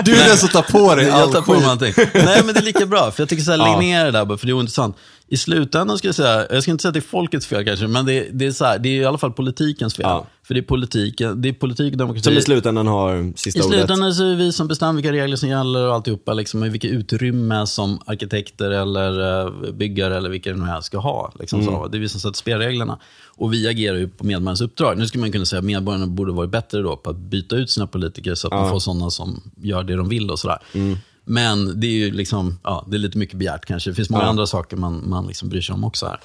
[0.04, 1.94] Du är den som tar på dig all Jag tar på mig allting.
[2.14, 3.10] Nej, men det är lika bra.
[3.10, 4.96] För jag tycker så här, lägg ner det där bara, för det är ointressant.
[5.32, 7.86] I slutändan skulle jag säga, jag ska inte säga att det är folkets fel kanske,
[7.86, 10.02] men det, det, är, så här, det är i alla fall politikens fel.
[10.08, 10.26] Ja.
[10.42, 12.24] För det är politiken, det är politik och demokrati.
[12.24, 13.78] Som i slutändan har sista I ordet.
[13.78, 16.90] slutändan så är det vi som bestämmer vilka regler som gäller och alltihopa, liksom, vilket
[16.90, 21.32] utrymme som arkitekter eller eh, byggare eller vilka det nu är ska ha.
[21.40, 21.72] Liksom, Mm.
[21.74, 21.88] så.
[21.88, 22.98] Det är vi som sätter spelreglerna.
[23.28, 24.98] Och vi agerar ju på medborgarnas uppdrag.
[24.98, 27.70] Nu skulle man kunna säga att medborgarna borde vara bättre då på att byta ut
[27.70, 30.58] sina politiker så att man får sådana som gör det de vill och sådär.
[30.72, 30.98] Mm.
[31.30, 33.90] Men det är ju liksom, ja, det är lite mycket begärt kanske.
[33.90, 34.28] Det finns många Ja.
[34.28, 36.20] andra saker man, man liksom bryr sig om också här.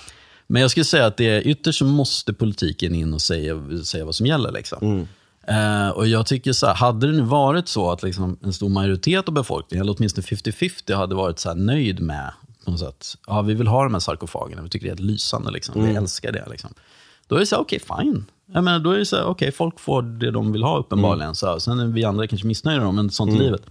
[0.47, 4.05] Men jag skulle säga att det är, ytterst så måste politiken in och säga, säga
[4.05, 4.51] vad som gäller.
[4.51, 5.07] Liksom.
[5.47, 8.69] Eh, och jag tycker så här, hade det nu varit så att liksom en stor
[8.69, 12.31] majoritet av befolkningen, eller åtminstone 50-50, hade varit så här nöjd med
[12.65, 14.99] på något sätt, ja vi vill ha de här sarkofagerna, vi tycker det är helt
[15.11, 15.85] lysande, liksom.
[15.85, 16.45] vi älskar det.
[16.51, 16.69] Liksom.
[17.27, 18.25] Då är det så här, okej fine.
[18.53, 21.35] Jag menar, då är det så här, okej folk får det de vill ha uppenbarligen.
[21.35, 23.61] Så här, sen är vi andra kanske missnöjda, men sånt är livet.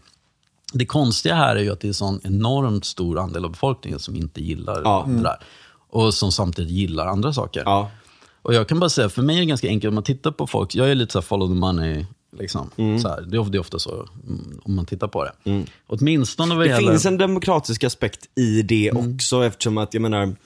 [0.75, 3.99] Det konstiga här är ju att det är en sån enormt stor andel av befolkningen
[4.01, 5.05] som inte gillar Ja.
[5.09, 5.37] det där.
[5.91, 7.63] Och som samtidigt gillar andra saker.
[7.67, 7.91] Ja.
[8.43, 10.47] Och jag kan bara säga, för mig är det ganska enkelt om man tittar på
[10.47, 12.07] folk, jag är lite så här follow the money.
[12.39, 12.71] Liksom.
[12.77, 12.99] Mm.
[12.99, 13.91] Så här, det, är ofta, så
[14.27, 15.65] mm, om man tittar på det.
[15.87, 16.91] Åtminstone vad Det gäller...
[16.91, 19.15] finns en demokratisk aspekt i det Mm.
[19.15, 20.37] också eftersom att, jag menar,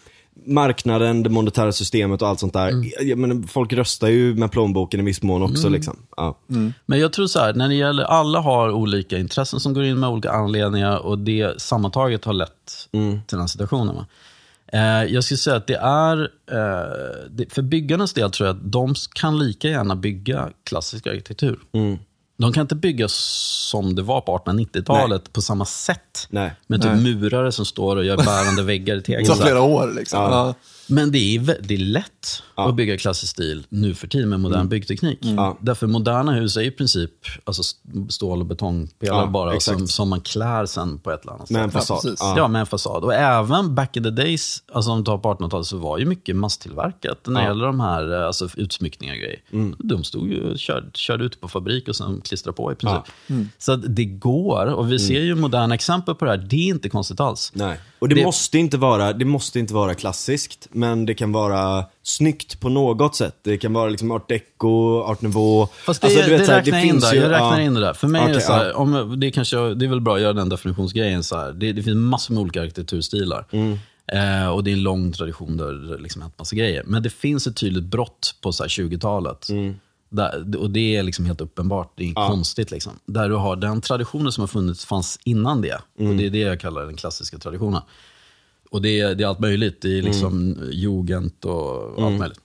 [0.49, 2.69] marknaden, det monetära systemet och allt sånt där.
[2.69, 3.21] Mm.
[3.21, 5.97] Menar, folk röstar ju med plånboken i viss mån också liksom.
[6.17, 6.39] Ja.
[6.87, 10.01] Men jag tror så här, när det gäller, alla har olika intressen som går in
[10.01, 13.95] med olika anledningar och det sammantaget har lett till den här situationen.
[13.95, 14.07] Va?
[14.73, 16.21] Eh, jag skulle säga att det är,
[16.51, 21.59] eh, för byggarnas del tror jag att de kan lika gärna bygga klassisk arkitektur.
[22.39, 26.27] De kan inte bygga som det var på 1890-talet på samma sätt.
[26.31, 26.53] Nej.
[26.67, 27.15] Med typ Nej.
[27.15, 29.27] murare som står och gör bärande väggar i Det tegel.
[29.27, 29.49] tar så här.
[29.49, 30.23] flera år liksom.
[30.23, 30.55] Ja.
[30.89, 30.95] Ja.
[30.95, 34.41] Men det är, vä- det är lätt att bygga klassisk stil nu för tiden med
[34.41, 35.25] modern byggteknik.
[35.25, 35.35] Mm.
[35.37, 35.59] Ja.
[35.61, 37.11] Därför moderna hus är i princip
[37.45, 37.79] alltså st-
[38.09, 41.63] stål och betongpelare Ja, bara som, som man klär sen på ett eller annat Med
[41.63, 41.79] en sätt.
[41.81, 41.97] fasad.
[42.03, 42.19] precis.
[42.21, 42.35] Ja.
[42.37, 43.05] Ja, med en fasad.
[43.05, 46.05] Och även back in the days, alltså om du tar på 1800-talet, så var ju
[46.07, 47.49] mycket masstillverkat när det Ja.
[47.49, 49.41] gäller de här eh, alltså, utsmyckningar och grejer.
[49.53, 49.77] Mm.
[49.79, 53.03] De stod ju körde, körde ut på fabrik och sen klistrade på i princip.
[53.27, 53.35] Ja.
[53.35, 53.49] Mm.
[53.59, 56.39] Så det går, och vi ser ju moderna exempel på det här.
[56.39, 57.51] Det är inte konstigt alls.
[57.55, 57.81] Nej.
[57.99, 60.69] Och det, Det- måste inte vara, det måste inte vara klassiskt.
[60.71, 63.37] men det kan vara snyggt på något sätt.
[63.43, 65.67] Det kan vara liksom art deco, art nouveau.
[65.87, 67.15] Fast det, Alltså, du vet, det så här, räknar jag in där.
[67.15, 67.67] ju- Jag räknar ja.
[67.67, 67.93] in det där.
[67.95, 68.75] För mig är det så här, ja.
[68.75, 71.53] om, det, är kanske, det är väl bra att göra den definitionsgrejen så här.
[71.53, 73.45] Det, det finns massor med olika arkitekturstilar.
[73.51, 73.79] Mm.
[74.13, 76.83] Eh, och det är en lång tradition där det liksom hänt massa grejer.
[76.87, 79.49] Men det finns ett tydligt brott på så här 20-talet.
[79.49, 79.75] Mm.
[80.09, 82.71] Där, och det är liksom helt uppenbart, det är konstigt.
[82.71, 82.93] Liksom.
[83.07, 85.79] Där du har den traditionen som har funnits fanns innan det.
[85.99, 86.11] Mm.
[86.11, 87.83] Och det är det jag kallar den klassiska traditionen.
[88.71, 89.83] Och det är, det är allt möjligt.
[89.83, 90.71] Det är liksom Mm.
[90.73, 92.41] jugend och allt möjligt.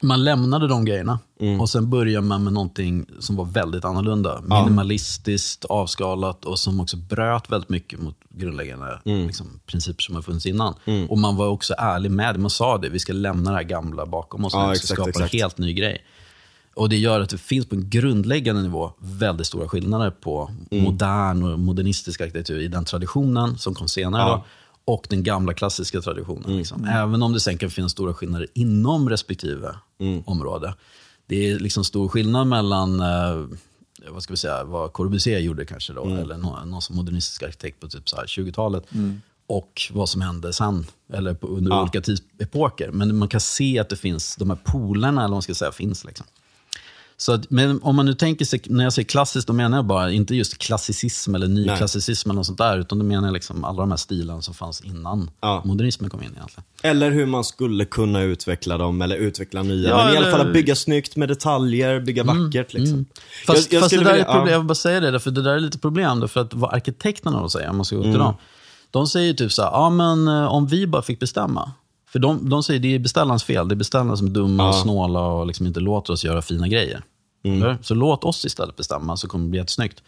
[0.00, 1.60] Man lämnade de grejerna Mm.
[1.60, 4.40] och sen började man med någonting som var väldigt annorlunda.
[4.42, 9.26] Minimalistiskt, avskalat och som också bröt väldigt mycket mot grundläggande Mm.
[9.26, 10.74] liksom, principer som har funnits innan.
[11.08, 12.38] Och man var också ärlig med det.
[12.38, 15.28] Man sa det, vi ska lämna det här gamla bakom oss Ja, exakt, skapa en
[15.28, 16.04] helt ny grej.
[16.74, 20.84] Och det gör att det finns på en grundläggande nivå väldigt stora skillnader på Mm.
[20.84, 24.22] modern och modernistisk arkitektur i den traditionen som kom senare.
[24.22, 24.28] Ja.
[24.86, 26.44] Då, och den gamla klassiska traditionen.
[26.44, 26.58] Mm.
[26.58, 26.84] Liksom.
[26.84, 30.22] Även om det sen kan finnas stora skillnader inom respektive Mm.
[30.26, 30.74] område.
[31.26, 33.46] Det är liksom stor skillnad mellan eh,
[34.10, 36.18] vad ska vi säga, vad Corbusier gjorde kanske då, Mm.
[36.18, 38.84] eller någon, någon som modernistisk arkitekt på typ så här 20-talet.
[39.46, 41.82] Och vad som hände sen, eller på, under Ja.
[41.82, 42.90] olika tidsepoker.
[42.90, 45.72] Men man kan se att det finns, de här polerna, eller vad man ska säga,
[45.72, 46.04] finns.
[46.04, 46.26] Liksom.
[47.24, 49.84] Så att, men om man nu tänker sig, när jag säger klassiskt, då menar jag
[49.84, 53.64] bara inte just klassicism eller nyklassicism eller något sånt där, utan då menar jag liksom
[53.64, 55.62] alla de här stilarna som fanns innan Ja.
[55.64, 56.64] modernismen kom in egentligen.
[56.82, 59.88] Eller hur man skulle kunna utveckla dem, eller utveckla nya.
[59.88, 63.04] Ja, Men i alla eller- fall att bygga snyggt med detaljer, bygga vackert liksom.
[63.46, 64.52] Fast, Jag- jag fast det där är vilja- ett problem, ja.
[64.52, 66.28] jag vill bara säga det, för det där är lite problem.
[66.28, 68.22] För att vad arkitekterna då säger, om man ska gå till Mm.
[68.22, 68.34] dem.
[68.90, 71.72] De säger typ så här, ja men eh, om vi bara fick bestämma.
[72.08, 74.74] För de, de säger det är beställarens fel, det är beställarna som är dumma och
[74.74, 77.02] snåla och liksom inte låter oss göra fina grejer.
[77.44, 77.76] Mm.
[77.82, 80.02] Så låt oss istället bestämma så kommer det bli jättesnyggt.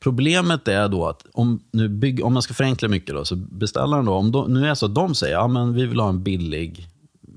[0.00, 4.04] Problemet är då att om, nu bygg, om man ska förenkla mycket, då, så beställaren
[4.04, 6.08] då, om de, nu är det så att de säger, ja men vi vill ha
[6.08, 6.88] en billig,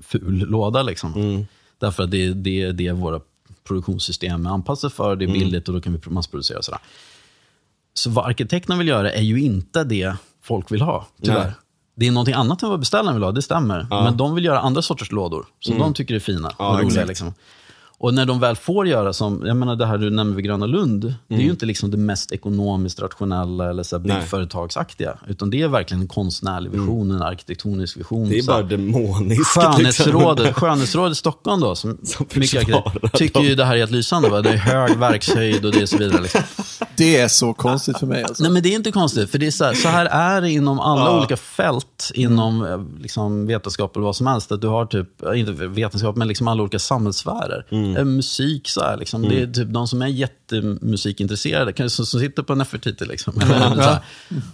[0.02, 1.14] ful låda liksom.
[1.14, 1.46] Mm.
[1.78, 3.20] Därför att det, det, det är våra
[3.64, 6.58] produktionssystem är anpassade för, det är billigt och då kan vi massproducera.
[6.58, 6.80] och Sådär.
[7.94, 11.44] Så vad arkitekterna vill göra är ju inte det folk vill ha, tyvärr.
[11.44, 11.52] Nej.
[11.96, 13.86] Det är någonting annat än vad beställaren vill ha, det stämmer.
[13.90, 17.04] Men de vill göra andra sorters lådor, som de tycker är fina Ja, och roliga.
[17.04, 17.34] Liksom.
[17.98, 20.66] Och när de väl får göra som, jag menar det här du nämner vid Gröna
[20.66, 25.18] Lund, det är ju inte liksom det mest ekonomiskt rationella eller så byggföretagsaktiga.
[25.28, 28.28] Utan det är verkligen en konstnärlig vision, en arkitektonisk vision.
[28.28, 29.38] Det är bara demoniskt.
[29.38, 29.62] liksom.
[29.62, 32.68] Skönhetsrådet, Skönhetsrådet i Stockholm då, som, Som mycket
[33.12, 34.28] tycker ju det här är helt lysande.
[34.28, 34.42] Va?
[34.42, 36.22] Det är hög verkshöjd och det är så vidare.
[36.22, 36.40] Liksom.
[36.96, 38.42] Det är så konstigt för mig alltså.
[38.42, 40.50] Nej men det är inte konstigt, för det är så här, så här är det
[40.50, 41.18] inom alla Ja.
[41.18, 44.52] olika fält inom eh, liksom, vetenskap eller vad som helst.
[44.52, 47.66] Att du har typ, eh, inte vetenskap, men liksom alla olika samhällssfärer.
[47.98, 49.22] Eh, Musik, så här, liksom.
[49.22, 53.04] det är typ de som är jättemusikintresserade, kanske som, som sitter på Nefertiti.
[53.04, 53.40] Liksom.
[53.40, 53.96] Eller så.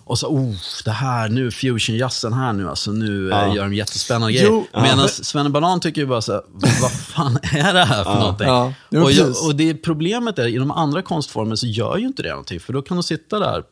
[0.05, 0.55] Och så, oh,
[0.85, 4.65] det här, nu fusionjazzen här nu, alltså nu eh, gör de jättespännande grejer.
[4.83, 6.43] Medan Svenne Banan tycker ju bara så här,
[6.83, 8.47] vad fan är det här för någonting?
[8.47, 12.31] Ja, jo, och, och det problemet är, inom andra konstformer så gör ju inte det
[12.31, 12.61] någonting.
[12.61, 13.65] För då kan de sitta där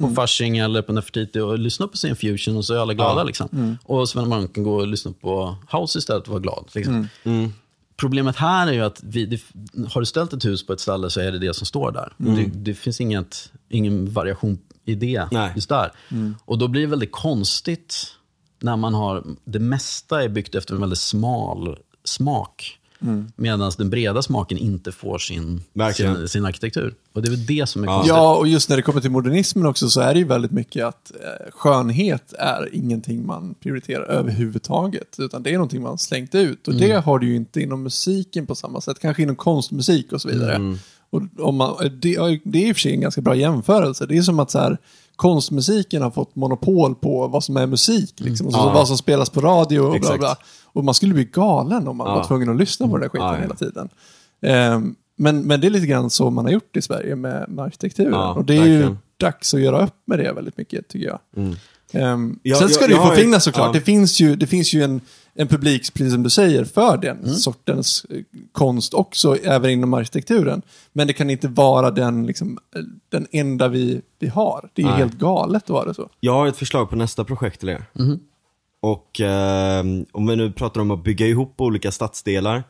[0.00, 3.24] på Fasching eller på Nefertiti och lyssna på sin fusion och så är alla glada.
[3.24, 3.78] Liksom.
[3.84, 6.64] Och Sven Banan kan gå och lyssna på house istället och vara glad.
[6.74, 7.08] Liksom.
[7.96, 9.40] Problemet här är ju att vi, det,
[9.92, 12.12] har du ställt ett hus på ett ställe så är det det som står där.
[12.16, 15.52] Det, det finns inget, ingen variation i det Nej.
[15.54, 15.90] just där.
[16.44, 18.06] Och då blir det väldigt konstigt
[18.60, 22.78] när man har, det mesta är byggt efter en väldigt smal smak.
[23.36, 26.16] Medan den breda smaken inte får sin, Verkligen.
[26.16, 26.94] sin, sin arkitektur.
[27.12, 28.08] Och det är väl det som är konstigt.
[28.08, 30.84] Ja, och just när det kommer till modernismen också så är det ju väldigt mycket
[30.84, 35.16] att eh, skönhet är ingenting man prioriterar överhuvudtaget.
[35.18, 36.68] Utan det är någonting man slängt ut.
[36.68, 38.98] Och det har du ju inte inom musiken på samma sätt.
[39.00, 40.78] Kanske inom konstmusik och så vidare.
[41.10, 44.06] Och om man, det, det är i och för sig en ganska bra jämförelse.
[44.06, 44.78] Det är som att så här,
[45.16, 48.14] konstmusiken har fått monopol på vad som är musik.
[48.16, 48.72] Liksom, och så, Ja.
[48.74, 50.18] vad som spelas på radio och bla Exakt.
[50.18, 50.36] bla.
[50.64, 52.14] Och man skulle bli galen om man Ja.
[52.14, 53.88] var tvungen att lyssna på den där skiten Ja, hela tiden.
[54.42, 57.64] Ehm, men, men det är lite grann så man har gjort i Sverige med, med
[57.64, 58.14] arkitekturen.
[58.14, 58.98] Och det är ju verkligen.
[59.20, 61.18] dags att göra upp med det väldigt mycket, tycker jag.
[61.92, 63.72] Ehm, Jag- sen ska det ju få ju- finnas såklart.
[63.72, 65.00] Det finns ju, det finns ju en,
[65.34, 67.34] en publik, precis som du säger, för den Mm.
[67.34, 68.20] sortens eh,
[68.52, 70.62] konst också, även inom arkitekturen.
[70.92, 74.68] Men det kan inte vara den, liksom, eh, den enda vi, vi har.
[74.72, 74.96] Det är Nej.
[74.96, 76.08] helt galet att vara det så.
[76.20, 77.84] Jag har ett förslag på nästa projekt till er.
[78.80, 82.64] Och eh, om vi nu pratar om att bygga ihop olika stadsdelar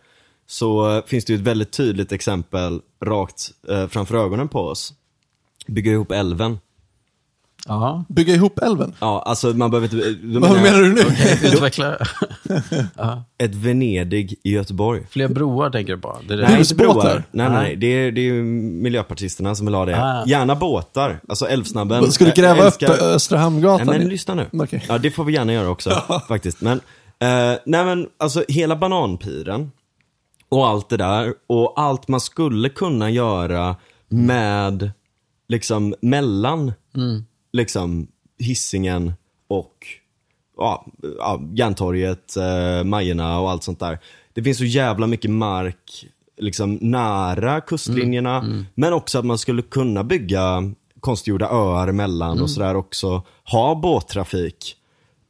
[0.47, 4.93] så eh, finns det ju ett väldigt tydligt exempel rakt eh, framför ögonen på oss.
[5.67, 6.59] Bygga ihop älven.
[7.69, 8.93] Ja, Bygga ihop älven.
[9.01, 10.39] Ja, alltså man behöver inte...
[10.39, 11.01] Vad jag menar du nu?
[11.49, 11.97] utveckla.
[13.39, 15.03] Ett Venedig i Göteborg.
[15.11, 16.19] Fler broar tänker du på?
[16.29, 16.49] Det är det.
[16.49, 17.23] Nej, inte broar.
[17.31, 17.77] Nej, Nej.
[17.77, 20.03] Det är, det är ju miljöpartisterna som vill ha det.
[20.05, 20.25] Ah.
[20.27, 21.21] Gärna båtar.
[21.29, 22.13] Alltså Älvsnabben.
[22.13, 23.87] Ska du Jag gräva älskar- upp Östra Hamngatan?
[23.87, 24.47] Nej, men lyssna nu.
[24.53, 24.85] Okej.
[24.89, 25.91] Ja, det får vi gärna göra också
[26.29, 26.61] faktiskt.
[26.61, 26.81] Men
[27.19, 29.71] Eh, nej men alltså hela bananpiren
[30.49, 33.77] och allt det där och allt man skulle kunna göra
[34.09, 34.91] med,
[35.49, 36.73] liksom mellan,
[37.55, 38.07] liksom
[38.39, 39.13] hissingen
[39.49, 39.87] och
[40.57, 40.87] ja,
[41.19, 43.99] ja, Järntorget, eh, Majerna och allt sånt där.
[44.33, 46.07] Det finns så jävla mycket mark
[46.37, 52.77] liksom nära kustlinjerna, men också att man skulle kunna bygga konstgjorda öar emellan och sådär
[52.77, 53.23] också.
[53.45, 54.77] Ha båttrafik.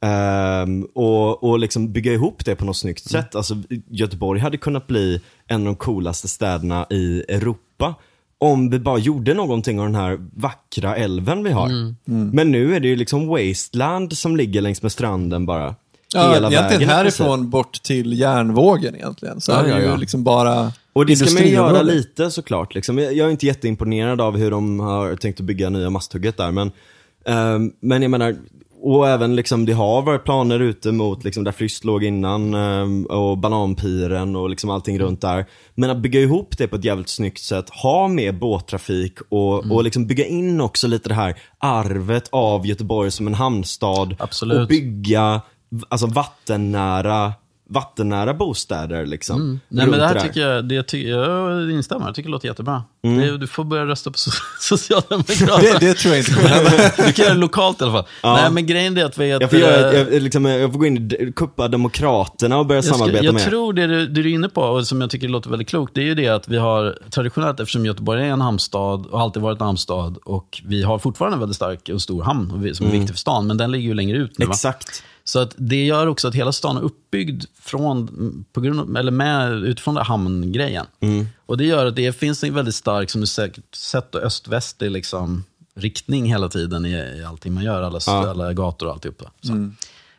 [0.01, 3.35] Ehm, och, och liksom bygga ihop det på något snyggt sätt.
[3.35, 3.55] Alltså,
[3.89, 7.95] Göteborg hade kunnat bli en av de coolaste städerna i Europa.
[8.37, 11.95] Om vi bara gjorde någonting av den här vackra älven vi har.
[12.33, 15.75] Men nu är det ju liksom wasteland som ligger längs med stranden bara.
[16.13, 19.41] Ja, hela egentligen vägen härifrån bort till järnvågen egentligen.
[19.41, 19.95] Så Ja, är det ja, ju ja.
[19.95, 22.75] liksom bara Och det ska man ju göra lite såklart.
[22.75, 22.97] Liksom.
[22.97, 26.51] Jag, är inte jätteimponerad av hur de har tänkt att bygga nya masthugget där.
[26.51, 26.71] Men,
[27.25, 28.35] ehm, men jag menar,
[28.85, 33.05] och även liksom, det har varit planer ute mot liksom, där Fryst låg innan ehm,
[33.05, 35.45] och Bananpiren och liksom allting runt där.
[35.75, 39.71] Men att bygga ihop det på ett jävligt snyggt sätt, ha med båttrafik och, Mm.
[39.71, 44.15] och liksom bygga in också lite det här arvet av Göteborg som en hamnstad.
[44.19, 44.61] Absolut.
[44.61, 45.41] Och bygga
[45.89, 47.33] alltså, vattennära,
[47.69, 49.41] vattennära bostäder liksom.
[49.41, 49.59] Mm.
[49.67, 50.21] Nej, men det här där.
[50.21, 52.83] tycker jag, det ty, jag instämmer, jag tycker det låter jättebra.
[53.03, 53.19] Mm.
[53.19, 55.79] Det, du får börja rösta på so Socialdemokraterna.
[55.79, 56.91] Det, det tror jag inte.
[57.05, 58.05] Du kan göra det lokalt i alla fall.
[58.23, 59.33] Nej, men grejen är att vi...
[59.33, 62.77] Att, Jag får, göra, jag, liksom, jag får gå in i kuppa Demokraterna och börja
[62.77, 63.43] Jag, ska, samarbeta jag med.
[63.43, 65.95] tror det du, det du är inne på, och som jag tycker låter väldigt klokt,
[65.95, 69.41] det är ju det att vi har traditionellt, eftersom Göteborg är en hamnstad och alltid
[69.41, 72.87] varit en hamnstad, och vi har fortfarande en väldigt stark och stor hamn och som
[72.87, 74.45] är viktig för stan, men den ligger ju längre ut nu.
[74.45, 74.53] Va?
[75.27, 79.11] Så att det gör också att hela stan är uppbyggd från, på grund av, eller
[79.11, 80.85] med, utifrån den här hamngrejen.
[81.45, 85.43] Och det gör att det finns en väldigt stark, som du säkert sett, öst-västlig liksom,
[85.75, 86.89] riktning hela tiden i,
[87.19, 88.29] i allting man gör, alla, Ja.
[88.29, 89.21] alla gator och alltihop.
[89.41, 89.53] Så.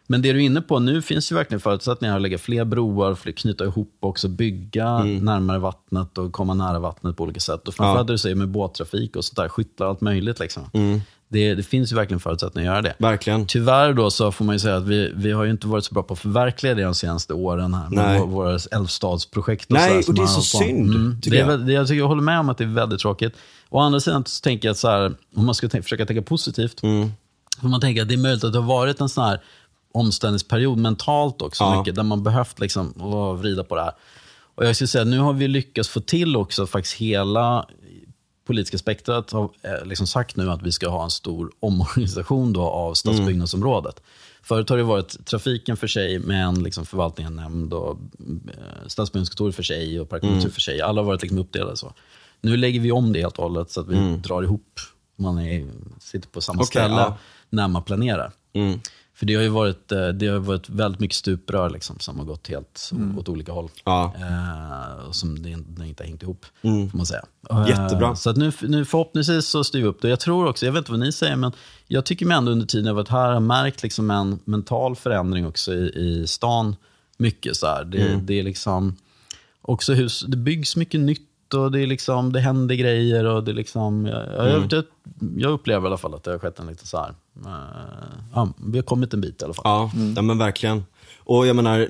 [0.08, 3.14] Men det du är inne på, nu finns ju verkligen förutsättningar att lägga fler broar,
[3.14, 7.68] fler, knyta ihop och också bygga närmare vattnet och komma nära vattnet på olika sätt.
[7.68, 10.38] Och framförallt det du säger med båttrafik och sånt där, skyttlar och allt möjligt.
[10.38, 10.62] Liksom.
[11.28, 12.94] Det, det finns ju verkligen förutsättningar att göra det.
[12.98, 13.46] Verkligen.
[13.46, 15.94] Tyvärr då så får man ju säga att vi, vi har ju inte varit så
[15.94, 18.18] bra på att förverkliga det de senaste åren här med Nej.
[18.20, 19.70] vår, våra älvstadsprojekt.
[19.70, 21.60] Nej, så här och det är så synd, tycker det är, jag.
[21.66, 23.34] det, jag, tycker, jag håller med om att det är väldigt tråkigt.
[23.68, 26.22] Å andra sidan så tänker jag att så här, om man ska tänka, försöka tänka
[26.22, 27.10] positivt, Mm.
[27.60, 29.40] får man tänka att det är möjligt att det har varit en sån här
[29.92, 31.78] omställningsperiod mentalt också, Ja.
[31.78, 32.92] mycket, där man behövt liksom,
[33.40, 33.92] vrida på det här.
[34.54, 37.66] Och jag skulle säga, nu har vi lyckats få till också faktiskt hela
[38.46, 42.62] politiska spektrat har eh, liksom sagt nu att vi ska ha en stor omorganisation då
[42.62, 44.02] av stadsbyggnadsområdet.
[44.42, 47.98] Förut har det varit trafiken för sig, men liksom förvaltningen, nämnd och
[48.48, 50.80] eh, stadsbyggnadskontoret för sig och parkkontor för sig.
[50.80, 51.92] Alla har varit liksom uppdelade så.
[52.40, 54.80] Nu lägger vi om det helt och hållet så att vi drar ihop.
[55.16, 55.66] Man är,
[56.00, 57.18] sitter på samma Okej, ställe ja.
[57.50, 58.32] när man planerar.
[58.52, 58.80] Mm.
[59.18, 62.24] För det har ju varit, eh, det har varit väldigt mycket stuprör liksom, som har
[62.24, 63.70] gått helt åt olika håll.
[63.84, 64.14] Ja.
[64.18, 66.90] Eh, och som det, inte- det inte har hängt ihop, Mm.
[66.90, 67.24] får man säga.
[67.68, 68.08] Jättebra.
[68.08, 70.08] Eh, så att nu, nu förhoppningsvis så styr vi upp det.
[70.08, 71.52] Jag tror också, jag vet inte vad ni säger, men
[71.86, 75.46] jag tycker mig ändå under tiden jag varit här har märkt liksom en mental förändring
[75.46, 76.76] också i, i stan.
[77.18, 77.84] Mycket så här.
[77.84, 78.26] Det, Mm.
[78.26, 78.96] det är liksom
[79.62, 83.24] också hus, det byggs mycket nytt och det, är liksom, det händer grejer.
[83.24, 84.68] och det är liksom, jag, Mm.
[84.70, 84.84] jag,
[85.36, 87.14] jag upplever i alla fall att det har skett en liten så här,
[87.46, 87.52] eh,
[88.34, 89.62] ja, vi har kommit en bit i alla fall.
[89.64, 90.84] Ja, ja, men verkligen.
[91.18, 91.88] Och jag menar,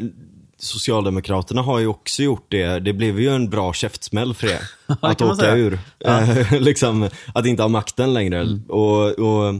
[0.59, 2.79] Socialdemokraterna har ju också gjort det.
[2.79, 4.61] Det blev ju en bra käftsmäll för er.
[5.01, 5.57] att åka säga.
[5.57, 5.79] ur.
[5.99, 8.41] Eh, liksom, att inte ha makten längre.
[8.41, 8.63] Mm.
[8.69, 9.55] Och, och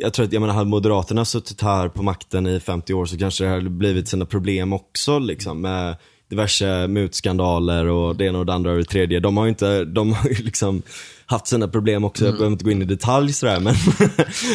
[0.00, 3.18] jag tror att, jag menar, hade Moderaterna suttit här på makten i 50 år så
[3.18, 5.18] kanske det hade blivit sina problem också.
[5.18, 5.96] Liksom, med
[6.34, 9.20] diverse mutskandaler och det ena och det andra och det tredje.
[9.20, 10.82] De har ju inte, de har ju liksom
[11.26, 12.24] haft sina problem också.
[12.24, 12.30] Mm.
[12.30, 13.74] Jag behöver inte gå in i detalj sådär men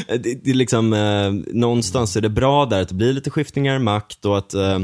[0.22, 3.76] det, det är liksom, eh, någonstans är det bra där att det blir lite skiftningar
[3.76, 4.80] i makt och att eh,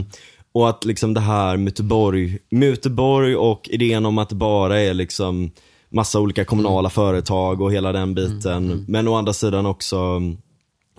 [0.53, 5.51] och att liksom det här Muteborg, Muteborg och idén om att det bara är liksom
[5.89, 8.85] massa olika kommunala företag och hela den biten.
[8.87, 10.21] Men å andra sidan också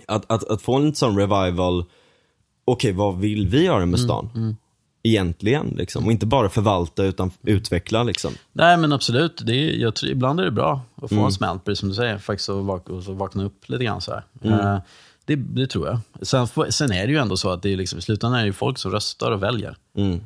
[0.07, 1.85] att, att, att få en sån revival,
[2.65, 4.29] okej vad vill vi göra med stan?
[5.03, 6.05] Egentligen liksom.
[6.05, 8.33] Och inte bara förvalta utan utveckla liksom.
[8.53, 11.25] Nej men absolut, det är, jag tror, ibland är det bra att få Mm.
[11.25, 12.17] en smäll, precis som du säger.
[12.17, 14.23] Faktiskt att vak och så vakna upp lite grann så här.
[14.43, 14.59] Mm.
[14.59, 14.79] Eh,
[15.25, 15.99] det, det tror jag.
[16.27, 18.53] Sen, sen är det ju ändå så att det är liksom, i slutändan är det
[18.53, 19.75] folk som röstar och väljer.
[19.97, 20.19] Mm.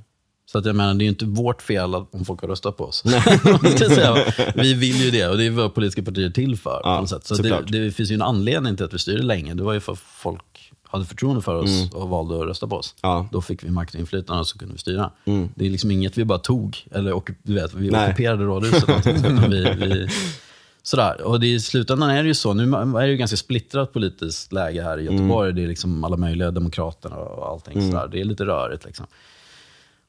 [0.51, 2.77] Så att jag menar, det är ju inte vårt fel att, om folk har röstat
[2.77, 3.03] på oss.
[4.55, 6.81] Vi vill ju det och det är vad politiska partier är till för.
[6.83, 7.07] Ja.
[7.07, 9.53] Så det, det finns ju en anledning till att vi styrde länge.
[9.53, 10.43] Det var ju för att folk
[10.91, 12.95] hade förtroende för oss och valde att rösta på oss.
[13.01, 13.15] Mm.
[13.15, 13.27] Ja.
[13.31, 13.95] Då fick vi makt
[14.29, 15.11] och så kunde vi styra.
[15.55, 18.07] Det är liksom inget vi bara tog, eller och, du vet, vi Nej.
[18.09, 18.87] ockuperade rådhuset.
[18.87, 20.07] någonting, utan vi, vi,
[20.83, 21.21] Sådär.
[21.21, 24.53] Och det, i slutändan är det ju så, nu är det ju ganska splittrat politiskt
[24.53, 25.53] läge här i Göteborg.
[25.53, 28.07] Det är liksom alla möjliga demokraterna och allting sådär.
[28.11, 29.05] Det är lite rörigt liksom.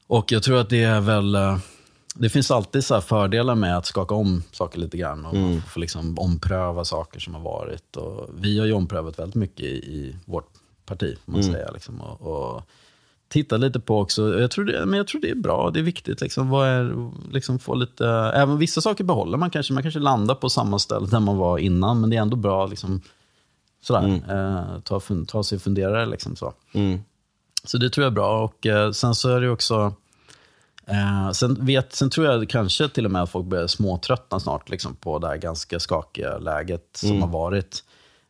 [0.07, 1.57] Och jag tror att det är väl, eh,
[2.15, 5.61] det finns alltid så här fördelar med att skaka om saker lite grann och mm.
[5.61, 7.95] få liksom ompröva saker som har varit.
[7.95, 10.52] Och vi har ju omprövat väldigt mycket i, i vårt
[10.85, 11.53] parti, man mm.
[11.53, 11.71] säga.
[11.71, 12.01] Liksom.
[12.01, 12.63] Och, och
[13.33, 15.83] titta lite på också, jag tror det, men jag tror det är bra, det är
[15.83, 16.21] viktigt.
[16.21, 20.35] Liksom, vad är, liksom få lite, även vissa saker behåller man kanske, man kanske landar
[20.35, 23.01] på samma ställe där man var innan, men det är ändå bra liksom,
[23.81, 24.29] sådär, mm.
[24.29, 26.05] eh, ta, ta sig funderare.
[26.05, 26.53] Liksom, så.
[26.73, 26.99] Mm.
[27.63, 28.43] så det tror jag är bra.
[28.43, 29.93] Och eh, Sen så är det också,
[30.85, 34.69] eh, sen, vet, sen tror jag kanske till och med att folk börjar småtröttna snart
[34.69, 37.21] liksom, på det här ganska skakiga läget som mm.
[37.21, 37.83] har varit.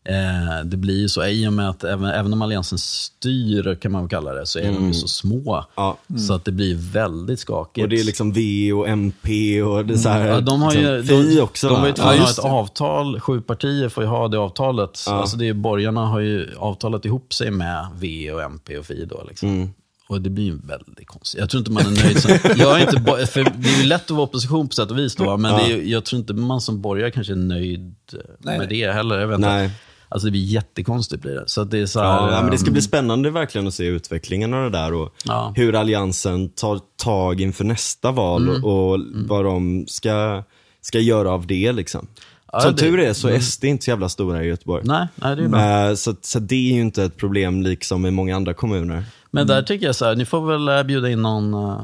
[0.05, 3.91] Eh, det blir ju så, i och med att även, även om Alliansen styr, kan
[3.91, 4.75] man kalla det, så är mm.
[4.75, 5.65] de ju så små.
[5.75, 5.97] Ja.
[6.09, 6.21] Mm.
[6.21, 7.84] Så att det blir väldigt skakigt.
[7.84, 10.97] Och det är liksom V och MP och det så här, ja, de har ju,
[10.97, 11.69] liksom, de, också.
[11.69, 15.03] De var ju tvungna att ha ett avtal, sju partier får ju ha det avtalet.
[15.05, 15.13] Ja.
[15.13, 19.05] Alltså det är, borgarna har ju avtalat ihop sig med V och MP och Fi
[19.05, 19.23] då.
[19.27, 19.49] Liksom.
[19.49, 19.69] Mm.
[20.07, 21.39] Och det blir ju väldigt konstigt.
[21.39, 22.21] Jag tror inte man är nöjd.
[22.21, 24.97] Som, jag är inte, för det är ju lätt att vara opposition på sätt och
[24.97, 25.61] vis då, men ja.
[25.61, 27.95] är, jag tror inte man som borgare kanske är nöjd
[28.38, 28.57] Nej.
[28.57, 29.19] med det heller.
[29.19, 29.71] Jag vet inte.
[30.14, 31.44] Alltså det blir jättekonstigt blir det.
[31.48, 33.85] Så det är så här, ja, men det ska bli ehm, spännande verkligen att se
[33.85, 35.53] utvecklingen av det där och ja.
[35.56, 38.64] hur Alliansen tar tag inför nästa val mm.
[38.64, 39.27] och mm.
[39.27, 40.44] vad de ska,
[40.81, 42.07] ska göra av det liksom.
[42.53, 43.41] Ja, Som det, tur är så är mm.
[43.41, 44.84] SD inte så jävla stora i Göteborg.
[44.85, 45.89] Nej, nej det är bra.
[45.89, 49.03] Eh, så, så det är ju inte ett problem liksom i många andra kommuner.
[49.31, 51.81] Men där tycker jag så här, ni får väl eh, bjuda in någon, eh,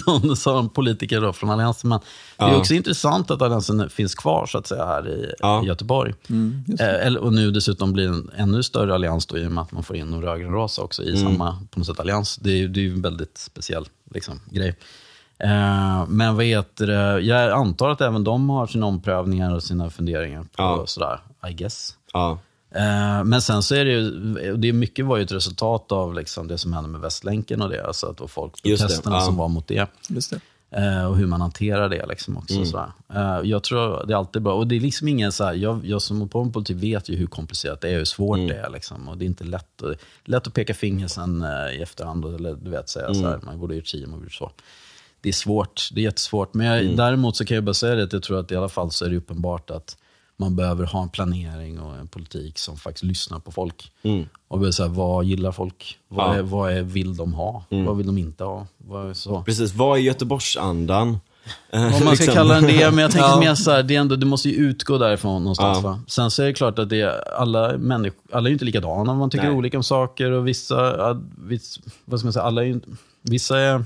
[0.06, 1.88] någon sån politiker då från Alliansen.
[1.88, 2.00] Men
[2.36, 5.64] det är också intressant att Alliansen finns kvar så att säga här i, ja.
[5.64, 6.14] Göteborg.
[6.28, 9.72] Mm, eh, och nu dessutom blir en ännu större allians då, i och med att
[9.72, 11.22] man får in de rödgrönrosa också i mm.
[11.22, 12.36] samma på något sätt, allians.
[12.36, 14.76] Det är, det är ju en väldigt speciell liksom, grej.
[15.38, 17.20] Eh, men vad heter det?
[17.20, 20.82] Jag antar att även de har sina omprövningar och sina funderingar på ja.
[20.86, 21.20] sådär,
[21.50, 21.94] I guess.
[22.12, 22.38] Ja.
[22.74, 24.10] Eh, men sen så är det ju,
[24.56, 27.68] det är mycket var ju ett resultat av liksom det som hände med Västlänken och
[27.68, 27.86] det.
[27.86, 29.20] Alltså att och folk, protesterna ja.
[29.20, 29.86] som var mot det.
[30.08, 30.40] Just det.
[30.76, 32.54] Uh, och hur man hanterar det liksom också.
[32.54, 32.66] Mm.
[32.66, 33.44] Sådär.
[33.44, 34.54] Jag tror det är alltid bra.
[34.54, 37.08] Och det är liksom ingen så här, jag, jag som håller på med politik vet
[37.08, 38.48] ju hur komplicerat det är, hur svårt mm.
[38.48, 38.70] det är.
[38.70, 39.08] Liksom.
[39.08, 39.82] Och det är inte lätt,
[40.24, 41.44] lätt att peka finger sen
[41.74, 43.22] i efterhand eller, du vet, säga mm.
[43.22, 44.50] så här, man borde ha gjort si, man borde gjort så.
[45.20, 46.54] Det är svårt, det är jättesvårt.
[46.54, 46.96] Men jag, mm.
[46.96, 49.04] däremot så kan jag bara säga det att jag tror att i alla fall så
[49.04, 49.96] är det uppenbart att
[50.36, 53.92] man behöver ha en planering och en politik som faktiskt lyssnar på folk.
[54.02, 54.26] Mm.
[54.48, 55.98] Och så här, vad gillar folk?
[56.08, 56.34] Vad, ja.
[56.34, 57.64] är, vad är, vill de ha?
[57.70, 57.84] Mm.
[57.84, 58.66] Vad vill de inte ha?
[58.78, 59.42] Vad så?
[59.42, 61.18] Precis, vad är Göteborgsandan?
[61.72, 62.34] Om man ska liksom.
[62.34, 63.40] kalla den det, men jag tänker ja.
[63.40, 65.78] mer så här, det, ändå, det måste ju utgå därifrån någonstans.
[65.82, 66.00] Ja.
[66.06, 69.14] Sen så är det klart att det är, alla människor, alla är ju inte likadana,
[69.14, 69.56] man tycker Nej.
[69.56, 72.80] olika om saker och vissa, vissa, vad ska man säga, alla är
[73.22, 73.84] vissa är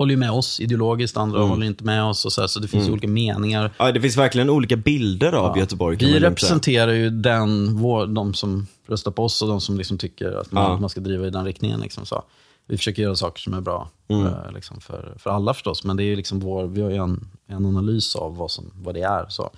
[0.00, 1.50] håller ju med oss ideologiskt, andra mm.
[1.50, 2.24] håller inte med oss.
[2.24, 2.92] Och så, här, så det finns mm.
[2.92, 3.70] olika meningar.
[3.78, 5.60] Ja, det finns verkligen olika bilder av ja.
[5.60, 5.96] Göteborg.
[5.96, 10.32] Vi representerar ju den, vår, de som röstar på oss och de som liksom tycker
[10.32, 10.78] att man, ja.
[10.78, 11.80] man ska driva i den riktningen.
[11.80, 12.22] Liksom, så.
[12.66, 14.22] Vi försöker göra saker som är bra mm.
[14.22, 15.84] för, eh, liksom, för, för alla förstås.
[15.84, 18.94] Men det är liksom vår, vi har ju en, en analys av vad, som, vad
[18.94, 19.26] det är.
[19.28, 19.50] Så.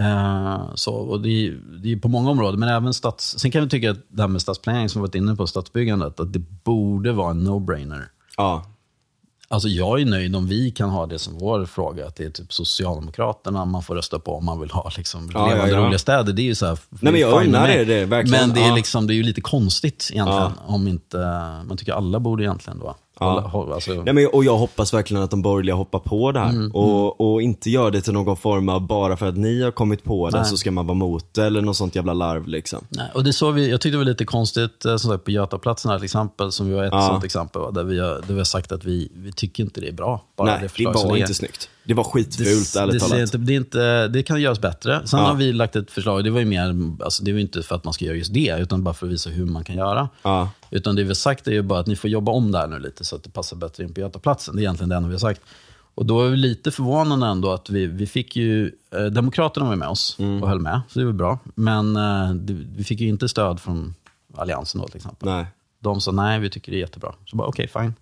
[0.00, 3.38] Uh, så, och det, är, det är på många områden, men även stats...
[3.38, 6.20] Sen kan vi tycka att det här med stadsplanering som vi varit inne på, stadsbyggandet,
[6.20, 8.02] att det borde vara en no-brainer.
[8.36, 8.64] Ja.
[9.48, 12.30] Alltså jag är nöjd om vi kan ha det som vår fråga, att det är
[12.30, 15.86] typ Socialdemokraterna man får rösta på om man vill ha liksom, ja, levande ja, ja.
[15.86, 16.32] roliga städer.
[16.32, 18.48] Det är ju så här, Nej, men jag undrar det, det verkligen.
[18.48, 21.16] Men det är, liksom, det är ju lite konstigt egentligen, om inte,
[21.66, 23.68] man tycker alla borde egentligen då Ja.
[23.74, 23.94] Alltså...
[23.94, 26.50] Nej, men, och jag hoppas verkligen att de borgerliga hoppar på det här.
[26.50, 27.32] Mm, och, mm.
[27.32, 30.30] och inte gör det till någon form av, bara för att ni har kommit på
[30.30, 30.46] det Nej.
[30.46, 32.86] så ska man vara mot det eller något sånt jävla larv liksom.
[32.88, 35.30] Nej, och det såg vi, jag tyckte det var lite konstigt, eh, som sagt, på
[35.30, 37.08] Götaplatsen här till exempel, som vi har ett ja.
[37.08, 39.88] sånt exempel, där vi har, där vi har sagt att vi, vi tycker inte det
[39.88, 40.22] är bra.
[40.36, 41.68] Bara Nej, det, det var inte snyggt.
[41.86, 43.46] Det var skitfult, ärligt det, talat.
[43.46, 45.06] Det, är inte, det kan göras bättre.
[45.06, 45.26] Sen ja.
[45.26, 47.84] har vi lagt ett förslag, det var ju mer, alltså det var inte för att
[47.84, 50.08] man ska göra just det, utan bara för att visa hur man kan göra.
[50.22, 50.50] Ja.
[50.70, 52.66] Utan det vi har sagt är ju bara att ni får jobba om det här
[52.66, 54.56] nu lite, så att det passar bättre in på Götaplatsen.
[54.56, 55.40] Det är egentligen det enda vi har sagt.
[55.94, 59.76] Och då är vi lite förvånande ändå att vi, vi fick ju, eh, Demokraterna var
[59.76, 60.42] med oss mm.
[60.42, 61.38] och höll med, så det var bra.
[61.54, 63.94] Men eh, det, vi fick ju inte stöd från
[64.36, 65.28] Alliansen då till exempel.
[65.28, 65.46] Nej.
[65.78, 67.14] De sa nej, vi tycker det är jättebra.
[67.26, 67.94] Så bara okej, okay, fine.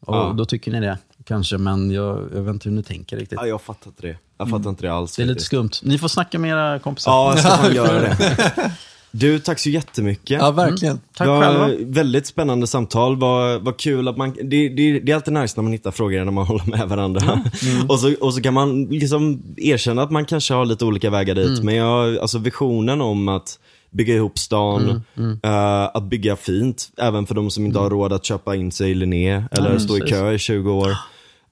[0.00, 0.34] Och ja.
[0.36, 3.38] då tycker ni det kanske, men jag, jag vet inte hur ni tänker riktigt.
[3.42, 4.16] Ja, jag fattar inte det.
[4.38, 4.68] Jag fattar mm.
[4.68, 5.16] inte det alls.
[5.16, 5.70] Det är lite skumt.
[5.82, 7.12] Ni får snacka med era kompisar.
[7.12, 8.72] Ja, jag ska fan göra det.
[9.14, 10.40] Du, tack så jättemycket.
[10.40, 10.92] Ja, verkligen.
[10.92, 11.04] Mm.
[11.16, 11.70] Tack själva.
[11.86, 13.16] Väldigt spännande samtal.
[13.16, 16.24] Vad, vad kul att man, det, det, det är alltid nice när man hittar frågor
[16.24, 17.32] när man håller med varandra.
[17.32, 17.76] Mm.
[17.76, 17.86] mm.
[17.90, 21.34] och, så, och så kan man liksom erkänna att man kanske har lite olika vägar
[21.34, 21.46] dit.
[21.48, 21.64] Mm.
[21.64, 23.58] Men jag, alltså visionen om att
[23.90, 28.12] bygga ihop stan, mm, uh, att bygga fint, även för de som inte har råd
[28.12, 30.96] att köpa in sig i Linné eller stå i kö i 20 år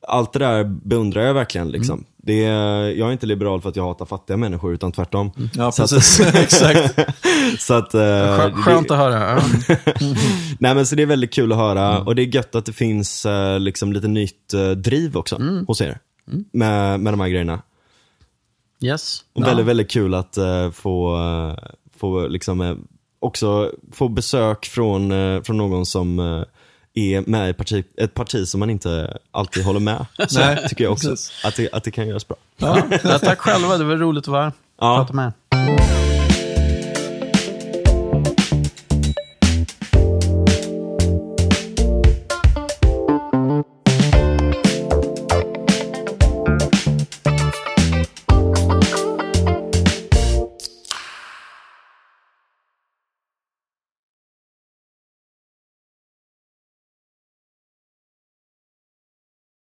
[0.09, 1.69] allt det där beundrar jag verkligen.
[1.69, 2.05] Liksom.
[2.17, 5.31] Det är, jag är inte liberal för att jag hatar fattiga människor, utan tvärtom.
[5.55, 6.35] Ja, Så att- precis.
[6.35, 6.99] Exakt.
[7.59, 9.43] Så att, eh, Skö- Skönt det, att höra.
[9.69, 9.77] Ja.
[10.59, 12.73] nej, men så det är väldigt kul att höra och det är gött att det
[12.73, 15.99] finns eh, liksom lite nytt eh, driv också hos er.
[16.53, 17.63] Med, med de här grejerna.
[18.83, 19.21] Yes.
[19.33, 21.69] Och väldigt, väldigt kul att eh, få, eh,
[21.99, 22.75] få liksom, eh,
[23.21, 25.13] också få besök från,
[25.45, 26.19] från någon som
[26.95, 30.07] är med i parti, ett parti som man inte alltid håller med.
[30.29, 31.45] Så Nej, tycker jag också precis.
[31.45, 32.37] att det, att det kan göras bra.
[32.57, 32.83] Ja,
[33.19, 34.97] tack själva, det var roligt att vara Ja.
[34.97, 36.00] prata med er.